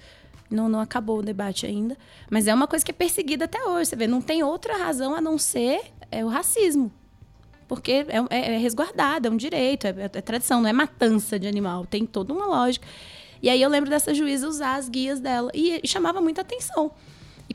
Não, 0.51 0.68
não 0.68 0.80
acabou 0.80 1.20
o 1.20 1.22
debate 1.22 1.64
ainda. 1.64 1.96
Mas 2.28 2.48
é 2.48 2.55
uma 2.55 2.66
coisa 2.66 2.84
que 2.84 2.90
é 2.90 2.94
perseguida 2.94 3.44
até 3.44 3.62
hoje. 3.64 3.90
Você 3.90 3.96
vê, 3.96 4.09
não 4.09 4.20
tem 4.20 4.42
outra 4.42 4.76
razão 4.76 5.14
a 5.14 5.20
não 5.20 5.38
ser 5.38 5.80
é, 6.11 6.24
o 6.24 6.28
racismo. 6.28 6.92
Porque 7.68 8.05
é, 8.09 8.16
é, 8.30 8.55
é 8.55 8.59
resguardado, 8.59 9.28
é 9.28 9.30
um 9.30 9.36
direito, 9.36 9.86
é, 9.86 9.94
é, 9.96 10.09
tradição, 10.09 10.61
não 10.61 10.68
é 10.68 10.72
matança 10.72 11.38
de 11.38 11.46
animal. 11.46 11.86
Tem 11.86 12.05
toda 12.05 12.32
uma 12.32 12.46
lógica. 12.46 12.86
E 13.40 13.48
aí 13.48 13.62
eu 13.62 13.70
lembro 13.70 13.88
dessa 13.88 14.12
juíza 14.12 14.48
usar 14.48 14.74
as 14.74 14.88
guias 14.88 15.20
dela. 15.20 15.53
E, 15.55 15.80
e 15.80 15.86
chamava 15.86 16.20
muita 16.20 16.40
atenção. 16.40 16.90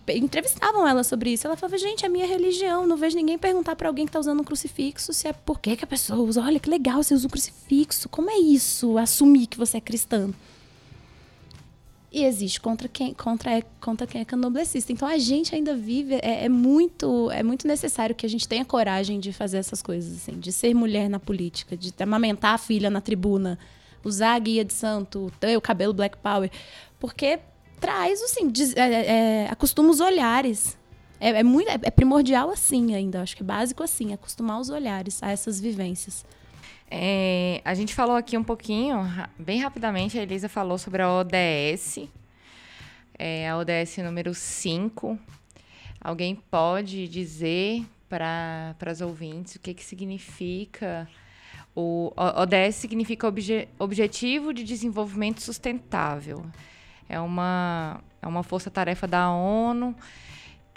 Entrevistavam 0.08 0.88
ela 0.88 1.04
sobre 1.04 1.32
isso. 1.34 1.48
Ela 1.48 1.56
falava, 1.56 1.78
gente, 1.78 2.06
é 2.06 2.10
minha 2.10 2.28
religião. 2.28 2.86
Não 2.86 2.96
vejo 2.96 3.16
ninguém 3.16 3.38
perguntar 3.38 3.76
para 3.76 3.88
alguém 3.88 4.06
que 4.06 4.12
tá 4.12 4.20
usando 4.20 4.42
um 4.42 4.44
crucifixo 4.44 5.12
se 5.14 5.28
é 5.28 5.34
por 5.34 5.60
que, 5.60 5.78
a 5.82 5.88
pessoa 5.88 6.20
usa. 6.20 6.42
Olha 6.42 6.60
que 6.60 6.70
legal, 6.70 7.02
você 7.02 7.14
usa 7.14 7.26
um 7.26 7.30
crucifixo. 7.30 8.08
Como 8.10 8.30
é 8.30 8.38
isso? 8.38 8.98
Assumir 8.98 9.48
que 9.48 9.58
você 9.58 9.78
é 9.78 9.82
cristã. 9.82 10.32
E 12.12 12.24
existe 12.24 12.62
contra 12.62 12.88
quem, 12.88 13.14
contra, 13.14 13.62
contra 13.82 14.08
quem 14.08 14.22
é 14.22 14.26
candomblessista. 14.26 14.92
Então 14.94 15.08
a 15.08 15.18
gente 15.18 15.54
ainda 15.56 15.76
vive. 15.76 16.16
É, 16.16 16.46
é, 16.46 16.50
muito, 16.50 17.30
é 17.32 17.42
muito 17.42 17.68
necessário 17.68 18.16
que 18.16 18.26
a 18.26 18.30
gente 18.30 18.48
tenha 18.48 18.64
coragem 18.64 19.20
de 19.20 19.34
fazer 19.34 19.58
essas 19.58 19.82
coisas, 19.82 20.18
assim, 20.18 20.40
de 20.40 20.52
ser 20.52 20.74
mulher 20.74 21.10
na 21.10 21.20
política, 21.20 21.76
de 21.76 21.92
amamentar 22.00 22.54
a 22.54 22.58
filha 22.58 22.90
na 22.90 23.02
tribuna, 23.02 23.58
usar 24.04 24.36
a 24.36 24.40
guia 24.40 24.64
de 24.64 24.72
santo, 24.72 25.32
ter 25.40 25.58
o 25.58 25.62
cabelo 25.62 25.94
Black 25.94 26.16
Power. 26.18 26.50
Porque 27.00 27.40
traz, 27.80 28.22
assim, 28.22 28.52
é, 28.76 28.82
é, 28.82 29.06
é, 29.06 29.48
acostuma 29.50 29.90
os 29.90 30.00
olhares. 30.00 30.78
É, 31.20 31.30
é 31.30 31.44
muito, 31.44 31.70
é, 31.70 31.80
é, 31.82 31.92
primordial 31.92 32.50
assim 32.50 32.94
ainda, 32.94 33.22
acho 33.22 33.36
que 33.36 33.44
é 33.44 33.46
básico 33.46 33.82
assim, 33.84 34.14
acostumar 34.14 34.60
os 34.60 34.70
olhares 34.70 35.22
a 35.24 35.32
essas 35.32 35.60
vivências. 35.60 36.26
É, 36.90 37.62
a 37.66 37.74
gente 37.74 37.94
falou 37.96 38.16
aqui 38.16 38.38
um 38.38 38.44
pouquinho, 38.44 38.98
bem 39.40 39.60
rapidamente, 39.60 40.20
a 40.20 40.24
Elisa 40.24 40.48
falou 40.48 40.78
sobre 40.78 41.02
a 41.02 41.12
ODS, 41.12 42.08
a 43.50 43.58
ODS 43.58 43.98
número 44.04 44.34
5. 44.34 45.18
Alguém 46.00 46.36
pode 46.36 47.08
dizer 47.08 47.84
para 48.08 48.76
as 48.86 49.02
ouvintes 49.02 49.56
o 49.56 49.60
que, 49.60 49.74
que 49.74 49.84
significa 49.84 51.08
o 51.76 52.14
ODS 52.16 52.76
significa 52.76 53.28
obje, 53.28 53.68
Objetivo 53.78 54.54
de 54.54 54.64
Desenvolvimento 54.64 55.42
Sustentável. 55.42 56.46
É 57.08 57.20
uma, 57.20 58.02
é 58.22 58.28
uma 58.28 58.44
força-tarefa 58.44 59.08
da 59.08 59.30
ONU 59.32 59.96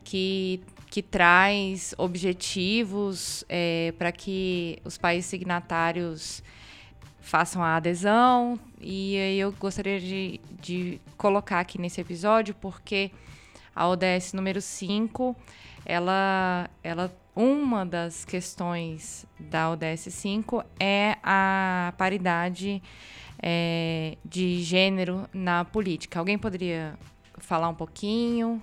que, 0.04 0.60
que 0.90 1.02
traz 1.02 1.94
objetivos 1.98 3.44
é, 3.48 3.92
para 3.98 4.12
que 4.12 4.78
os 4.84 4.96
países 4.96 5.28
signatários 5.28 6.42
façam 7.20 7.62
a 7.62 7.76
adesão. 7.76 8.58
E 8.80 9.16
eu 9.38 9.52
gostaria 9.52 10.00
de, 10.00 10.40
de 10.60 11.00
colocar 11.16 11.60
aqui 11.60 11.78
nesse 11.78 12.00
episódio, 12.00 12.54
porque 12.54 13.10
a 13.74 13.86
ODS 13.86 14.32
número 14.32 14.60
5, 14.60 15.36
ela, 15.84 16.68
ela, 16.82 17.14
uma 17.36 17.84
das 17.84 18.24
questões 18.24 19.26
da 19.38 19.70
ODS 19.70 20.08
5 20.10 20.64
é 20.80 21.16
a 21.22 21.92
paridade 21.96 22.82
é, 23.42 24.16
de 24.24 24.62
gênero 24.62 25.28
na 25.32 25.64
política. 25.64 26.18
Alguém 26.18 26.38
poderia 26.38 26.94
falar 27.38 27.68
um 27.68 27.74
pouquinho? 27.74 28.62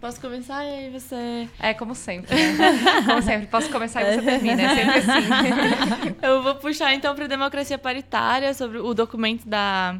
Posso 0.00 0.20
começar 0.20 0.62
e 0.64 0.68
aí 0.68 0.90
você. 0.90 1.48
É, 1.58 1.72
como 1.72 1.94
sempre. 1.94 2.34
Né? 2.34 2.58
como 3.06 3.22
sempre, 3.22 3.46
posso 3.46 3.70
começar 3.70 4.02
e 4.02 4.16
você 4.16 4.22
termina. 4.22 4.62
É 4.62 4.74
sempre 4.74 4.98
assim. 4.98 6.16
Eu 6.20 6.42
vou 6.42 6.54
puxar 6.56 6.94
então 6.94 7.14
para 7.14 7.24
a 7.24 7.28
democracia 7.28 7.78
paritária, 7.78 8.52
sobre 8.52 8.78
o 8.78 8.92
documento 8.92 9.48
da, 9.48 9.98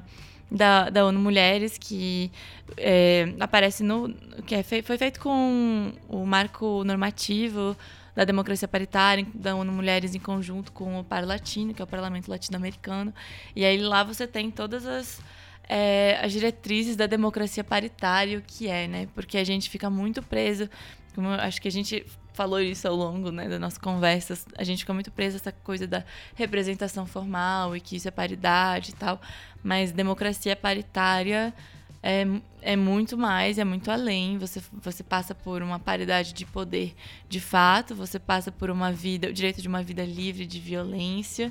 da, 0.50 0.90
da 0.90 1.06
ONU 1.06 1.18
Mulheres, 1.18 1.78
que 1.78 2.30
é, 2.76 3.34
aparece 3.40 3.82
no. 3.82 4.12
que 4.44 4.54
é 4.54 4.62
foi 4.62 4.98
feito 4.98 5.18
com 5.20 5.92
o 6.06 6.26
marco 6.26 6.84
normativo 6.84 7.74
da 8.14 8.24
democracia 8.24 8.68
paritária, 8.68 9.26
da 9.34 9.54
ONU 9.54 9.72
Mulheres 9.72 10.14
em 10.14 10.20
conjunto 10.20 10.72
com 10.72 11.00
o 11.00 11.04
Par 11.04 11.26
Latino, 11.26 11.74
que 11.74 11.82
é 11.82 11.84
o 11.84 11.88
Parlamento 11.88 12.28
Latino-Americano. 12.28 13.12
E 13.54 13.64
aí 13.64 13.78
lá 13.78 14.04
você 14.04 14.26
tem 14.26 14.50
todas 14.50 14.86
as, 14.86 15.20
é, 15.68 16.18
as 16.22 16.32
diretrizes 16.32 16.96
da 16.96 17.06
democracia 17.06 17.64
paritária, 17.64 18.38
o 18.38 18.42
que 18.42 18.68
é, 18.68 18.86
né? 18.86 19.08
Porque 19.14 19.36
a 19.36 19.44
gente 19.44 19.68
fica 19.68 19.90
muito 19.90 20.22
preso, 20.22 20.68
como 21.14 21.28
acho 21.28 21.60
que 21.60 21.68
a 21.68 21.72
gente 21.72 22.06
falou 22.34 22.60
isso 22.60 22.86
ao 22.86 22.94
longo 22.94 23.30
né, 23.30 23.48
das 23.48 23.60
nossas 23.60 23.78
conversas, 23.78 24.44
a 24.58 24.64
gente 24.64 24.80
fica 24.80 24.92
muito 24.92 25.10
preso 25.12 25.36
essa 25.36 25.52
coisa 25.52 25.86
da 25.86 26.04
representação 26.34 27.06
formal 27.06 27.76
e 27.76 27.80
que 27.80 27.94
isso 27.94 28.08
é 28.08 28.10
paridade 28.10 28.90
e 28.90 28.94
tal, 28.94 29.20
mas 29.62 29.92
democracia 29.92 30.56
paritária 30.56 31.54
é, 32.06 32.26
é 32.60 32.76
muito 32.76 33.16
mais, 33.16 33.56
é 33.56 33.64
muito 33.64 33.90
além. 33.90 34.36
Você, 34.36 34.62
você 34.74 35.02
passa 35.02 35.34
por 35.34 35.62
uma 35.62 35.78
paridade 35.78 36.34
de 36.34 36.44
poder 36.44 36.94
de 37.30 37.40
fato, 37.40 37.94
você 37.94 38.18
passa 38.18 38.52
por 38.52 38.68
uma 38.68 38.92
vida, 38.92 39.30
o 39.30 39.32
direito 39.32 39.62
de 39.62 39.68
uma 39.68 39.82
vida 39.82 40.04
livre 40.04 40.44
de 40.44 40.60
violência, 40.60 41.50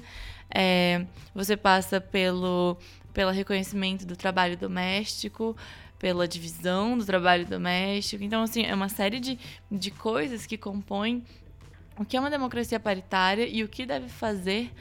é, 0.54 1.08
você 1.34 1.58
passa 1.58 2.00
pelo, 2.00 2.78
pelo 3.12 3.32
reconhecimento 3.32 4.06
do 4.06 4.16
trabalho 4.16 4.56
doméstico, 4.56 5.58
pela 5.98 6.28
divisão 6.28 7.00
do 7.00 7.04
trabalho 7.04 7.48
doméstico. 7.48 8.24
Então, 8.24 8.44
assim, 8.44 8.62
é 8.62 8.76
uma 8.76 8.90
série 8.90 9.20
de, 9.20 9.40
de 9.72 9.90
coisas 9.90 10.46
que 10.46 10.56
compõem 10.56 11.24
o 11.98 12.06
que 12.06 12.16
é 12.16 12.20
uma 12.20 12.30
democracia 12.30 12.80
paritária 12.80 13.48
e 13.48 13.64
o 13.64 13.68
que 13.68 13.88
deve 13.88 14.08
fazer 14.08 14.72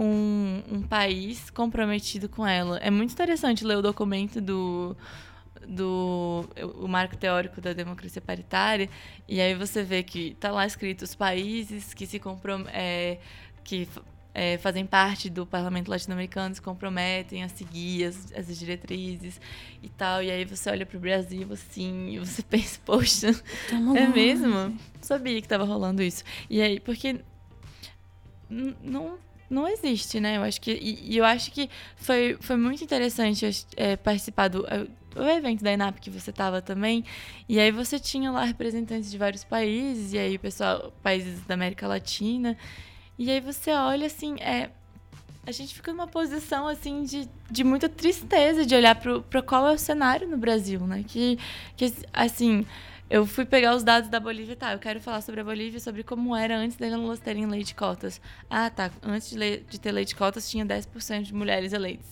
um, 0.00 0.62
um 0.70 0.82
país 0.82 1.50
comprometido 1.50 2.28
com 2.28 2.46
ela. 2.46 2.78
É 2.78 2.90
muito 2.90 3.12
interessante 3.12 3.64
ler 3.64 3.76
o 3.76 3.82
documento 3.82 4.40
do 4.40 4.96
do 5.68 6.48
o 6.78 6.88
marco 6.88 7.16
teórico 7.16 7.60
da 7.60 7.74
democracia 7.74 8.20
paritária 8.20 8.88
e 9.28 9.40
aí 9.42 9.54
você 9.54 9.84
vê 9.84 10.02
que 10.02 10.28
está 10.28 10.50
lá 10.50 10.66
escrito 10.66 11.02
os 11.02 11.14
países 11.14 11.92
que 11.92 12.06
se 12.06 12.18
comprom 12.18 12.64
é, 12.72 13.18
que 13.62 13.86
é, 14.32 14.56
fazem 14.56 14.86
parte 14.86 15.28
do 15.28 15.44
parlamento 15.44 15.88
latino-americano 15.88 16.54
se 16.54 16.62
comprometem 16.62 17.44
a 17.44 17.48
seguir 17.48 18.06
as, 18.06 18.32
as 18.32 18.58
diretrizes 18.58 19.38
e 19.82 19.88
tal 19.90 20.22
e 20.22 20.30
aí 20.30 20.46
você 20.46 20.70
olha 20.70 20.86
para 20.86 20.96
o 20.96 21.00
Brasil 21.00 21.46
assim 21.52 22.14
e 22.14 22.18
você 22.18 22.42
pensa 22.48 22.80
poxa 22.84 23.34
tá 23.68 23.76
é 23.96 24.08
mesmo? 24.08 24.76
Sabia 25.02 25.38
que 25.40 25.46
estava 25.46 25.64
rolando 25.64 26.02
isso. 26.02 26.24
E 26.48 26.62
aí 26.62 26.80
porque 26.80 27.20
não 28.48 29.18
não 29.50 29.68
existe, 29.68 30.20
né? 30.20 30.36
Eu 30.36 30.42
acho 30.42 30.60
que 30.60 30.70
e, 30.72 31.16
eu 31.16 31.24
acho 31.24 31.50
que 31.50 31.68
foi, 31.96 32.38
foi 32.40 32.56
muito 32.56 32.82
interessante 32.82 33.66
é, 33.76 33.96
participar 33.96 34.48
do 34.48 34.64
o 35.16 35.22
evento 35.24 35.64
da 35.64 35.72
INAP 35.72 36.00
que 36.00 36.10
você 36.10 36.30
estava 36.30 36.62
também. 36.62 37.04
E 37.48 37.58
aí 37.58 37.70
você 37.72 37.98
tinha 37.98 38.30
lá 38.30 38.44
representantes 38.44 39.10
de 39.10 39.18
vários 39.18 39.42
países 39.42 40.12
e 40.12 40.18
aí 40.18 40.38
pessoal, 40.38 40.92
países 41.02 41.42
da 41.42 41.54
América 41.54 41.86
Latina. 41.88 42.56
E 43.18 43.30
aí 43.30 43.40
você 43.40 43.72
olha 43.72 44.06
assim, 44.06 44.36
é 44.40 44.70
a 45.46 45.52
gente 45.52 45.74
fica 45.74 45.90
numa 45.90 46.06
posição 46.06 46.68
assim 46.68 47.02
de, 47.02 47.28
de 47.50 47.64
muita 47.64 47.88
tristeza 47.88 48.64
de 48.64 48.74
olhar 48.74 48.94
para 48.94 49.42
qual 49.42 49.66
é 49.66 49.72
o 49.72 49.78
cenário 49.78 50.28
no 50.28 50.36
Brasil, 50.36 50.80
né? 50.86 51.04
Que, 51.06 51.38
que 51.76 51.92
assim, 52.12 52.64
eu 53.10 53.26
fui 53.26 53.44
pegar 53.44 53.74
os 53.74 53.82
dados 53.82 54.08
da 54.08 54.20
Bolívia, 54.20 54.54
tá? 54.54 54.72
Eu 54.72 54.78
quero 54.78 55.00
falar 55.00 55.20
sobre 55.20 55.40
a 55.40 55.44
Bolívia, 55.44 55.80
sobre 55.80 56.04
como 56.04 56.36
era 56.36 56.56
antes 56.56 56.76
delas 56.76 57.18
terem 57.18 57.44
lei 57.44 57.64
de 57.64 57.74
cotas. 57.74 58.20
Ah, 58.48 58.70
tá. 58.70 58.88
Antes 59.02 59.30
de, 59.30 59.36
lei, 59.36 59.64
de 59.68 59.80
ter 59.80 59.90
lei 59.90 60.04
de 60.04 60.14
cotas, 60.14 60.48
tinha 60.48 60.64
10% 60.64 61.22
de 61.22 61.34
mulheres 61.34 61.72
eleitas. 61.72 62.06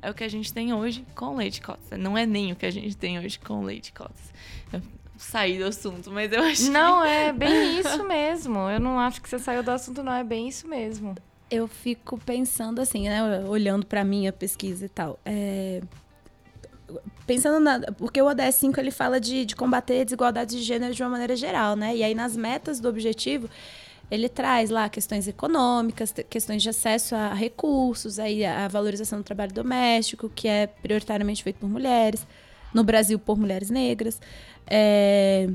É 0.00 0.08
o 0.08 0.14
que 0.14 0.22
a 0.22 0.28
gente 0.28 0.54
tem 0.54 0.72
hoje 0.72 1.04
com 1.16 1.34
lei 1.34 1.50
de 1.50 1.60
cotas. 1.60 1.98
Não 1.98 2.16
é 2.16 2.24
nem 2.24 2.52
o 2.52 2.56
que 2.56 2.64
a 2.64 2.70
gente 2.70 2.96
tem 2.96 3.18
hoje 3.18 3.40
com 3.40 3.64
lei 3.64 3.80
de 3.80 3.90
cotas. 3.90 4.32
Eu 4.72 4.80
saí 5.18 5.58
do 5.58 5.64
assunto, 5.64 6.12
mas 6.12 6.30
eu 6.30 6.42
acho 6.44 6.70
Não, 6.70 7.04
é 7.04 7.32
bem 7.34 7.80
isso 7.80 8.06
mesmo. 8.06 8.70
Eu 8.70 8.78
não 8.78 9.00
acho 9.00 9.20
que 9.20 9.28
você 9.28 9.40
saiu 9.40 9.64
do 9.64 9.72
assunto, 9.72 10.00
não. 10.04 10.12
É 10.12 10.22
bem 10.22 10.46
isso 10.46 10.68
mesmo. 10.68 11.16
Eu 11.50 11.66
fico 11.66 12.18
pensando 12.18 12.80
assim, 12.80 13.08
né? 13.08 13.44
Olhando 13.48 13.84
para 13.84 14.04
minha 14.04 14.32
pesquisa 14.32 14.86
e 14.86 14.88
tal. 14.88 15.18
É 15.24 15.82
pensando 17.26 17.60
na. 17.60 17.80
Porque 17.92 18.20
o 18.20 18.26
ODS 18.26 18.54
5 18.56 18.78
ele 18.80 18.90
fala 18.90 19.20
de, 19.20 19.44
de 19.44 19.56
combater 19.56 20.04
desigualdades 20.04 20.56
de 20.56 20.62
gênero 20.62 20.94
de 20.94 21.02
uma 21.02 21.10
maneira 21.10 21.36
geral, 21.36 21.76
né? 21.76 21.96
E 21.96 22.02
aí 22.02 22.14
nas 22.14 22.36
metas 22.36 22.80
do 22.80 22.88
objetivo 22.88 23.48
ele 24.10 24.28
traz 24.28 24.70
lá 24.70 24.88
questões 24.88 25.26
econômicas, 25.26 26.14
questões 26.28 26.62
de 26.62 26.68
acesso 26.68 27.14
a 27.14 27.32
recursos, 27.32 28.18
aí 28.18 28.44
a 28.44 28.68
valorização 28.68 29.18
do 29.18 29.24
trabalho 29.24 29.52
doméstico, 29.52 30.28
que 30.28 30.46
é 30.46 30.66
prioritariamente 30.66 31.42
feito 31.42 31.56
por 31.56 31.68
mulheres, 31.68 32.26
no 32.72 32.84
Brasil 32.84 33.18
por 33.18 33.38
mulheres 33.38 33.70
negras. 33.70 34.20
É, 34.66 35.48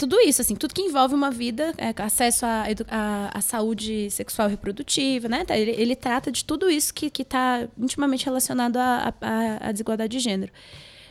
tudo 0.00 0.18
isso, 0.18 0.40
assim, 0.40 0.54
tudo 0.54 0.72
que 0.72 0.80
envolve 0.80 1.14
uma 1.14 1.30
vida, 1.30 1.74
é, 1.76 1.92
acesso 2.02 2.46
à, 2.46 3.38
saúde 3.42 4.10
sexual 4.10 4.48
e 4.48 4.52
reprodutiva, 4.52 5.28
né? 5.28 5.44
Tá, 5.44 5.58
ele, 5.58 5.72
ele 5.72 5.94
trata 5.94 6.32
de 6.32 6.42
tudo 6.42 6.70
isso 6.70 6.94
que 6.94 7.12
está 7.20 7.68
intimamente 7.76 8.24
relacionado 8.24 8.78
à, 8.78 9.12
à, 9.20 9.68
à, 9.68 9.72
desigualdade 9.72 10.16
de 10.16 10.18
gênero. 10.18 10.50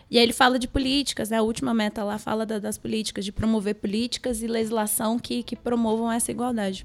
E 0.10 0.18
aí 0.18 0.24
ele 0.24 0.34
fala 0.34 0.58
de 0.58 0.68
políticas, 0.68 1.30
né? 1.30 1.38
A 1.38 1.44
última 1.44 1.72
meta 1.72 2.04
lá 2.04 2.18
fala 2.18 2.48
da, 2.48 2.58
das 2.58 2.80
políticas, 2.80 3.24
de 3.24 3.32
promover 3.32 3.76
políticas 3.76 4.42
e 4.42 4.48
legislação 4.48 5.20
que, 5.20 5.44
que 5.44 5.56
promovam 5.56 6.12
essa 6.12 6.32
igualdade. 6.32 6.84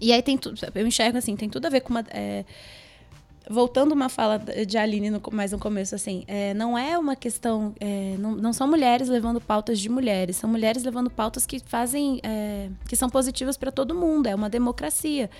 E 0.00 0.12
aí 0.12 0.20
tem 0.20 0.36
tudo, 0.36 0.58
eu 0.74 0.86
enxergo 0.86 1.16
assim, 1.16 1.36
tem 1.36 1.48
tudo 1.48 1.66
a 1.66 1.70
ver 1.70 1.82
com 1.82 1.90
uma. 1.90 2.04
É, 2.10 2.44
voltando 3.48 3.92
uma 3.92 4.08
fala 4.08 4.38
de 4.38 4.78
Aline 4.78 5.10
no, 5.10 5.20
mais 5.32 5.52
no 5.52 5.58
começo, 5.58 5.94
assim, 5.94 6.24
é, 6.26 6.54
não 6.54 6.76
é 6.78 6.98
uma 6.98 7.14
questão. 7.14 7.74
É, 7.80 8.16
não, 8.18 8.32
não, 8.32 8.52
são 8.52 8.66
mulheres 8.66 9.08
levando 9.08 9.40
pautas 9.40 9.78
de 9.78 9.88
mulheres, 9.88 10.36
são 10.36 10.48
mulheres 10.48 10.82
levando 10.82 11.10
pautas 11.10 11.46
que 11.46 11.60
fazem. 11.60 12.20
É, 12.22 12.68
que 12.88 12.96
são 12.96 13.08
positivas 13.08 13.56
para 13.56 13.70
todo 13.70 13.94
mundo, 13.94 14.26
é 14.26 14.34
uma 14.34 14.48
democracia. 14.48 15.30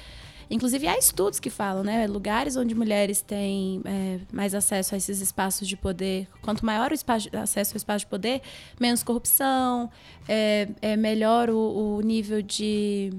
Inclusive, 0.51 0.87
há 0.87 0.99
estudos 0.99 1.41
que 1.41 1.49
falam, 1.49 1.83
né? 1.83 2.07
Lugares 2.07 2.57
onde 2.57 2.75
mulheres 2.75 3.23
têm 3.23 3.81
é, 3.85 4.21
mais 4.33 4.55
acesso 4.55 4.95
a 4.95 4.99
esses 4.99 5.21
espaços 5.21 5.67
de 5.67 5.77
poder, 5.77 6.29
quanto 6.43 6.65
maior 6.67 6.91
o 6.91 6.95
espaço, 6.95 7.29
acesso 7.33 7.73
ao 7.73 7.77
espaço 7.77 8.01
de 8.01 8.07
poder, 8.07 8.43
menos 8.79 9.03
corrupção, 9.03 9.91
é, 10.29 10.69
é 10.83 10.97
melhor 10.97 11.49
o, 11.49 11.97
o 11.97 12.01
nível 12.03 12.43
de. 12.43 13.13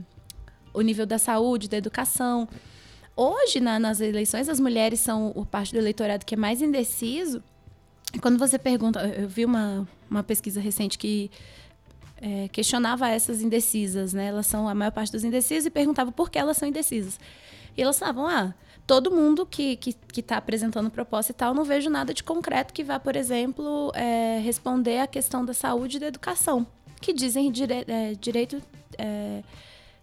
o 0.74 0.82
nível 0.82 1.06
da 1.06 1.18
saúde, 1.18 1.68
da 1.68 1.78
educação. 1.78 2.48
Hoje, 3.16 3.60
na, 3.60 3.80
nas 3.80 4.02
eleições, 4.02 4.50
as 4.50 4.60
mulheres 4.60 5.00
são 5.00 5.32
o 5.36 5.46
parte 5.46 5.72
do 5.72 5.78
eleitorado 5.78 6.26
que 6.26 6.36
é 6.36 6.38
mais 6.38 6.62
indeciso. 6.62 7.42
Quando 8.22 8.38
você 8.38 8.60
pergunta, 8.60 9.00
eu 9.18 9.28
vi 9.28 9.46
uma, 9.46 9.88
uma 10.10 10.24
pesquisa 10.24 10.60
recente 10.60 10.98
que 10.98 11.32
é, 12.18 12.48
questionava 12.50 13.08
essas 13.10 13.42
indecisas, 13.42 14.14
né? 14.14 14.28
Elas 14.28 14.48
são 14.48 14.68
a 14.68 14.76
maior 14.76 14.92
parte 14.92 15.12
dos 15.12 15.24
indecisos 15.24 15.66
e 15.66 15.70
perguntava 15.70 16.12
por 16.12 16.30
que 16.30 16.38
elas 16.38 16.58
são 16.58 16.68
indecisas. 16.68 17.20
E 17.78 17.82
elas 17.82 17.98
falavam, 18.00 18.28
ah, 18.28 18.54
todo 18.88 19.12
mundo 19.12 19.46
que 19.46 19.80
está 19.82 20.00
que, 20.12 20.22
que 20.22 20.34
apresentando 20.34 20.90
proposta 20.90 21.32
e 21.32 21.36
tal, 21.36 21.54
não 21.54 21.64
vejo 21.64 21.90
nada 21.90 22.14
de 22.14 22.24
concreto 22.24 22.74
que 22.74 22.84
vá, 22.84 23.00
por 23.00 23.16
exemplo, 23.16 23.92
é, 23.96 24.40
responder 24.40 25.00
à 25.00 25.08
questão 25.08 25.44
da 25.44 25.54
saúde 25.54 25.98
e 25.98 26.00
da 26.00 26.08
educação, 26.08 26.66
que 27.02 27.14
dizem 27.14 27.52
dire, 27.52 27.86
é, 27.88 28.14
direito 28.20 28.62
é, 28.98 29.42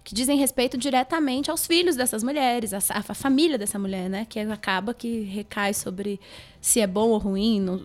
que 0.05 0.15
dizem 0.15 0.37
respeito 0.37 0.77
diretamente 0.77 1.51
aos 1.51 1.67
filhos 1.67 1.95
dessas 1.95 2.23
mulheres, 2.23 2.73
a, 2.73 2.79
a, 2.91 3.15
família 3.15 3.57
dessa 3.57 3.79
mulher, 3.79 4.11
né? 4.11 4.27
Que 4.29 4.41
acaba 4.41 4.93
que 4.93 5.23
recai 5.23 5.73
sobre 5.73 6.21
se 6.61 6.81
é 6.81 6.87
bom 6.87 7.11
ou 7.11 7.19
ruim, 7.19 7.61
não, 7.61 7.81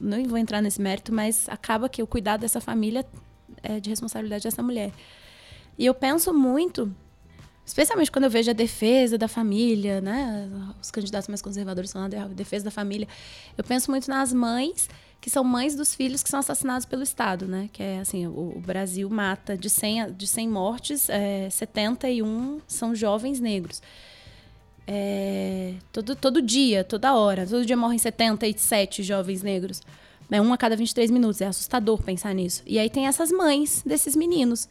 não 0.00 0.24
vou 0.24 0.38
entrar 0.38 0.62
nesse 0.62 0.80
mérito, 0.80 1.12
mas 1.12 1.48
acaba 1.48 1.88
que 1.88 2.02
o 2.02 2.06
cuidado 2.06 2.42
dessa 2.42 2.60
família 2.60 3.04
é 3.62 3.80
de 3.80 3.90
responsabilidade 3.90 4.44
dessa 4.44 4.62
mulher. 4.62 4.92
E 5.76 5.84
eu 5.84 5.92
penso 5.92 6.32
muito, 6.32 6.94
especialmente 7.64 8.12
quando 8.12 8.24
eu 8.24 8.30
vejo 8.30 8.50
a 8.50 8.54
defesa 8.54 9.18
da 9.18 9.26
família, 9.26 10.00
né? 10.00 10.48
Os 10.80 10.90
candidatos 10.92 11.28
mais 11.28 11.42
conservadores 11.42 11.90
são 11.90 12.04
a 12.04 12.08
defesa 12.28 12.64
da 12.64 12.70
família. 12.70 13.08
Eu 13.58 13.64
penso 13.64 13.90
muito 13.90 14.08
nas 14.08 14.32
mães 14.32 14.88
que 15.20 15.30
são 15.30 15.42
mães 15.42 15.74
dos 15.74 15.94
filhos 15.94 16.22
que 16.22 16.28
são 16.28 16.40
assassinados 16.40 16.86
pelo 16.86 17.02
Estado, 17.02 17.46
né? 17.46 17.68
Que 17.72 17.82
é 17.82 17.98
assim, 17.98 18.26
o, 18.26 18.54
o 18.56 18.62
Brasil 18.64 19.08
mata 19.10 19.56
de 19.56 19.68
100, 19.68 20.12
de 20.12 20.26
100 20.26 20.48
mortes, 20.48 21.08
é, 21.08 21.50
71 21.50 22.60
são 22.66 22.94
jovens 22.94 23.40
negros. 23.40 23.82
É, 24.86 25.74
todo, 25.90 26.14
todo 26.14 26.40
dia, 26.40 26.84
toda 26.84 27.14
hora, 27.14 27.44
todo 27.44 27.66
dia 27.66 27.76
morrem 27.76 27.98
77 27.98 29.02
jovens 29.02 29.42
negros. 29.42 29.82
É 30.30 30.40
um 30.40 30.52
a 30.52 30.56
cada 30.56 30.76
23 30.76 31.10
minutos, 31.10 31.40
é 31.40 31.46
assustador 31.46 32.02
pensar 32.02 32.34
nisso. 32.34 32.62
E 32.66 32.78
aí 32.78 32.90
tem 32.90 33.06
essas 33.06 33.30
mães 33.30 33.82
desses 33.84 34.16
meninos. 34.16 34.68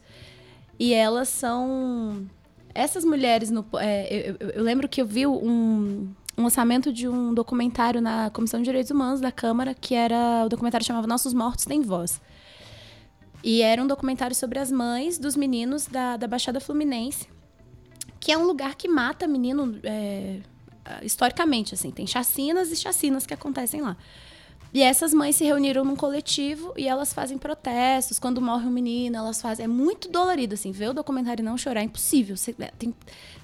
E 0.78 0.92
elas 0.92 1.28
são. 1.28 2.26
Essas 2.74 3.04
mulheres 3.04 3.50
no. 3.50 3.64
É, 3.78 4.36
eu, 4.38 4.50
eu, 4.50 4.62
lembro 4.62 4.88
que 4.88 5.00
eu 5.00 5.06
vi 5.06 5.26
um, 5.26 6.08
um 6.36 6.42
lançamento 6.42 6.92
de 6.92 7.08
um 7.08 7.32
documentário 7.32 8.00
na 8.00 8.30
Comissão 8.30 8.60
de 8.60 8.64
Direitos 8.64 8.90
Humanos 8.90 9.20
da 9.20 9.32
Câmara, 9.32 9.74
que 9.74 9.94
era. 9.94 10.44
O 10.44 10.48
documentário 10.48 10.86
chamava 10.86 11.06
Nossos 11.06 11.32
Mortos 11.32 11.64
Têm 11.64 11.80
Voz. 11.80 12.20
E 13.42 13.62
era 13.62 13.82
um 13.82 13.86
documentário 13.86 14.34
sobre 14.34 14.58
as 14.58 14.70
mães 14.70 15.18
dos 15.18 15.36
meninos 15.36 15.86
da, 15.86 16.16
da 16.16 16.26
Baixada 16.26 16.60
Fluminense, 16.60 17.28
que 18.18 18.32
é 18.32 18.36
um 18.36 18.44
lugar 18.44 18.74
que 18.74 18.88
mata 18.88 19.26
menino 19.26 19.78
é, 19.84 20.40
historicamente, 21.02 21.72
assim. 21.72 21.90
Tem 21.90 22.06
chacinas 22.06 22.70
e 22.72 22.76
chacinas 22.76 23.24
que 23.24 23.32
acontecem 23.32 23.80
lá. 23.80 23.96
E 24.76 24.82
essas 24.82 25.14
mães 25.14 25.36
se 25.36 25.42
reuniram 25.42 25.86
num 25.86 25.96
coletivo 25.96 26.74
e 26.76 26.86
elas 26.86 27.10
fazem 27.10 27.38
protestos. 27.38 28.18
Quando 28.18 28.42
morre 28.42 28.66
um 28.66 28.70
menino, 28.70 29.16
elas 29.16 29.40
fazem. 29.40 29.64
É 29.64 29.66
muito 29.66 30.06
dolorido, 30.06 30.52
assim. 30.52 30.70
Ver 30.70 30.90
o 30.90 30.92
documentário 30.92 31.40
e 31.40 31.42
não 31.42 31.56
chorar 31.56 31.80
é 31.80 31.84
impossível. 31.84 32.36
Você, 32.36 32.54
é, 32.58 32.70
tem, 32.78 32.94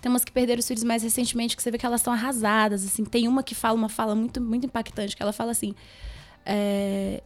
tem 0.02 0.12
umas 0.12 0.26
que 0.26 0.30
perderam 0.30 0.60
os 0.60 0.68
filhos 0.68 0.84
mais 0.84 1.02
recentemente 1.02 1.56
que 1.56 1.62
você 1.62 1.70
vê 1.70 1.78
que 1.78 1.86
elas 1.86 2.02
estão 2.02 2.12
arrasadas, 2.12 2.84
assim. 2.84 3.02
Tem 3.02 3.26
uma 3.26 3.42
que 3.42 3.54
fala 3.54 3.74
uma 3.74 3.88
fala 3.88 4.14
muito, 4.14 4.42
muito 4.42 4.66
impactante, 4.66 5.16
que 5.16 5.22
ela 5.22 5.32
fala 5.32 5.52
assim. 5.52 5.74
É, 6.44 7.22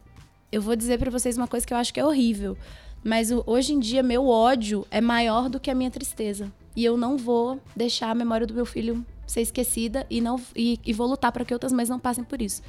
eu 0.53 0.61
vou 0.61 0.77
dizer 0.77 0.97
para 0.97 1.11
vocês 1.11 1.35
uma 1.35 1.45
coisa 1.45 1.67
que 1.67 1.73
eu 1.73 1.77
acho 1.77 1.93
que 1.93 1.99
é 1.99 2.05
horrível. 2.05 2.57
Mas 3.03 3.29
hoje 3.45 3.73
em 3.73 3.79
dia, 3.79 4.01
meu 4.01 4.29
ódio 4.29 4.87
é 4.89 5.01
maior 5.01 5.49
do 5.49 5.59
que 5.59 5.69
a 5.69 5.75
minha 5.75 5.91
tristeza. 5.91 6.49
E 6.77 6.85
eu 6.85 6.95
não 6.95 7.17
vou 7.17 7.59
deixar 7.75 8.11
a 8.11 8.15
memória 8.15 8.47
do 8.47 8.53
meu 8.53 8.65
filho 8.65 9.05
ser 9.25 9.41
esquecida 9.41 10.07
e, 10.09 10.21
não, 10.21 10.39
e, 10.55 10.79
e 10.85 10.93
vou 10.93 11.07
lutar 11.07 11.33
para 11.33 11.43
que 11.43 11.53
outras 11.53 11.73
mães 11.73 11.89
não 11.89 11.99
passem 11.99 12.23
por 12.23 12.41
isso. 12.41 12.61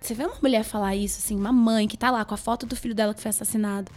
Você 0.00 0.14
vê 0.14 0.24
uma 0.24 0.36
mulher 0.40 0.64
falar 0.64 0.96
isso, 0.96 1.18
assim, 1.18 1.36
uma 1.36 1.52
mãe 1.52 1.86
que 1.86 1.96
tá 1.96 2.10
lá 2.10 2.24
com 2.24 2.34
a 2.34 2.38
foto 2.38 2.64
do 2.64 2.74
filho 2.74 2.94
dela 2.94 3.12
que 3.12 3.20
foi 3.20 3.28
assassinado. 3.28 3.92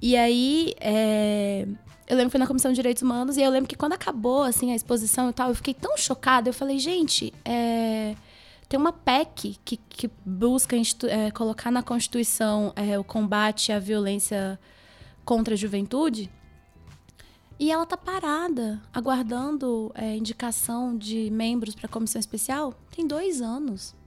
E 0.00 0.14
aí, 0.16 0.74
é... 0.78 1.66
eu 2.06 2.16
lembro 2.16 2.26
que 2.26 2.32
foi 2.32 2.40
na 2.40 2.46
Comissão 2.46 2.70
de 2.70 2.76
Direitos 2.76 3.02
Humanos, 3.02 3.36
e 3.36 3.42
eu 3.42 3.50
lembro 3.50 3.68
que 3.68 3.76
quando 3.76 3.94
acabou, 3.94 4.42
assim, 4.42 4.72
a 4.72 4.76
exposição 4.76 5.30
e 5.30 5.32
tal, 5.32 5.48
eu 5.48 5.54
fiquei 5.54 5.74
tão 5.74 5.96
chocada. 5.96 6.50
Eu 6.50 6.54
falei, 6.54 6.78
gente, 6.78 7.32
é... 7.44 8.14
tem 8.68 8.78
uma 8.78 8.92
PEC 8.92 9.58
que, 9.64 9.78
que 9.78 10.10
busca 10.24 10.76
é, 11.08 11.30
colocar 11.30 11.70
na 11.70 11.82
Constituição 11.82 12.72
é, 12.76 12.98
o 12.98 13.04
combate 13.04 13.72
à 13.72 13.78
violência 13.78 14.60
contra 15.24 15.54
a 15.54 15.56
juventude. 15.56 16.30
E 17.58 17.72
ela 17.72 17.84
tá 17.84 17.96
parada, 17.96 18.80
aguardando 18.94 19.90
é, 19.94 20.14
indicação 20.14 20.96
de 20.96 21.28
membros 21.30 21.74
para 21.74 21.86
a 21.86 21.88
comissão 21.88 22.20
especial, 22.20 22.72
tem 22.94 23.04
dois 23.04 23.40
anos. 23.40 23.97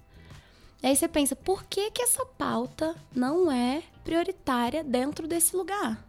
E 0.83 0.87
aí 0.87 0.95
você 0.95 1.07
pensa, 1.07 1.35
por 1.35 1.63
que, 1.65 1.91
que 1.91 2.01
essa 2.01 2.25
pauta 2.25 2.95
não 3.15 3.51
é 3.51 3.83
prioritária 4.03 4.83
dentro 4.83 5.27
desse 5.27 5.55
lugar? 5.55 6.03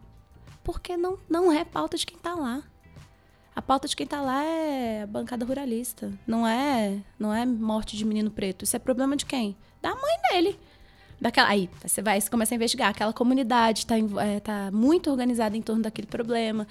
Porque 0.63 0.97
não, 0.97 1.19
não 1.29 1.51
é 1.51 1.63
pauta 1.63 1.95
de 1.95 2.05
quem 2.05 2.17
está 2.17 2.33
lá. 2.33 2.63
A 3.55 3.61
pauta 3.61 3.87
de 3.87 3.95
quem 3.95 4.05
está 4.05 4.19
lá 4.19 4.43
é 4.43 5.03
a 5.03 5.07
bancada 5.07 5.45
ruralista. 5.45 6.11
Não 6.25 6.47
é, 6.47 6.99
não 7.19 7.31
é 7.31 7.45
morte 7.45 7.95
de 7.95 8.03
menino 8.03 8.31
preto. 8.31 8.63
Isso 8.63 8.75
é 8.75 8.79
problema 8.79 9.15
de 9.15 9.25
quem? 9.27 9.55
Da 9.79 9.93
mãe 9.93 10.17
dele. 10.31 10.59
Daquela, 11.21 11.49
aí 11.49 11.69
você 11.81 12.01
vai 12.01 12.19
você 12.19 12.29
começa 12.29 12.53
a 12.53 12.57
investigar. 12.57 12.89
Aquela 12.89 13.13
comunidade 13.13 13.79
está 13.79 13.95
é, 14.25 14.39
tá 14.39 14.71
muito 14.71 15.11
organizada 15.11 15.55
em 15.55 15.61
torno 15.61 15.83
daquele 15.83 16.07
problema. 16.07 16.67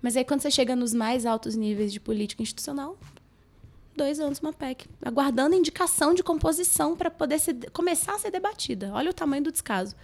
Mas 0.00 0.16
aí 0.16 0.24
quando 0.24 0.40
você 0.40 0.50
chega 0.50 0.74
nos 0.74 0.94
mais 0.94 1.26
altos 1.26 1.54
níveis 1.54 1.92
de 1.92 2.00
política 2.00 2.42
institucional, 2.42 2.96
dois 3.98 4.18
anos 4.18 4.40
uma 4.40 4.52
PEC, 4.52 4.86
aguardando 5.04 5.54
indicação 5.54 6.14
de 6.14 6.22
composição 6.22 6.96
para 6.96 7.10
poder 7.10 7.38
ser, 7.38 7.70
começar 7.72 8.14
a 8.14 8.18
ser 8.18 8.30
debatida. 8.30 8.90
Olha 8.94 9.10
o 9.10 9.14
tamanho 9.14 9.44
do 9.44 9.52
descaso. 9.52 9.94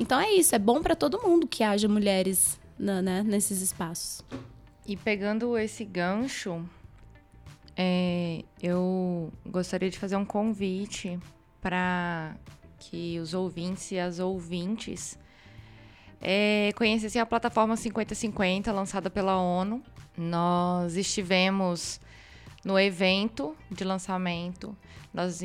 Então 0.00 0.18
é 0.18 0.32
isso, 0.32 0.54
é 0.54 0.58
bom 0.58 0.80
para 0.80 0.96
todo 0.96 1.20
mundo 1.20 1.46
que 1.46 1.62
haja 1.62 1.86
mulheres 1.86 2.58
na, 2.78 3.02
né, 3.02 3.22
nesses 3.22 3.60
espaços. 3.60 4.24
E 4.86 4.96
pegando 4.96 5.58
esse 5.58 5.84
gancho, 5.84 6.64
é, 7.76 8.42
eu 8.62 9.30
gostaria 9.46 9.90
de 9.90 9.98
fazer 9.98 10.16
um 10.16 10.24
convite 10.24 11.18
para 11.60 12.34
que 12.78 13.18
os 13.20 13.34
ouvintes 13.34 13.92
e 13.92 13.98
as 13.98 14.18
ouvintes 14.18 15.18
é, 16.20 16.70
conhecessem 16.76 17.20
a 17.20 17.26
plataforma 17.26 17.76
5050, 17.76 18.72
lançada 18.72 19.10
pela 19.10 19.36
ONU. 19.36 19.82
Nós 20.16 20.96
estivemos 20.96 22.00
no 22.64 22.78
evento 22.78 23.56
de 23.70 23.84
lançamento, 23.84 24.76
nós, 25.12 25.42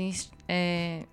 é, 0.47 1.03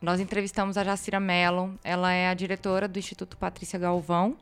nós 0.00 0.20
entrevistamos 0.20 0.76
a 0.76 0.84
Jacira 0.84 1.18
Mello, 1.18 1.78
ela 1.82 2.12
é 2.12 2.28
a 2.28 2.34
diretora 2.34 2.86
do 2.86 2.98
Instituto 2.98 3.36
Patrícia 3.36 3.78
Galvão, 3.78 4.36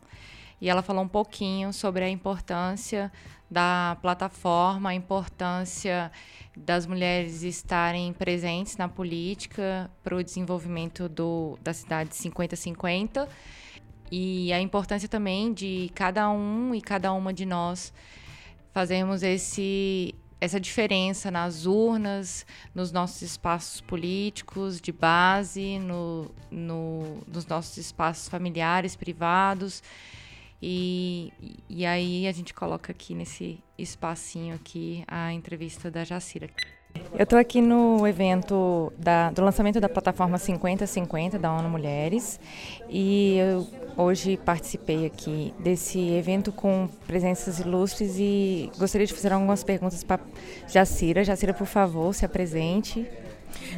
e 0.61 0.69
ela 0.69 0.83
falou 0.83 1.03
um 1.03 1.09
pouquinho 1.09 1.73
sobre 1.73 2.05
a 2.05 2.09
importância 2.09 3.11
da 3.51 3.97
plataforma, 4.01 4.91
a 4.91 4.95
importância 4.95 6.11
das 6.57 6.87
mulheres 6.87 7.43
estarem 7.43 8.13
presentes 8.13 8.77
na 8.77 8.89
política 8.89 9.91
para 10.03 10.15
o 10.15 10.23
desenvolvimento 10.23 11.09
do, 11.09 11.59
da 11.61 11.75
cidade 11.75 12.11
50-50 12.11 13.29
e 14.11 14.53
a 14.53 14.61
importância 14.61 15.09
também 15.09 15.53
de 15.53 15.91
cada 15.95 16.31
um 16.31 16.75
e 16.75 16.81
cada 16.81 17.13
uma 17.13 17.33
de 17.33 17.45
nós 17.45 17.93
fazermos 18.73 19.23
esse 19.23 20.15
essa 20.43 20.59
diferença 20.59 21.31
nas 21.31 21.67
urnas, 21.67 22.45
nos 22.75 22.91
nossos 22.91 23.23
espaços 23.23 23.81
políticos 23.81 24.81
de 24.81 24.91
base, 24.91 25.79
no, 25.79 26.35
no, 26.51 27.23
nos 27.29 27.47
nossos 27.47 27.77
espaços 27.77 28.29
familiares, 28.29 28.97
privados. 28.97 29.85
E, 30.61 31.33
e 31.69 31.87
aí 31.87 32.27
a 32.27 32.33
gente 32.33 32.53
coloca 32.53 32.91
aqui 32.91 33.15
nesse 33.15 33.63
espacinho 33.79 34.57
aqui 34.57 35.05
a 35.07 35.33
entrevista 35.33 35.93
da 35.93 36.03
Jacira. 36.03 36.51
Eu 37.15 37.25
estou 37.25 37.39
aqui 37.39 37.61
no 37.61 38.07
evento 38.07 38.93
da, 38.99 39.31
do 39.31 39.43
lançamento 39.45 39.79
da 39.79 39.89
plataforma 39.89 40.39
5050 40.39 41.39
da 41.39 41.53
ONU 41.53 41.69
Mulheres 41.69 42.41
e 42.89 43.37
eu 43.37 43.67
hoje 43.97 44.39
participei 44.39 45.05
aqui 45.07 45.53
desse 45.59 46.01
evento 46.11 46.51
com 46.51 46.89
presenças 47.07 47.61
ilustres 47.61 48.17
e 48.19 48.71
gostaria 48.79 49.07
de 49.07 49.13
fazer 49.13 49.33
algumas 49.33 49.63
perguntas 49.63 50.03
para 50.03 50.21
Jacira. 50.67 51.23
Jacira, 51.23 51.53
por 51.53 51.67
favor, 51.67 52.15
se 52.15 52.25
apresente. 52.25 53.07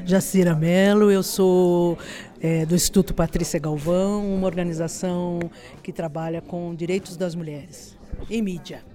Jacira 0.05 0.55
Mello, 0.55 1.11
eu 1.11 1.23
sou 1.23 1.99
é, 2.41 2.65
do 2.65 2.75
Instituto 2.77 3.13
Patrícia 3.13 3.59
Galvão, 3.59 4.33
uma 4.33 4.47
organização 4.47 5.41
que 5.83 5.93
trabalha 5.93 6.41
com 6.41 6.73
direitos 6.75 7.17
das 7.17 7.35
mulheres 7.35 7.99
em 8.31 8.41
mídia. 8.41 8.94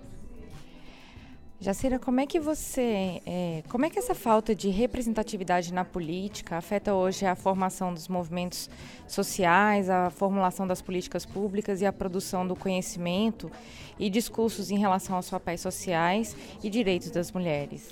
Jacira, 1.62 2.00
como 2.00 2.22
é 2.22 2.26
que 2.26 2.40
você, 2.40 3.22
é, 3.26 3.64
como 3.68 3.86
é 3.86 3.90
que 3.90 4.00
essa 4.00 4.16
falta 4.16 4.56
de 4.56 4.70
representatividade 4.70 5.74
na 5.74 5.84
política 5.84 6.56
afeta 6.56 6.94
hoje 6.94 7.26
a 7.26 7.36
formação 7.36 7.94
dos 7.94 8.08
movimentos 8.08 8.70
sociais, 9.06 9.90
a 9.90 10.10
formulação 10.10 10.66
das 10.66 10.82
políticas 10.82 11.26
públicas 11.26 11.82
e 11.82 11.86
a 11.86 11.92
produção 11.92 12.48
do 12.48 12.56
conhecimento 12.56 13.52
e 14.00 14.10
discursos 14.10 14.72
em 14.72 14.78
relação 14.78 15.16
aos 15.16 15.30
papéis 15.30 15.62
sociais 15.62 16.36
e 16.64 16.70
direitos 16.70 17.12
das 17.12 17.32
mulheres? 17.32 17.90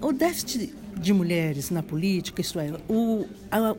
O 0.00 0.12
déficit 0.12 0.72
de 0.96 1.12
mulheres 1.12 1.70
na 1.70 1.82
política, 1.82 2.40
isto 2.40 2.58
é, 2.58 2.72
o, 2.88 3.26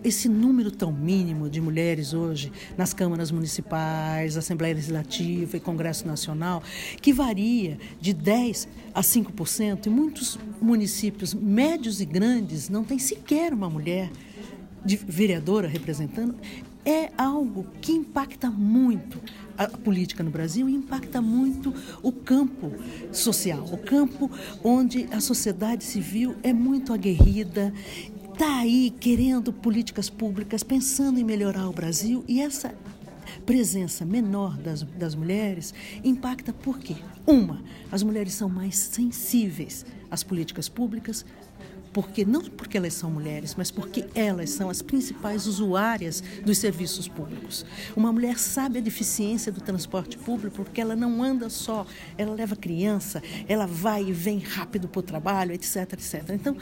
esse 0.03 0.27
número 0.29 0.71
tão 0.71 0.91
mínimo 0.91 1.49
de 1.49 1.59
mulheres 1.59 2.13
hoje 2.13 2.51
nas 2.77 2.93
câmaras 2.93 3.31
municipais, 3.31 4.37
Assembleia 4.37 4.73
Legislativa 4.75 5.57
e 5.57 5.59
Congresso 5.59 6.07
Nacional, 6.07 6.63
que 7.01 7.13
varia 7.13 7.77
de 7.99 8.13
10 8.13 8.67
a 8.93 9.01
5%, 9.01 9.85
e 9.85 9.89
muitos 9.89 10.37
municípios 10.61 11.33
médios 11.33 12.01
e 12.01 12.05
grandes 12.05 12.69
não 12.69 12.83
tem 12.83 12.99
sequer 12.99 13.53
uma 13.53 13.69
mulher 13.69 14.09
de 14.83 14.95
vereadora 14.95 15.67
representando, 15.67 16.35
é 16.85 17.11
algo 17.17 17.67
que 17.81 17.91
impacta 17.91 18.49
muito 18.49 19.19
a 19.59 19.67
política 19.67 20.23
no 20.23 20.31
Brasil 20.31 20.69
impacta 20.69 21.21
muito 21.21 21.73
o 22.01 22.13
campo 22.13 22.71
social, 23.11 23.65
o 23.69 23.77
campo 23.77 24.31
onde 24.63 25.05
a 25.11 25.19
sociedade 25.19 25.83
civil 25.83 26.33
é 26.41 26.53
muito 26.53 26.93
aguerrida, 26.93 27.73
está 28.31 28.59
aí 28.59 28.89
querendo 29.01 29.51
políticas 29.51 30.09
públicas, 30.09 30.63
pensando 30.63 31.19
em 31.19 31.25
melhorar 31.25 31.67
o 31.67 31.73
Brasil 31.73 32.23
e 32.25 32.39
essa 32.39 32.73
presença 33.45 34.05
menor 34.05 34.57
das, 34.57 34.81
das 34.81 35.13
mulheres 35.13 35.73
impacta 36.05 36.53
por 36.53 36.79
quê? 36.79 36.95
Uma, 37.27 37.61
as 37.91 38.01
mulheres 38.01 38.33
são 38.33 38.47
mais 38.47 38.77
sensíveis 38.77 39.85
às 40.09 40.23
políticas 40.23 40.69
públicas, 40.69 41.25
porque 41.91 42.25
não 42.25 42.41
porque 42.41 42.77
elas 42.77 42.93
são 42.93 43.09
mulheres, 43.09 43.55
mas 43.57 43.71
porque 43.71 44.05
elas 44.13 44.51
são 44.51 44.69
as 44.69 44.81
principais 44.81 45.47
usuárias 45.47 46.23
dos 46.45 46.57
serviços 46.57 47.07
públicos. 47.07 47.65
Uma 47.95 48.11
mulher 48.11 48.37
sabe 48.37 48.79
a 48.79 48.81
deficiência 48.81 49.51
do 49.51 49.61
transporte 49.61 50.17
público 50.17 50.57
porque 50.57 50.81
ela 50.81 50.95
não 50.95 51.23
anda 51.23 51.49
só, 51.49 51.85
ela 52.17 52.33
leva 52.33 52.55
criança, 52.55 53.21
ela 53.47 53.65
vai 53.65 54.03
e 54.05 54.11
vem 54.11 54.39
rápido 54.39 54.87
para 54.87 54.99
o 54.99 55.03
trabalho, 55.03 55.51
etc, 55.51 55.93
etc. 55.93 56.29
Então, 56.29 56.55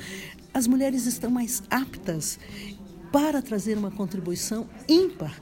as 0.53 0.67
mulheres 0.67 1.05
estão 1.05 1.29
mais 1.29 1.61
aptas 1.69 2.39
para 3.11 3.41
trazer 3.41 3.77
uma 3.77 3.91
contribuição 3.91 4.67
ímpar 4.87 5.39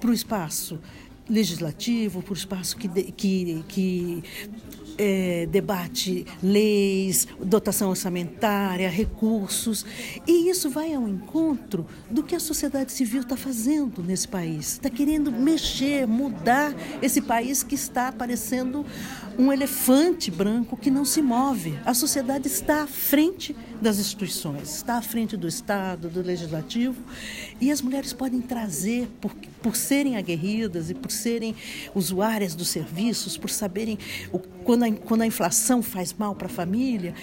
para 0.00 0.10
o 0.10 0.12
espaço 0.12 0.78
legislativo, 1.28 2.22
para 2.22 2.32
o 2.32 2.36
espaço 2.36 2.76
que, 2.76 2.88
que, 3.12 3.64
que 3.68 4.22
é, 4.98 5.46
debate 5.46 6.26
leis, 6.42 7.26
dotação 7.40 7.90
orçamentária, 7.90 8.90
recursos. 8.90 9.86
E 10.26 10.50
isso 10.50 10.68
vai 10.68 10.92
ao 10.92 11.08
encontro 11.08 11.86
do 12.10 12.22
que 12.22 12.34
a 12.34 12.40
sociedade 12.40 12.92
civil 12.92 13.22
está 13.22 13.36
fazendo 13.36 14.02
nesse 14.02 14.26
país. 14.26 14.72
Está 14.72 14.90
querendo 14.90 15.30
mexer, 15.30 16.06
mudar 16.06 16.74
esse 17.00 17.20
país 17.20 17.62
que 17.62 17.74
está 17.74 18.10
parecendo 18.12 18.84
um 19.38 19.52
elefante 19.52 20.30
branco 20.30 20.76
que 20.76 20.90
não 20.90 21.04
se 21.04 21.22
move. 21.22 21.78
A 21.86 21.94
sociedade 21.94 22.48
está 22.48 22.82
à 22.82 22.86
frente 22.86 23.54
das 23.80 23.98
instituições, 23.98 24.76
está 24.76 24.98
à 24.98 25.02
frente 25.02 25.36
do 25.36 25.46
Estado, 25.46 26.08
do 26.08 26.20
Legislativo, 26.20 26.96
e 27.60 27.70
as 27.70 27.80
mulheres 27.80 28.12
podem 28.12 28.40
trazer, 28.40 29.08
por, 29.20 29.32
por 29.62 29.76
serem 29.76 30.16
aguerridas 30.16 30.90
e 30.90 30.94
por 30.94 31.10
serem 31.10 31.54
usuárias 31.94 32.54
dos 32.54 32.68
serviços, 32.68 33.36
por 33.36 33.50
saberem 33.50 33.98
o, 34.32 34.38
quando, 34.38 34.84
a, 34.84 34.92
quando 34.92 35.22
a 35.22 35.26
inflação 35.26 35.82
faz 35.82 36.12
mal 36.12 36.34
para 36.34 36.46
a 36.46 36.50
família, 36.50 37.14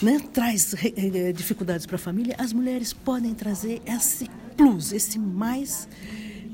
né, 0.00 0.20
traz 0.32 0.74
eh, 0.74 1.32
dificuldades 1.32 1.86
para 1.86 1.96
a 1.96 1.98
família, 1.98 2.34
as 2.38 2.52
mulheres 2.52 2.92
podem 2.92 3.34
trazer 3.34 3.82
esse 3.84 4.28
plus, 4.56 4.92
esse 4.92 5.18
mais, 5.18 5.88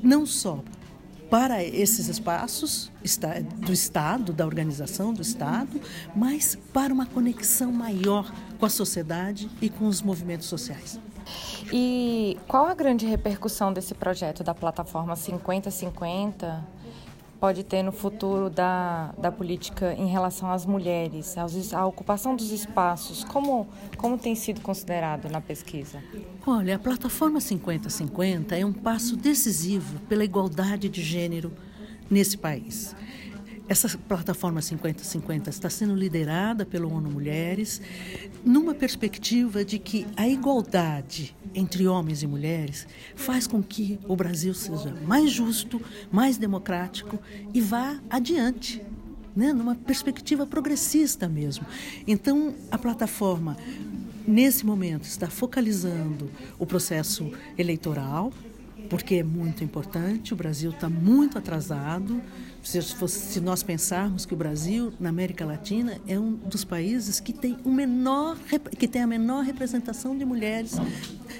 não 0.01 0.25
só 0.25 0.63
para 1.29 1.63
esses 1.63 2.07
espaços 2.07 2.91
do 3.57 3.73
Estado, 3.73 4.33
da 4.33 4.45
organização 4.45 5.13
do 5.13 5.21
Estado, 5.21 5.81
mas 6.15 6.57
para 6.73 6.93
uma 6.93 7.05
conexão 7.05 7.71
maior 7.71 8.31
com 8.59 8.65
a 8.65 8.69
sociedade 8.69 9.49
e 9.61 9.69
com 9.69 9.87
os 9.87 10.01
movimentos 10.01 10.47
sociais. 10.47 10.99
E 11.73 12.37
qual 12.47 12.67
a 12.67 12.73
grande 12.73 13.05
repercussão 13.05 13.73
desse 13.73 13.93
projeto 13.95 14.43
da 14.43 14.53
plataforma 14.53 15.15
5050 15.15 16.74
pode 17.45 17.63
ter 17.63 17.83
no 17.83 17.91
futuro 17.91 18.49
da, 18.49 19.13
da 19.19 19.31
política 19.31 19.93
em 19.93 20.07
relação 20.07 20.49
às 20.49 20.65
mulheres, 20.65 21.37
aos, 21.37 21.75
à 21.75 21.85
ocupação 21.85 22.35
dos 22.35 22.49
espaços? 22.49 23.23
Como, 23.23 23.67
como 23.97 24.17
tem 24.17 24.33
sido 24.33 24.61
considerado 24.61 25.29
na 25.29 25.39
pesquisa? 25.39 26.03
Olha, 26.47 26.75
a 26.75 26.79
plataforma 26.79 27.39
5050 27.39 28.57
é 28.57 28.65
um 28.65 28.73
passo 28.73 29.15
decisivo 29.15 29.99
pela 30.09 30.25
igualdade 30.25 30.89
de 30.89 31.03
gênero 31.03 31.51
nesse 32.09 32.35
país. 32.35 32.95
Essa 33.67 33.97
plataforma 33.97 34.59
50-50 34.59 35.47
está 35.47 35.69
sendo 35.69 35.95
liderada 35.95 36.65
pelo 36.65 36.91
ONU 36.93 37.09
Mulheres, 37.09 37.81
numa 38.43 38.75
perspectiva 38.75 39.65
de 39.65 39.79
que 39.79 40.05
a 40.15 40.27
igualdade 40.27 41.35
entre 41.53 41.87
homens 41.87 42.21
e 42.21 42.27
mulheres 42.27 42.87
faz 43.15 43.47
com 43.47 43.63
que 43.63 43.99
o 44.07 44.15
Brasil 44.15 44.53
seja 44.53 44.93
mais 45.07 45.31
justo, 45.31 45.81
mais 46.11 46.37
democrático 46.37 47.19
e 47.53 47.61
vá 47.61 47.99
adiante. 48.09 48.81
Né, 49.35 49.51
numa 49.51 49.75
perspectiva 49.75 50.47
progressista 50.47 51.27
mesmo. 51.27 51.65
Então, 52.07 52.55
a 52.71 52.77
plataforma, 52.77 53.57
nesse 54.25 54.65
momento, 54.65 55.03
está 55.03 55.27
focalizando 55.27 56.31
o 56.57 56.65
processo 56.65 57.29
eleitoral, 57.57 58.31
porque 58.89 59.15
é 59.15 59.23
muito 59.23 59.61
importante, 59.61 60.33
o 60.33 60.37
Brasil 60.37 60.71
está 60.71 60.87
muito 60.87 61.37
atrasado. 61.37 62.21
Se, 62.65 62.81
se, 62.81 63.39
nós 63.39 63.61
pensarmos 63.61 64.25
que 64.25 64.33
o 64.33 64.37
Brasil, 64.37 64.91
na 64.99 65.09
América 65.09 65.45
Latina, 65.45 66.01
é 66.07 66.17
um 66.17 66.33
dos 66.33 66.65
países 66.65 67.19
que 67.19 67.31
tem, 67.31 67.55
o 67.63 67.69
menor, 67.69 68.37
que 68.79 68.87
tem 68.87 69.03
a 69.03 69.07
menor 69.07 69.43
representação 69.43 70.17
de 70.17 70.25
mulheres 70.25 70.73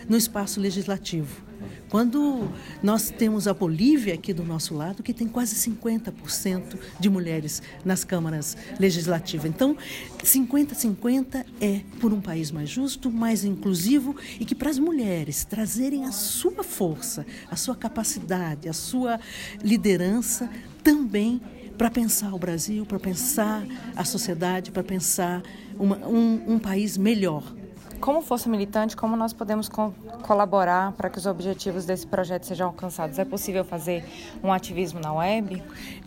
no 0.07 0.15
espaço 0.15 0.59
legislativo. 0.59 1.43
Quando 1.89 2.47
nós 2.83 3.09
temos 3.09 3.47
a 3.47 3.55
Bolívia 3.55 4.13
aqui 4.13 4.33
do 4.33 4.43
nosso 4.43 4.75
lado, 4.75 5.01
que 5.01 5.13
tem 5.13 5.27
quase 5.27 5.55
50% 5.55 6.77
de 6.99 7.09
mulheres 7.09 7.61
nas 7.83 8.03
câmaras 8.03 8.55
legislativas. 8.79 9.47
Então, 9.47 9.75
50-50 10.23 11.43
é 11.59 11.81
por 11.99 12.13
um 12.13 12.21
país 12.21 12.51
mais 12.51 12.69
justo, 12.69 13.09
mais 13.09 13.43
inclusivo 13.43 14.15
e 14.39 14.45
que 14.45 14.53
para 14.53 14.69
as 14.69 14.77
mulheres 14.77 15.43
trazerem 15.43 16.05
a 16.05 16.11
sua 16.11 16.63
força, 16.63 17.25
a 17.49 17.55
sua 17.55 17.75
capacidade, 17.75 18.69
a 18.69 18.73
sua 18.73 19.19
liderança 19.63 20.49
também 20.85 21.41
para 21.75 21.89
pensar 21.89 22.31
o 22.31 22.37
Brasil, 22.37 22.85
para 22.85 22.99
pensar 22.99 23.65
a 23.95 24.05
sociedade, 24.05 24.71
para 24.71 24.83
pensar 24.83 25.41
uma, 25.77 25.97
um, 26.07 26.53
um 26.53 26.59
país 26.59 26.95
melhor 26.95 27.43
como 27.99 28.21
força 28.21 28.47
militante, 28.47 28.95
como 28.95 29.15
nós 29.15 29.33
podemos 29.33 29.67
co 29.67 29.91
colaborar 30.21 30.91
para 30.91 31.09
que 31.09 31.17
os 31.17 31.25
objetivos 31.25 31.85
desse 31.85 32.05
projeto 32.05 32.45
sejam 32.45 32.67
alcançados? 32.67 33.17
É 33.17 33.25
possível 33.25 33.63
fazer 33.63 34.03
um 34.43 34.51
ativismo 34.51 34.99
na 34.99 35.13
web? 35.13 35.63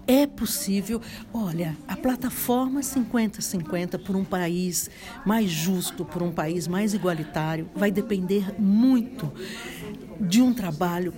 É 0.06 0.26
possível. 0.26 1.00
Olha, 1.32 1.76
a 1.88 1.96
plataforma 1.96 2.80
50-50 2.80 3.98
por 4.04 4.14
um 4.14 4.24
país 4.24 4.90
mais 5.26 5.50
justo, 5.50 6.04
por 6.04 6.22
um 6.22 6.30
país 6.30 6.68
mais 6.68 6.94
igualitário, 6.94 7.68
vai 7.74 7.90
depender 7.90 8.54
muito 8.60 9.32
de 10.20 10.42
um 10.42 10.52
trabalho 10.52 11.12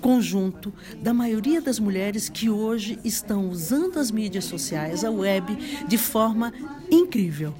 conjunto 0.00 0.72
da 1.02 1.12
maioria 1.14 1.60
das 1.60 1.78
mulheres 1.78 2.28
que 2.28 2.50
hoje 2.50 2.98
estão 3.04 3.48
usando 3.48 3.98
as 3.98 4.10
mídias 4.10 4.44
sociais, 4.44 5.04
a 5.04 5.10
web, 5.10 5.56
de 5.86 5.98
forma 5.98 6.52
incrível. 6.90 7.54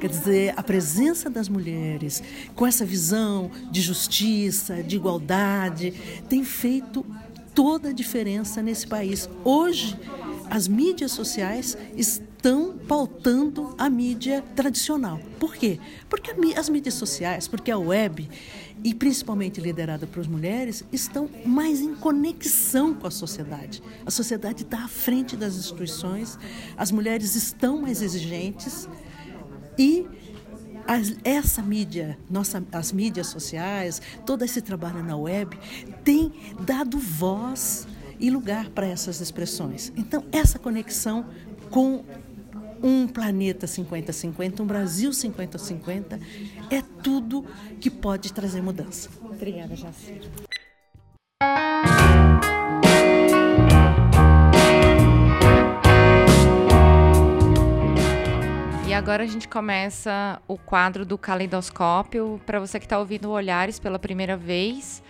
Quer 0.00 0.08
dizer, 0.08 0.54
a 0.56 0.62
presença 0.62 1.28
das 1.28 1.48
mulheres 1.48 2.22
com 2.54 2.66
essa 2.66 2.84
visão 2.84 3.50
de 3.70 3.80
justiça, 3.80 4.82
de 4.82 4.96
igualdade, 4.96 5.92
tem 6.28 6.44
feito 6.44 7.04
toda 7.54 7.88
a 7.88 7.92
diferença 7.92 8.62
nesse 8.62 8.86
país. 8.86 9.28
Hoje, 9.42 9.98
as 10.50 10.68
mídias 10.68 11.12
sociais 11.12 11.76
estão 11.96 12.76
pautando 12.86 13.74
a 13.78 13.88
mídia 13.88 14.44
tradicional. 14.54 15.18
Por 15.40 15.54
quê? 15.56 15.80
Porque 16.08 16.30
as 16.56 16.68
mídias 16.68 16.94
sociais, 16.94 17.48
porque 17.48 17.70
a 17.70 17.78
web, 17.78 18.28
e 18.86 18.94
principalmente 18.94 19.60
liderada 19.60 20.06
por 20.06 20.28
mulheres, 20.28 20.84
estão 20.92 21.28
mais 21.44 21.80
em 21.80 21.92
conexão 21.96 22.94
com 22.94 23.08
a 23.08 23.10
sociedade. 23.10 23.82
A 24.06 24.12
sociedade 24.12 24.62
está 24.62 24.84
à 24.84 24.86
frente 24.86 25.36
das 25.36 25.56
instituições, 25.56 26.38
as 26.76 26.92
mulheres 26.92 27.34
estão 27.34 27.82
mais 27.82 28.00
exigentes 28.00 28.88
e 29.76 30.06
as, 30.86 31.16
essa 31.24 31.62
mídia, 31.62 32.16
nossa, 32.30 32.62
as 32.70 32.92
mídias 32.92 33.26
sociais, 33.26 34.00
todo 34.24 34.44
esse 34.44 34.62
trabalho 34.62 35.02
na 35.02 35.16
web, 35.16 35.58
tem 36.04 36.32
dado 36.60 36.96
voz 36.96 37.88
e 38.20 38.30
lugar 38.30 38.68
para 38.68 38.86
essas 38.86 39.20
expressões. 39.20 39.92
Então, 39.96 40.24
essa 40.30 40.60
conexão 40.60 41.26
com 41.70 42.04
um 42.86 43.08
planeta 43.08 43.66
50-50, 43.66 44.60
um 44.60 44.66
Brasil 44.66 45.10
50-50, 45.10 46.20
é 46.70 46.80
tudo 47.02 47.44
que 47.80 47.90
pode 47.90 48.32
trazer 48.32 48.62
mudança. 48.62 49.10
Obrigada, 49.24 49.74
Jacir. 49.74 50.30
agora 58.96 59.24
a 59.24 59.26
gente 59.26 59.46
começa 59.46 60.40
o 60.48 60.56
quadro 60.56 61.04
do 61.04 61.18
caleidoscópio. 61.18 62.40
Para 62.46 62.58
você 62.58 62.78
que 62.78 62.86
está 62.86 62.98
ouvindo 62.98 63.30
Olhares 63.30 63.78
pela 63.78 63.98
primeira 63.98 64.38
vez, 64.38 65.02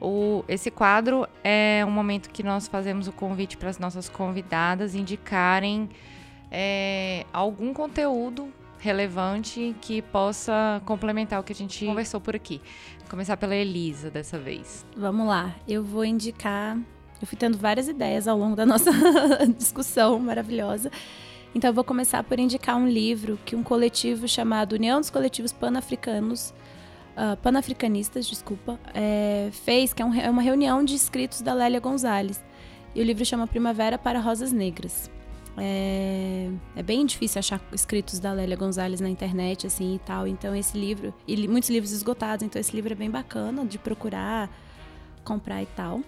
o, 0.00 0.42
esse 0.48 0.70
quadro 0.70 1.28
é 1.44 1.84
um 1.86 1.90
momento 1.90 2.30
que 2.30 2.42
nós 2.42 2.66
fazemos 2.66 3.06
o 3.06 3.12
convite 3.12 3.58
para 3.58 3.68
as 3.68 3.78
nossas 3.78 4.08
convidadas 4.08 4.94
indicarem 4.94 5.90
é, 6.56 7.26
algum 7.32 7.74
conteúdo 7.74 8.48
relevante 8.78 9.74
que 9.80 10.00
possa 10.02 10.80
complementar 10.84 11.40
o 11.40 11.42
que 11.42 11.52
a 11.52 11.56
gente 11.56 11.84
conversou 11.84 12.20
por 12.20 12.36
aqui. 12.36 12.60
Vou 13.00 13.10
começar 13.10 13.36
pela 13.36 13.56
Elisa 13.56 14.08
dessa 14.08 14.38
vez. 14.38 14.86
Vamos 14.96 15.26
lá, 15.26 15.52
eu 15.66 15.82
vou 15.82 16.04
indicar. 16.04 16.78
Eu 17.20 17.26
fui 17.26 17.36
tendo 17.36 17.58
várias 17.58 17.88
ideias 17.88 18.28
ao 18.28 18.38
longo 18.38 18.54
da 18.54 18.64
nossa 18.64 18.90
discussão 19.58 20.18
maravilhosa. 20.20 20.92
Então 21.54 21.70
eu 21.70 21.74
vou 21.74 21.82
começar 21.82 22.22
por 22.22 22.38
indicar 22.38 22.76
um 22.76 22.86
livro 22.86 23.36
que 23.44 23.56
um 23.56 23.62
coletivo 23.62 24.28
chamado 24.28 24.74
União 24.74 25.00
dos 25.00 25.10
Coletivos 25.10 25.52
Pan-Africanos, 25.52 26.54
uh, 27.16 27.36
Pan-Africanistas, 27.38 28.26
desculpa, 28.26 28.78
é, 28.92 29.48
fez, 29.50 29.92
que 29.92 30.02
é, 30.02 30.04
um, 30.04 30.14
é, 30.14 30.30
uma 30.30 30.42
reunião 30.42 30.84
de 30.84 30.94
escritos 30.94 31.40
da 31.40 31.52
Lélia 31.52 31.80
Gonzalez. 31.80 32.44
E 32.94 33.00
o 33.00 33.04
livro 33.04 33.24
chama 33.24 33.46
Primavera 33.46 33.98
para 33.98 34.20
Rosas 34.20 34.52
Negras. 34.52 35.10
É, 35.56 36.50
é, 36.74 36.82
bem 36.82 37.06
difícil 37.06 37.38
achar 37.38 37.60
escritos 37.72 38.18
da 38.18 38.32
Lélia 38.32 38.56
Gonzalez 38.56 39.00
na 39.00 39.08
internet, 39.08 39.66
assim, 39.66 39.94
e 39.94 39.98
tal. 39.98 40.26
Então 40.26 40.54
esse 40.54 40.76
livro, 40.76 41.14
e 41.26 41.48
muitos 41.48 41.70
livros 41.70 41.92
esgotados, 41.92 42.44
então 42.44 42.60
esse 42.60 42.74
livro 42.74 42.92
é 42.92 42.96
bem 42.96 43.10
bacana 43.10 43.64
de 43.64 43.78
procurar, 43.78 44.50
comprar 45.24 45.62
e 45.62 45.66
tal. 45.66 46.00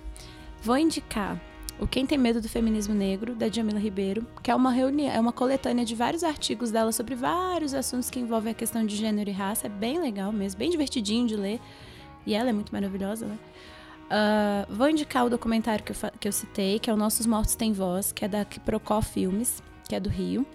Vou 0.62 0.76
indicar 0.76 1.40
o 1.78 1.86
Quem 1.86 2.06
Tem 2.06 2.16
Medo 2.16 2.40
do 2.40 2.48
Feminismo 2.48 2.94
Negro, 2.94 3.34
da 3.34 3.48
Jamila 3.48 3.78
Ribeiro, 3.78 4.26
que 4.42 4.50
é 4.50 4.54
uma 4.54 4.70
reunião, 4.70 5.12
é 5.12 5.20
uma 5.20 5.32
coletânea 5.32 5.84
de 5.84 5.94
vários 5.94 6.24
artigos 6.24 6.70
dela 6.70 6.90
sobre 6.90 7.14
vários 7.14 7.74
assuntos 7.74 8.08
que 8.08 8.18
envolvem 8.18 8.52
a 8.52 8.54
questão 8.54 8.84
de 8.84 8.96
gênero 8.96 9.28
e 9.28 9.32
raça. 9.32 9.66
É 9.66 9.70
bem 9.70 10.00
legal 10.00 10.32
mesmo, 10.32 10.58
bem 10.58 10.70
divertidinho 10.70 11.26
de 11.26 11.36
ler. 11.36 11.60
E 12.24 12.34
ela 12.34 12.50
é 12.50 12.52
muito 12.52 12.72
maravilhosa, 12.72 13.26
né? 13.26 13.38
Uh, 14.06 14.72
vou 14.72 14.88
indicar 14.88 15.26
o 15.26 15.30
documentário 15.30 15.84
que 15.84 15.92
eu, 15.92 15.96
que 16.20 16.28
eu 16.28 16.32
citei, 16.32 16.78
que 16.78 16.88
é 16.88 16.92
o 16.94 16.96
Nossos 16.96 17.26
Mortos 17.26 17.56
Têm 17.56 17.72
Voz, 17.72 18.12
que 18.12 18.24
é 18.24 18.28
da 18.28 18.46
Procó 18.64 19.02
Filmes, 19.02 19.62
que 19.88 19.94
é 19.94 20.00
do 20.00 20.08
Rio. 20.08 20.46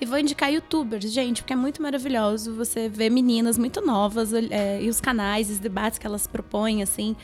E 0.00 0.04
vou 0.04 0.18
indicar 0.18 0.52
youtubers, 0.52 1.10
gente, 1.12 1.42
porque 1.42 1.52
é 1.52 1.56
muito 1.56 1.80
maravilhoso 1.80 2.54
você 2.54 2.88
ver 2.88 3.08
meninas 3.08 3.56
muito 3.56 3.80
novas 3.80 4.32
é, 4.32 4.82
e 4.82 4.88
os 4.88 5.00
canais, 5.00 5.48
os 5.48 5.58
debates 5.58 5.98
que 5.98 6.06
elas 6.06 6.26
propõem, 6.26 6.82
assim. 6.82 7.14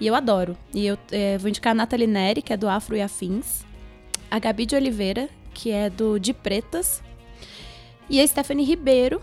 E 0.00 0.06
eu 0.06 0.14
adoro. 0.14 0.56
E 0.72 0.86
eu 0.86 0.98
é, 1.10 1.36
vou 1.36 1.48
indicar 1.48 1.72
a 1.72 1.74
Nathalie 1.74 2.06
Neri, 2.06 2.40
que 2.40 2.52
é 2.52 2.56
do 2.56 2.68
Afro 2.68 2.96
e 2.96 3.02
Afins. 3.02 3.64
A 4.30 4.38
Gabi 4.38 4.64
de 4.64 4.74
Oliveira, 4.74 5.28
que 5.52 5.70
é 5.70 5.90
do 5.90 6.18
De 6.18 6.32
Pretas. 6.32 7.02
E 8.08 8.18
a 8.18 8.26
Stephanie 8.26 8.64
Ribeiro, 8.64 9.20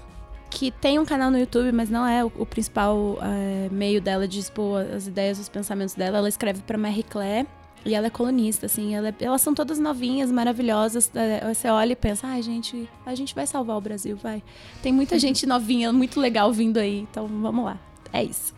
que 0.50 0.72
tem 0.72 1.00
um 1.00 1.06
canal 1.06 1.30
no 1.30 1.38
YouTube, 1.38 1.72
mas 1.72 1.90
não 1.90 2.06
é 2.06 2.24
o, 2.24 2.32
o 2.38 2.46
principal 2.46 3.18
é, 3.22 3.70
meio 3.70 4.02
dela 4.02 4.28
de 4.28 4.40
expor 4.40 4.82
as 4.82 5.08
ideias, 5.08 5.40
os 5.40 5.48
pensamentos 5.48 5.94
dela. 5.94 6.18
Ela 6.18 6.30
escreve 6.30 6.62
para 6.62 6.78
Marie 6.78 7.04
Claire 7.04 7.48
e 7.86 7.94
ela 7.94 8.08
é 8.08 8.10
colunista, 8.10 8.66
assim. 8.66 8.96
Ela, 8.96 9.10
é, 9.10 9.16
elas 9.22 9.42
são 9.42 9.54
todas 9.54 9.80
novinhas, 9.80 10.32
maravilhosas. 10.32 11.10
É, 11.16 11.54
você 11.54 11.70
olha 11.70 11.94
e 11.94 11.96
pensa, 11.96 12.28
ai, 12.28 12.40
ah, 12.40 12.42
gente, 12.42 12.90
a 13.06 13.16
gente 13.16 13.34
vai 13.36 13.46
salvar 13.46 13.78
o 13.78 13.82
Brasil, 13.82 14.16
vai. 14.18 14.44
Tem 14.82 14.92
muita 14.92 15.18
gente 15.20 15.46
novinha, 15.46 15.94
muito 15.94 16.20
legal 16.20 16.52
vindo 16.52 16.78
aí, 16.78 17.00
então 17.00 17.28
vamos 17.28 17.64
lá. 17.64 17.80
É 18.12 18.24
isso. 18.24 18.54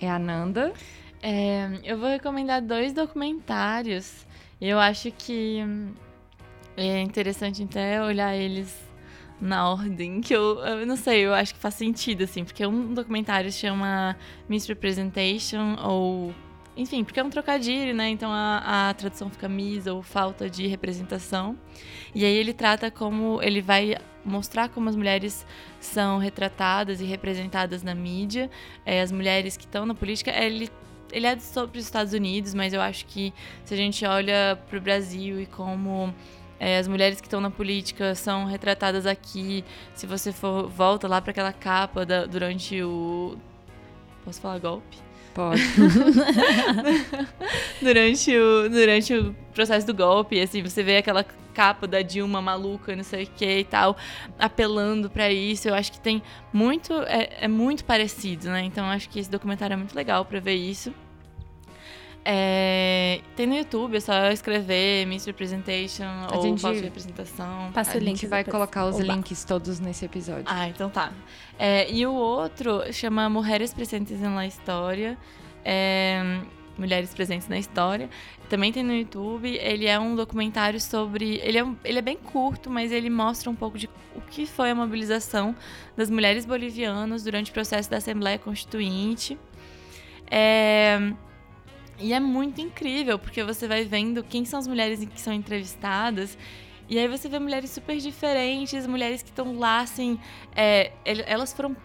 É 0.00 0.10
a 0.10 0.18
Nanda. 0.18 0.72
É, 1.22 1.68
eu 1.84 1.98
vou 1.98 2.08
recomendar 2.08 2.62
dois 2.62 2.92
documentários. 2.92 4.26
Eu 4.60 4.78
acho 4.78 5.10
que 5.12 5.62
é 6.76 7.00
interessante 7.00 7.62
até 7.62 8.02
olhar 8.02 8.34
eles 8.34 8.89
na 9.40 9.68
ordem 9.68 10.20
que 10.20 10.34
eu, 10.34 10.58
eu 10.60 10.86
não 10.86 10.96
sei, 10.96 11.20
eu 11.20 11.32
acho 11.32 11.54
que 11.54 11.60
faz 11.60 11.74
sentido 11.74 12.24
assim, 12.24 12.44
porque 12.44 12.64
um 12.66 12.92
documentário 12.92 13.50
chama 13.50 14.16
Misrepresentation 14.48 15.76
ou 15.82 16.34
enfim, 16.76 17.04
porque 17.04 17.18
é 17.20 17.24
um 17.24 17.30
trocadilho, 17.30 17.94
né? 17.94 18.08
Então 18.08 18.30
a, 18.32 18.88
a 18.90 18.94
tradução 18.94 19.28
fica 19.28 19.48
mis 19.48 19.86
ou 19.86 20.02
falta 20.02 20.48
de 20.48 20.66
representação. 20.66 21.58
E 22.14 22.24
aí 22.24 22.34
ele 22.34 22.54
trata 22.54 22.90
como 22.90 23.42
ele 23.42 23.60
vai 23.60 23.96
mostrar 24.24 24.68
como 24.68 24.88
as 24.88 24.96
mulheres 24.96 25.46
são 25.80 26.18
retratadas 26.18 27.00
e 27.00 27.04
representadas 27.04 27.82
na 27.82 27.94
mídia, 27.94 28.50
é, 28.84 29.00
as 29.00 29.10
mulheres 29.10 29.56
que 29.56 29.64
estão 29.64 29.84
na 29.84 29.94
política. 29.94 30.30
Ele 30.30 30.68
ele 31.12 31.26
é 31.26 31.36
sobre 31.38 31.78
os 31.78 31.84
Estados 31.84 32.12
Unidos, 32.12 32.54
mas 32.54 32.72
eu 32.72 32.80
acho 32.80 33.04
que 33.06 33.34
se 33.64 33.74
a 33.74 33.76
gente 33.76 34.04
olha 34.06 34.56
para 34.68 34.78
o 34.78 34.80
Brasil 34.80 35.40
e 35.40 35.46
como 35.46 36.14
é, 36.60 36.76
as 36.76 36.86
mulheres 36.86 37.22
que 37.22 37.26
estão 37.26 37.40
na 37.40 37.50
política 37.50 38.14
são 38.14 38.44
retratadas 38.44 39.06
aqui, 39.06 39.64
se 39.94 40.06
você 40.06 40.30
for 40.30 40.68
volta 40.68 41.08
lá 41.08 41.20
para 41.20 41.30
aquela 41.30 41.54
capa 41.54 42.04
da, 42.04 42.26
durante 42.26 42.82
o 42.82 43.38
posso 44.22 44.42
falar 44.42 44.58
golpe? 44.58 44.98
Pode. 45.32 45.62
durante, 47.80 48.36
o, 48.36 48.68
durante 48.68 49.14
o 49.14 49.34
processo 49.54 49.86
do 49.86 49.94
golpe, 49.94 50.38
assim, 50.38 50.62
você 50.62 50.82
vê 50.82 50.98
aquela 50.98 51.24
capa 51.54 51.86
da 51.86 52.02
Dilma 52.02 52.42
maluca, 52.42 52.94
não 52.94 53.04
sei 53.04 53.24
o 53.24 53.26
que 53.26 53.60
e 53.60 53.64
tal, 53.64 53.96
apelando 54.38 55.08
para 55.08 55.32
isso. 55.32 55.68
Eu 55.68 55.74
acho 55.74 55.92
que 55.92 56.00
tem 56.00 56.22
muito. 56.52 56.92
É, 57.04 57.44
é 57.44 57.48
muito 57.48 57.84
parecido, 57.84 58.48
né? 58.48 58.62
Então 58.64 58.84
acho 58.86 59.08
que 59.08 59.18
esse 59.18 59.30
documentário 59.30 59.74
é 59.74 59.76
muito 59.76 59.94
legal 59.94 60.24
para 60.24 60.40
ver 60.40 60.56
isso. 60.56 60.92
É, 62.22 63.20
tem 63.34 63.46
no 63.46 63.56
YouTube, 63.56 63.96
é 63.96 64.00
só 64.00 64.30
escrever 64.30 65.06
Miss 65.06 65.24
Representation 65.24 66.04
a 66.04 66.36
ou 66.36 66.42
gente, 66.42 66.60
falsa 66.60 66.82
representação. 66.82 67.72
Passa 67.72 67.96
a 67.96 68.00
gente 68.00 68.26
vai 68.26 68.44
colocar 68.44 68.86
os 68.86 68.96
Oba. 68.96 69.04
links 69.04 69.44
todos 69.44 69.80
nesse 69.80 70.04
episódio. 70.04 70.44
Ah, 70.46 70.68
então 70.68 70.90
tá. 70.90 71.12
É, 71.58 71.90
e 71.90 72.06
o 72.06 72.12
outro 72.12 72.82
chama 72.92 73.28
Mulheres 73.28 73.72
Presentes 73.72 74.20
na 74.20 74.46
História. 74.46 75.16
É, 75.64 76.40
Mulheres 76.76 77.12
Presentes 77.14 77.48
na 77.48 77.58
História. 77.58 78.08
Também 78.50 78.70
tem 78.70 78.82
no 78.82 78.94
YouTube. 78.94 79.48
Ele 79.56 79.86
é 79.86 79.98
um 79.98 80.14
documentário 80.14 80.80
sobre. 80.80 81.40
Ele 81.42 81.58
é, 81.58 81.66
ele 81.84 81.98
é 81.98 82.02
bem 82.02 82.16
curto, 82.16 82.68
mas 82.68 82.92
ele 82.92 83.08
mostra 83.08 83.50
um 83.50 83.54
pouco 83.54 83.78
de 83.78 83.88
o 84.14 84.20
que 84.20 84.44
foi 84.44 84.70
a 84.70 84.74
mobilização 84.74 85.56
das 85.96 86.10
mulheres 86.10 86.44
bolivianas 86.44 87.22
durante 87.24 87.50
o 87.50 87.54
processo 87.54 87.90
da 87.90 87.96
Assembleia 87.96 88.38
Constituinte. 88.38 89.38
É 90.30 91.12
e 92.00 92.12
é 92.12 92.20
muito 92.20 92.60
incrível, 92.60 93.18
porque 93.18 93.44
você 93.44 93.68
vai 93.68 93.84
vendo 93.84 94.22
quem 94.22 94.44
são 94.44 94.58
as 94.58 94.66
mulheres 94.66 95.04
que 95.04 95.20
são 95.20 95.32
entrevistadas. 95.32 96.36
E 96.88 96.98
aí 96.98 97.06
você 97.06 97.28
vê 97.28 97.38
mulheres 97.38 97.70
super 97.70 97.96
diferentes, 97.98 98.86
mulheres 98.86 99.22
que 99.22 99.28
estão 99.28 99.56
lá, 99.56 99.80
assim. 99.80 100.18
É, 100.56 100.92
elas 101.04 101.52
foram 101.52 101.76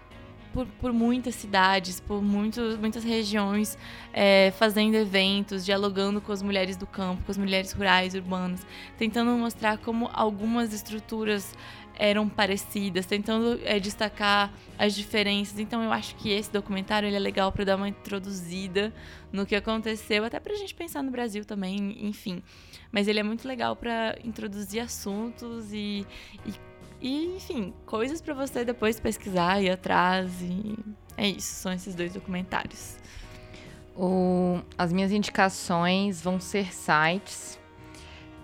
por, 0.52 0.66
por, 0.80 0.94
muitas 0.94 1.36
cidades, 1.36 2.00
por 2.00 2.24
muito, 2.24 2.62
muitas 2.80 3.04
regiões, 3.04 3.78
é, 4.14 4.52
fazendo 4.58 4.96
eventos, 4.96 5.66
dialogando 5.66 6.22
com 6.22 6.32
as 6.32 6.42
mulheres 6.42 6.78
do 6.78 6.88
campo, 6.88 7.22
com 7.26 7.32
as 7.32 7.38
mulheres 7.38 7.74
rurais, 7.74 8.16
urbanas, 8.16 8.66
tentando 8.98 9.32
mostrar 9.32 9.78
como 9.78 10.10
algumas 10.14 10.74
estruturas 10.74 11.54
eram 11.98 12.28
parecidas, 12.28 13.06
tentando 13.06 13.60
é, 13.64 13.80
destacar 13.80 14.52
as 14.78 14.96
diferenças. 14.96 15.60
Então 15.60 15.84
eu 15.84 15.92
acho 15.92 16.16
que 16.16 16.30
esse 16.30 16.52
documentário 16.52 17.08
ele 17.08 17.16
é 17.16 17.20
legal 17.20 17.52
para 17.52 17.66
dar 17.66 17.76
uma 17.76 17.88
introduzida 17.88 18.94
no 19.32 19.46
que 19.46 19.56
aconteceu, 19.56 20.24
até 20.24 20.40
para 20.40 20.54
a 20.54 20.56
gente 20.56 20.74
pensar 20.74 21.02
no 21.04 21.12
Brasil 21.12 21.46
também, 21.46 22.06
enfim. 22.06 22.42
Mas 22.92 23.08
ele 23.08 23.20
é 23.20 23.24
muito 23.24 23.48
legal 23.48 23.76
para 23.76 24.18
introduzir 24.24 24.82
assuntos 24.82 25.72
e, 25.74 26.06
e, 26.46 26.54
e 27.02 27.36
enfim, 27.36 27.74
coisas 27.86 28.22
para 28.22 28.34
você 28.34 28.64
depois 28.64 29.00
pesquisar 29.00 29.62
e 29.62 29.70
atrás. 29.70 30.32
E 30.42 30.78
é 31.18 31.28
isso, 31.28 31.56
são 31.56 31.72
esses 31.72 31.96
dois 31.96 32.14
documentários. 32.14 32.98
O, 33.96 34.60
as 34.78 34.92
minhas 34.92 35.12
indicações 35.12 36.22
vão 36.22 36.40
ser 36.40 36.74
sites 36.74 37.58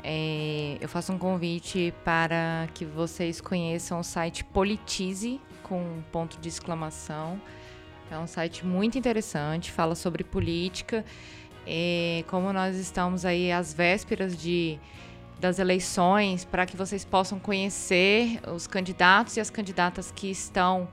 é, 0.03 0.77
eu 0.81 0.89
faço 0.89 1.11
um 1.13 1.17
convite 1.17 1.93
para 2.03 2.67
que 2.73 2.85
vocês 2.85 3.39
conheçam 3.39 3.99
o 3.99 4.03
site 4.03 4.43
Politize, 4.43 5.39
com 5.63 6.01
ponto 6.11 6.39
de 6.39 6.49
exclamação. 6.49 7.39
É 8.09 8.17
um 8.17 8.27
site 8.27 8.65
muito 8.65 8.97
interessante, 8.97 9.71
fala 9.71 9.95
sobre 9.95 10.23
política. 10.23 11.05
É, 11.65 12.23
como 12.27 12.51
nós 12.51 12.75
estamos 12.75 13.23
aí 13.23 13.51
às 13.51 13.73
vésperas 13.73 14.35
de, 14.35 14.79
das 15.39 15.59
eleições, 15.59 16.43
para 16.43 16.65
que 16.65 16.75
vocês 16.75 17.05
possam 17.05 17.39
conhecer 17.39 18.39
os 18.53 18.67
candidatos 18.67 19.37
e 19.37 19.39
as 19.39 19.49
candidatas 19.49 20.11
que 20.11 20.29
estão 20.29 20.89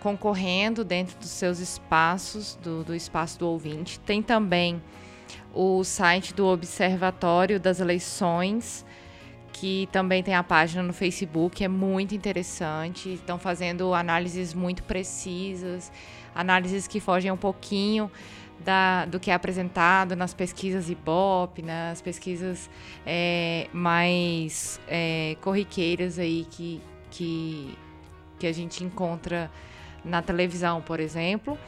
concorrendo 0.00 0.84
dentro 0.84 1.16
dos 1.18 1.30
seus 1.30 1.60
espaços, 1.60 2.58
do, 2.60 2.82
do 2.82 2.94
espaço 2.94 3.38
do 3.38 3.46
ouvinte. 3.46 4.00
Tem 4.00 4.20
também 4.20 4.82
o 5.54 5.84
site 5.84 6.32
do 6.32 6.46
Observatório 6.46 7.60
das 7.60 7.80
Eleições, 7.80 8.84
que 9.52 9.88
também 9.92 10.22
tem 10.22 10.34
a 10.34 10.42
página 10.42 10.82
no 10.82 10.92
Facebook, 10.92 11.62
é 11.62 11.68
muito 11.68 12.14
interessante. 12.14 13.14
Estão 13.14 13.38
fazendo 13.38 13.92
análises 13.94 14.54
muito 14.54 14.82
precisas, 14.82 15.92
análises 16.34 16.86
que 16.86 17.00
fogem 17.00 17.30
um 17.30 17.36
pouquinho 17.36 18.10
da, 18.64 19.04
do 19.04 19.20
que 19.20 19.30
é 19.30 19.34
apresentado 19.34 20.16
nas 20.16 20.32
pesquisas 20.32 20.88
IBOP, 20.88 21.62
nas 21.62 22.00
pesquisas 22.00 22.70
é, 23.04 23.68
mais 23.72 24.80
é, 24.88 25.36
corriqueiras 25.40 26.18
aí 26.18 26.46
que, 26.50 26.80
que, 27.10 27.78
que 28.38 28.46
a 28.46 28.52
gente 28.52 28.82
encontra 28.82 29.50
na 30.04 30.22
televisão, 30.22 30.80
por 30.80 30.98
exemplo. 30.98 31.58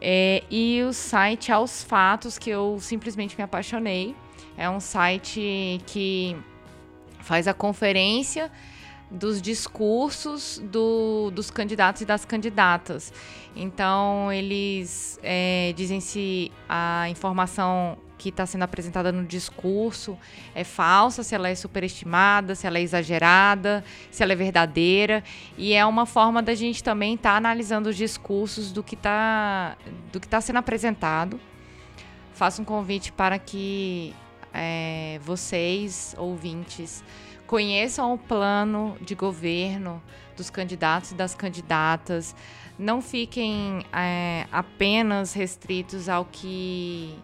É, 0.00 0.42
e 0.50 0.82
o 0.82 0.92
site 0.92 1.52
Aos 1.52 1.82
Fatos, 1.82 2.38
que 2.38 2.50
eu 2.50 2.78
simplesmente 2.80 3.36
me 3.36 3.44
apaixonei. 3.44 4.14
É 4.56 4.68
um 4.68 4.80
site 4.80 5.80
que 5.86 6.36
faz 7.20 7.46
a 7.46 7.54
conferência 7.54 8.50
dos 9.10 9.42
discursos 9.42 10.62
do, 10.64 11.30
dos 11.32 11.50
candidatos 11.50 12.02
e 12.02 12.04
das 12.04 12.24
candidatas. 12.24 13.12
Então, 13.56 14.32
eles 14.32 15.18
é, 15.22 15.72
dizem 15.76 16.00
se 16.00 16.52
a 16.68 17.08
informação 17.10 17.98
que 18.20 18.28
está 18.28 18.44
sendo 18.44 18.64
apresentada 18.64 19.10
no 19.10 19.24
discurso 19.24 20.18
é 20.54 20.62
falsa, 20.62 21.22
se 21.22 21.34
ela 21.34 21.48
é 21.48 21.54
superestimada, 21.54 22.54
se 22.54 22.66
ela 22.66 22.76
é 22.76 22.82
exagerada, 22.82 23.82
se 24.10 24.22
ela 24.22 24.34
é 24.34 24.36
verdadeira. 24.36 25.24
E 25.56 25.72
é 25.72 25.86
uma 25.86 26.04
forma 26.04 26.42
da 26.42 26.54
gente 26.54 26.84
também 26.84 27.14
estar 27.14 27.30
tá 27.30 27.36
analisando 27.38 27.88
os 27.88 27.96
discursos 27.96 28.72
do 28.72 28.82
que 28.82 28.94
está 28.94 29.74
tá 30.28 30.38
sendo 30.42 30.58
apresentado. 30.58 31.40
Faço 32.34 32.60
um 32.60 32.64
convite 32.64 33.10
para 33.10 33.38
que 33.38 34.14
é, 34.52 35.18
vocês, 35.22 36.14
ouvintes, 36.18 37.02
conheçam 37.46 38.12
o 38.12 38.18
plano 38.18 38.98
de 39.00 39.14
governo 39.14 40.02
dos 40.36 40.50
candidatos 40.50 41.12
e 41.12 41.14
das 41.14 41.34
candidatas. 41.34 42.36
Não 42.78 43.00
fiquem 43.00 43.82
é, 43.94 44.46
apenas 44.52 45.32
restritos 45.32 46.06
ao 46.06 46.26
que 46.26 47.18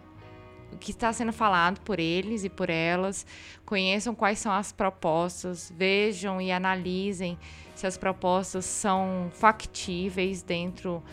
o 0.71 0.77
que 0.77 0.91
está 0.91 1.11
sendo 1.13 1.33
falado 1.33 1.79
por 1.81 1.99
eles 1.99 2.43
e 2.43 2.49
por 2.49 2.69
elas, 2.69 3.25
conheçam 3.65 4.13
quais 4.13 4.39
são 4.39 4.51
as 4.51 4.71
propostas, 4.71 5.71
vejam 5.75 6.41
e 6.41 6.51
analisem 6.51 7.37
se 7.75 7.85
as 7.85 7.97
propostas 7.97 8.65
são 8.65 9.29
factíveis 9.33 10.41
dentro 10.41 11.03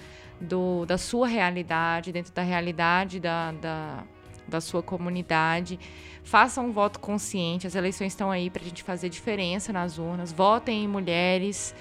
do, 0.40 0.84
da 0.86 0.98
sua 0.98 1.26
realidade, 1.26 2.12
dentro 2.12 2.32
da 2.32 2.42
realidade 2.42 3.20
da, 3.20 3.52
da, 3.52 4.04
da 4.48 4.60
sua 4.60 4.82
comunidade. 4.82 5.78
Façam 6.22 6.66
um 6.66 6.72
voto 6.72 6.98
consciente, 7.00 7.66
as 7.66 7.74
eleições 7.74 8.12
estão 8.12 8.30
aí 8.30 8.48
para 8.48 8.62
a 8.62 8.64
gente 8.64 8.82
fazer 8.82 9.08
diferença 9.08 9.72
nas 9.72 9.98
urnas. 9.98 10.32
Votem 10.32 10.84
em 10.84 10.88
mulheres, 10.88 11.74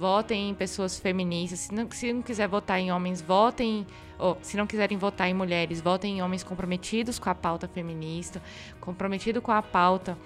votem 0.00 0.48
em 0.48 0.54
pessoas 0.54 0.98
feministas. 0.98 1.60
Se 1.60 1.74
não, 1.74 1.86
se 1.90 2.10
não 2.10 2.22
quiser 2.22 2.48
votar 2.48 2.80
em 2.80 2.90
homens, 2.90 3.20
votem 3.20 3.86
oh, 4.18 4.34
se 4.40 4.56
não 4.56 4.66
quiserem 4.66 4.96
votar 4.96 5.28
em 5.28 5.34
mulheres, 5.34 5.82
votem 5.82 6.18
em 6.18 6.22
homens 6.22 6.42
comprometidos 6.42 7.18
com 7.18 7.28
a 7.28 7.34
pauta 7.34 7.68
feminista, 7.68 8.42
comprometido 8.80 9.42
com 9.42 9.52
a 9.52 9.60
pauta 9.60 10.16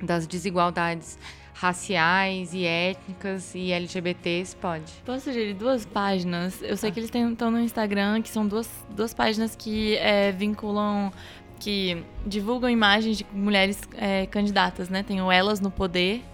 das 0.00 0.26
desigualdades 0.26 1.18
raciais 1.52 2.54
e 2.54 2.64
étnicas 2.64 3.54
e 3.54 3.70
LGBTs, 3.72 4.56
pode. 4.56 4.90
Posso 5.04 5.26
sugerir 5.26 5.52
duas 5.52 5.84
páginas? 5.84 6.60
Eu 6.62 6.76
sei 6.76 6.88
ah. 6.88 6.92
que 6.92 6.98
eles 6.98 7.10
estão 7.14 7.50
no 7.50 7.60
Instagram, 7.60 8.22
que 8.22 8.30
são 8.30 8.48
duas, 8.48 8.68
duas 8.90 9.12
páginas 9.12 9.54
que 9.54 9.96
é, 9.98 10.32
vinculam, 10.32 11.12
que 11.60 12.02
divulgam 12.26 12.70
imagens 12.70 13.18
de 13.18 13.26
mulheres 13.32 13.80
é, 13.96 14.26
candidatas, 14.26 14.88
né? 14.88 15.02
Tem 15.02 15.20
o 15.20 15.30
Elas 15.30 15.60
no 15.60 15.70
Poder 15.70 16.24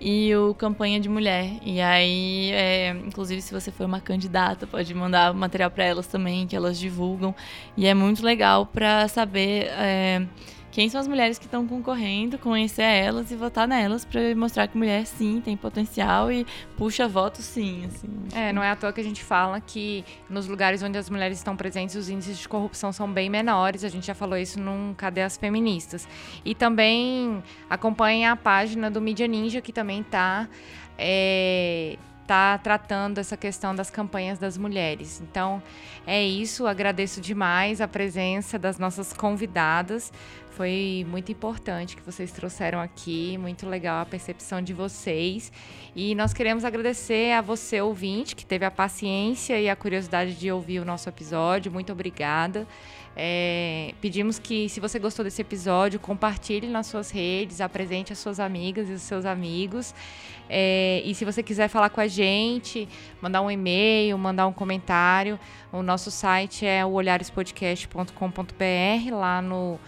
e 0.00 0.34
o 0.36 0.54
Campanha 0.54 1.00
de 1.00 1.08
Mulher. 1.08 1.58
E 1.62 1.80
aí, 1.80 2.50
é, 2.52 2.90
inclusive, 2.90 3.40
se 3.40 3.52
você 3.52 3.70
for 3.70 3.84
uma 3.84 4.00
candidata, 4.00 4.66
pode 4.66 4.92
mandar 4.94 5.32
material 5.34 5.70
para 5.70 5.84
elas 5.84 6.06
também, 6.06 6.46
que 6.46 6.54
elas 6.54 6.78
divulgam. 6.78 7.34
E 7.76 7.86
é 7.86 7.94
muito 7.94 8.24
legal 8.24 8.66
para 8.66 9.08
saber 9.08 9.68
é, 9.70 10.26
quem 10.76 10.90
são 10.90 11.00
as 11.00 11.08
mulheres 11.08 11.38
que 11.38 11.46
estão 11.46 11.66
concorrendo, 11.66 12.36
conhecer 12.36 12.82
elas 12.82 13.30
e 13.30 13.34
votar 13.34 13.66
nelas 13.66 14.04
para 14.04 14.34
mostrar 14.34 14.68
que 14.68 14.76
mulher 14.76 15.06
sim 15.06 15.40
tem 15.40 15.56
potencial 15.56 16.30
e 16.30 16.46
puxa 16.76 17.08
voto 17.08 17.40
sim. 17.40 17.86
Assim. 17.86 18.08
É, 18.34 18.52
não 18.52 18.62
é 18.62 18.70
à 18.70 18.76
toa 18.76 18.92
que 18.92 19.00
a 19.00 19.02
gente 19.02 19.24
fala 19.24 19.58
que 19.58 20.04
nos 20.28 20.46
lugares 20.46 20.82
onde 20.82 20.98
as 20.98 21.08
mulheres 21.08 21.38
estão 21.38 21.56
presentes 21.56 21.96
os 21.96 22.10
índices 22.10 22.36
de 22.36 22.46
corrupção 22.46 22.92
são 22.92 23.10
bem 23.10 23.30
menores. 23.30 23.84
A 23.84 23.88
gente 23.88 24.06
já 24.06 24.14
falou 24.14 24.36
isso 24.36 24.60
num 24.60 24.92
Cadê 24.92 25.22
as 25.22 25.38
Feministas. 25.38 26.06
E 26.44 26.54
também 26.54 27.42
acompanha 27.70 28.32
a 28.32 28.36
página 28.36 28.90
do 28.90 29.00
Mídia 29.00 29.26
Ninja, 29.26 29.62
que 29.62 29.72
também 29.72 30.02
está 30.02 30.46
é, 30.98 31.96
está 32.26 32.58
tratando 32.58 33.18
essa 33.18 33.36
questão 33.36 33.74
das 33.74 33.88
campanhas 33.88 34.38
das 34.38 34.58
mulheres. 34.58 35.22
Então, 35.22 35.62
é 36.04 36.22
isso. 36.22 36.66
Agradeço 36.66 37.20
demais 37.20 37.80
a 37.80 37.86
presença 37.86 38.58
das 38.58 38.78
nossas 38.78 39.12
convidadas. 39.12 40.12
Foi 40.56 41.06
muito 41.06 41.30
importante 41.30 41.94
que 41.94 42.02
vocês 42.02 42.32
trouxeram 42.32 42.80
aqui, 42.80 43.36
muito 43.36 43.68
legal 43.68 44.00
a 44.00 44.06
percepção 44.06 44.62
de 44.62 44.72
vocês. 44.72 45.52
E 45.94 46.14
nós 46.14 46.32
queremos 46.32 46.64
agradecer 46.64 47.32
a 47.32 47.42
você, 47.42 47.82
ouvinte, 47.82 48.34
que 48.34 48.46
teve 48.46 48.64
a 48.64 48.70
paciência 48.70 49.60
e 49.60 49.68
a 49.68 49.76
curiosidade 49.76 50.34
de 50.34 50.50
ouvir 50.50 50.80
o 50.80 50.84
nosso 50.86 51.10
episódio. 51.10 51.70
Muito 51.70 51.92
obrigada. 51.92 52.66
É, 53.14 53.92
pedimos 54.00 54.38
que, 54.38 54.66
se 54.70 54.80
você 54.80 54.98
gostou 54.98 55.22
desse 55.22 55.42
episódio, 55.42 56.00
compartilhe 56.00 56.68
nas 56.68 56.86
suas 56.86 57.10
redes, 57.10 57.60
apresente 57.60 58.14
as 58.14 58.18
suas 58.18 58.40
amigas 58.40 58.88
e 58.88 58.92
os 58.92 59.02
seus 59.02 59.26
amigos. 59.26 59.94
É, 60.48 61.02
e 61.04 61.14
se 61.14 61.26
você 61.26 61.42
quiser 61.42 61.68
falar 61.68 61.90
com 61.90 62.00
a 62.00 62.08
gente, 62.08 62.88
mandar 63.20 63.42
um 63.42 63.50
e-mail, 63.50 64.16
mandar 64.16 64.46
um 64.46 64.54
comentário, 64.54 65.38
o 65.70 65.82
nosso 65.82 66.10
site 66.10 66.64
é 66.64 66.82
o 66.82 66.92
olharespodcast.com.br. 66.92 69.14
Lá 69.14 69.42
no, 69.42 69.78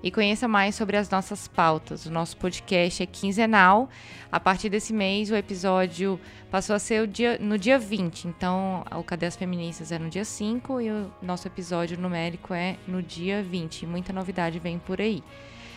e 0.00 0.12
conheça 0.12 0.46
mais 0.46 0.76
sobre 0.76 0.96
as 0.96 1.10
nossas 1.10 1.48
pautas. 1.48 2.06
O 2.06 2.10
nosso 2.12 2.36
podcast 2.36 3.02
é 3.02 3.06
quinzenal. 3.06 3.90
A 4.30 4.38
partir 4.38 4.68
desse 4.68 4.92
mês, 4.92 5.28
o 5.28 5.34
episódio 5.34 6.20
passou 6.52 6.76
a 6.76 6.78
ser 6.78 7.04
dia, 7.08 7.36
no 7.36 7.58
dia 7.58 7.80
20. 7.80 8.28
Então, 8.28 8.84
o 8.94 9.02
Cadê 9.02 9.26
as 9.26 9.34
Feministas 9.34 9.90
é 9.90 9.98
no 9.98 10.08
dia 10.08 10.24
5 10.24 10.80
e 10.80 10.88
o 10.88 11.10
nosso 11.20 11.48
episódio 11.48 11.98
numérico 11.98 12.54
é 12.54 12.76
no 12.86 13.02
dia 13.02 13.42
20. 13.42 13.86
Muita 13.86 14.12
novidade 14.12 14.60
vem 14.60 14.78
por 14.78 15.00
aí. 15.00 15.20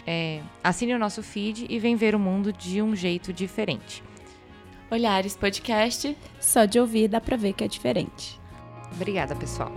É, 0.06 0.40
assine 0.64 0.94
o 0.94 1.00
nosso 1.00 1.24
feed 1.24 1.66
e 1.68 1.80
vem 1.80 1.96
ver 1.96 2.14
o 2.14 2.20
mundo 2.20 2.54
de 2.54 2.80
um 2.80 2.96
jeito 2.96 3.34
diferente. 3.34 4.04
Olhares 4.92 5.36
Podcast. 5.36 6.16
Só 6.40 6.66
de 6.66 6.80
ouvir 6.80 7.08
dá 7.08 7.20
pra 7.20 7.36
ver 7.36 7.54
que 7.54 7.64
é 7.64 7.68
diferente. 7.68 8.39
Obrigada, 8.96 9.36
pessoal. 9.36 9.72